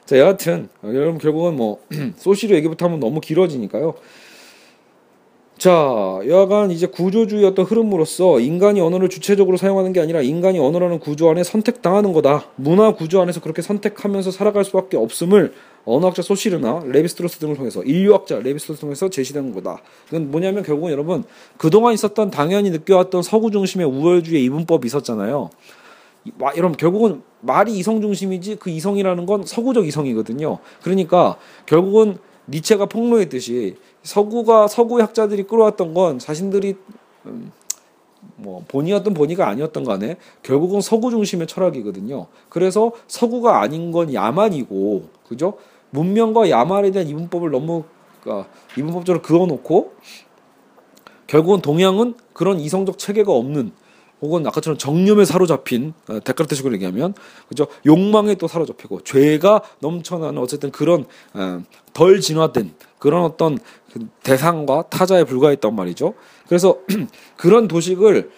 [0.06, 1.80] 자, 여하튼 여러분 결국은 뭐
[2.18, 3.94] 소시로 얘기부터 하면 너무 길어지니까요.
[5.60, 11.30] 자, 여하간 이제 구조주의 어떤 흐름으로서 인간이 언어를 주체적으로 사용하는 게 아니라 인간이 언어라는 구조
[11.30, 12.46] 안에 선택당하는 거다.
[12.56, 15.54] 문화 구조 안에서 그렇게 선택하면서 살아갈 수밖에 없음을
[15.84, 19.82] 언어학자 소쉬르나 레비스트로스 등을 통해서 인류학자 레비스트로스 통해서 제시된 거다.
[20.08, 21.26] 이건 뭐냐면 결국은 여러분
[21.58, 25.50] 그동안 있었던 당연히 느껴왔던 서구 중심의 우월주의 이분법이 있었잖아요.
[26.56, 30.60] 여러분 결국은 말이 이성 중심이지 그 이성이라는 건 서구적 이성이거든요.
[30.82, 32.18] 그러니까 결국은
[32.50, 36.76] 니체가 폭로했듯이 서구가 서구 학자들이 끌어왔던 건 자신들이
[37.26, 37.52] 음,
[38.36, 42.28] 뭐 본이었던 본이가 아니었던 간에 결국은 서구 중심의 철학이거든요.
[42.50, 45.58] 그래서 서구가 아닌 건 야만이고 그죠?
[45.92, 47.84] 문명과 야만에 대한 이분법을 너무
[48.22, 49.94] 그러니까 이분법적으로 그어놓고
[51.28, 53.72] 결국은 동양은 그런 이성적 체계가 없는
[54.22, 57.14] 혹은 아까처럼 정념에 사로잡힌 어, 데카르트식으로 얘기하면
[57.48, 61.64] 그죠 욕망에 또 사로잡히고 죄가 넘쳐나는 어쨌든 그런 어,
[61.94, 63.62] 덜 진화된 그런 어떤 그
[64.24, 66.14] 대상과 타자에 불과했단 말이죠.
[66.48, 66.80] 그래서
[67.38, 68.32] 그런 도식을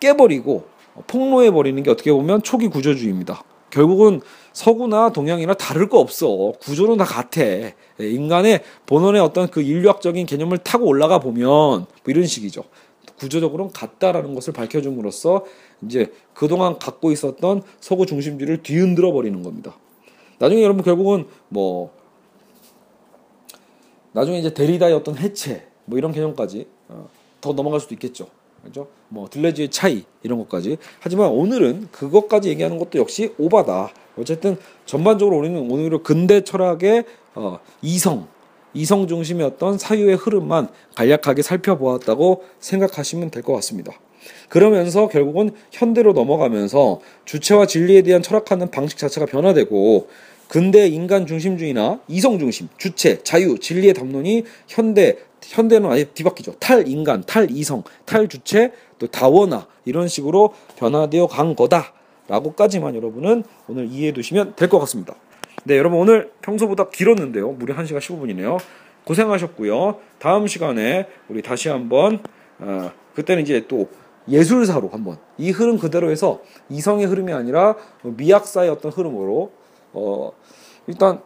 [0.00, 0.66] 깨버리고
[1.06, 3.42] 폭로해 버리는 게 어떻게 보면 초기 구조주의입니다.
[3.70, 4.20] 결국은
[4.52, 6.52] 서구나 동양이나 다를 거 없어.
[6.60, 7.42] 구조는 다 같아.
[7.42, 12.64] 예, 인간의 본원의 어떤 그 인류학적인 개념을 타고 올라가 보면 뭐 이런 식이죠.
[13.18, 15.44] 구조적으로는 같다라는 것을 밝혀줌으로써
[15.82, 19.76] 이제 그동안 갖고 있었던 서구 중심주의를 뒤흔들어 버리는 겁니다.
[20.38, 21.92] 나중에 여러분 결국은 뭐
[24.18, 27.08] 나중에 이제 데리다의 어떤 해체 뭐 이런 개념까지 어,
[27.40, 28.26] 더 넘어갈 수도 있겠죠.
[28.64, 28.88] 그죠?
[29.08, 30.76] 뭐 들레즈의 차이 이런 것까지.
[30.98, 33.90] 하지만 오늘은 그것까지 얘기하는 것도 역시 오바다.
[34.18, 37.04] 어쨌든 전반적으로 우리는 오히려 근대 철학의
[37.36, 38.26] 어, 이성,
[38.74, 43.92] 이성 중심의 어떤 사유의 흐름만 간략하게 살펴보았다고 생각하시면 될 것 같습니다.
[44.48, 50.08] 그러면서 결국은 현대로 넘어가면서 주체와 진리에 대한 철학하는 방식 자체가 변화되고
[50.48, 56.54] 근대 인간 중심주의나 이성 중심, 주체, 자유, 진리의 담론이 현대 현대는 아예 뒤바뀌죠.
[56.54, 64.68] 탈인간, 탈이성, 탈주체, 또 다원화 이런 식으로 변화되어 간 거다라고까지만 여러분은 오늘 이해해 두시면 될
[64.68, 65.14] 것 같습니다.
[65.64, 67.52] 네, 여러분 오늘 평소보다 길었는데요.
[67.52, 68.58] 무려 1시간 15분이네요.
[69.04, 69.98] 고생하셨고요.
[70.18, 72.22] 다음 시간에 우리 다시 한번
[72.58, 73.88] 어, 그때는 이제 또
[74.28, 79.52] 예술사로 한번 이 흐름 그대로 해서 이성의 흐름이 아니라 미학사의 어떤 흐름으로
[79.94, 80.32] 어
[80.88, 81.20] 일단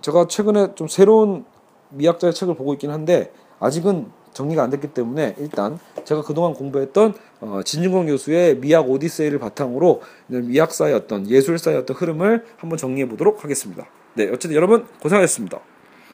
[0.00, 1.44] 제가 최근에 좀 새로운
[1.90, 7.60] 미학자의 책을 보고 있긴 한데 아직은 정리가 안 됐기 때문에 일단 제가 그동안 공부했던 어,
[7.64, 13.86] 진중권 교수의 미학 오디세이를 바탕으로 미학사의 어떤 예술사의 어떤 흐름을 한번 정리해 보도록 하겠습니다.
[14.14, 15.60] 네, 어쨌든 여러분 고생하셨습니다.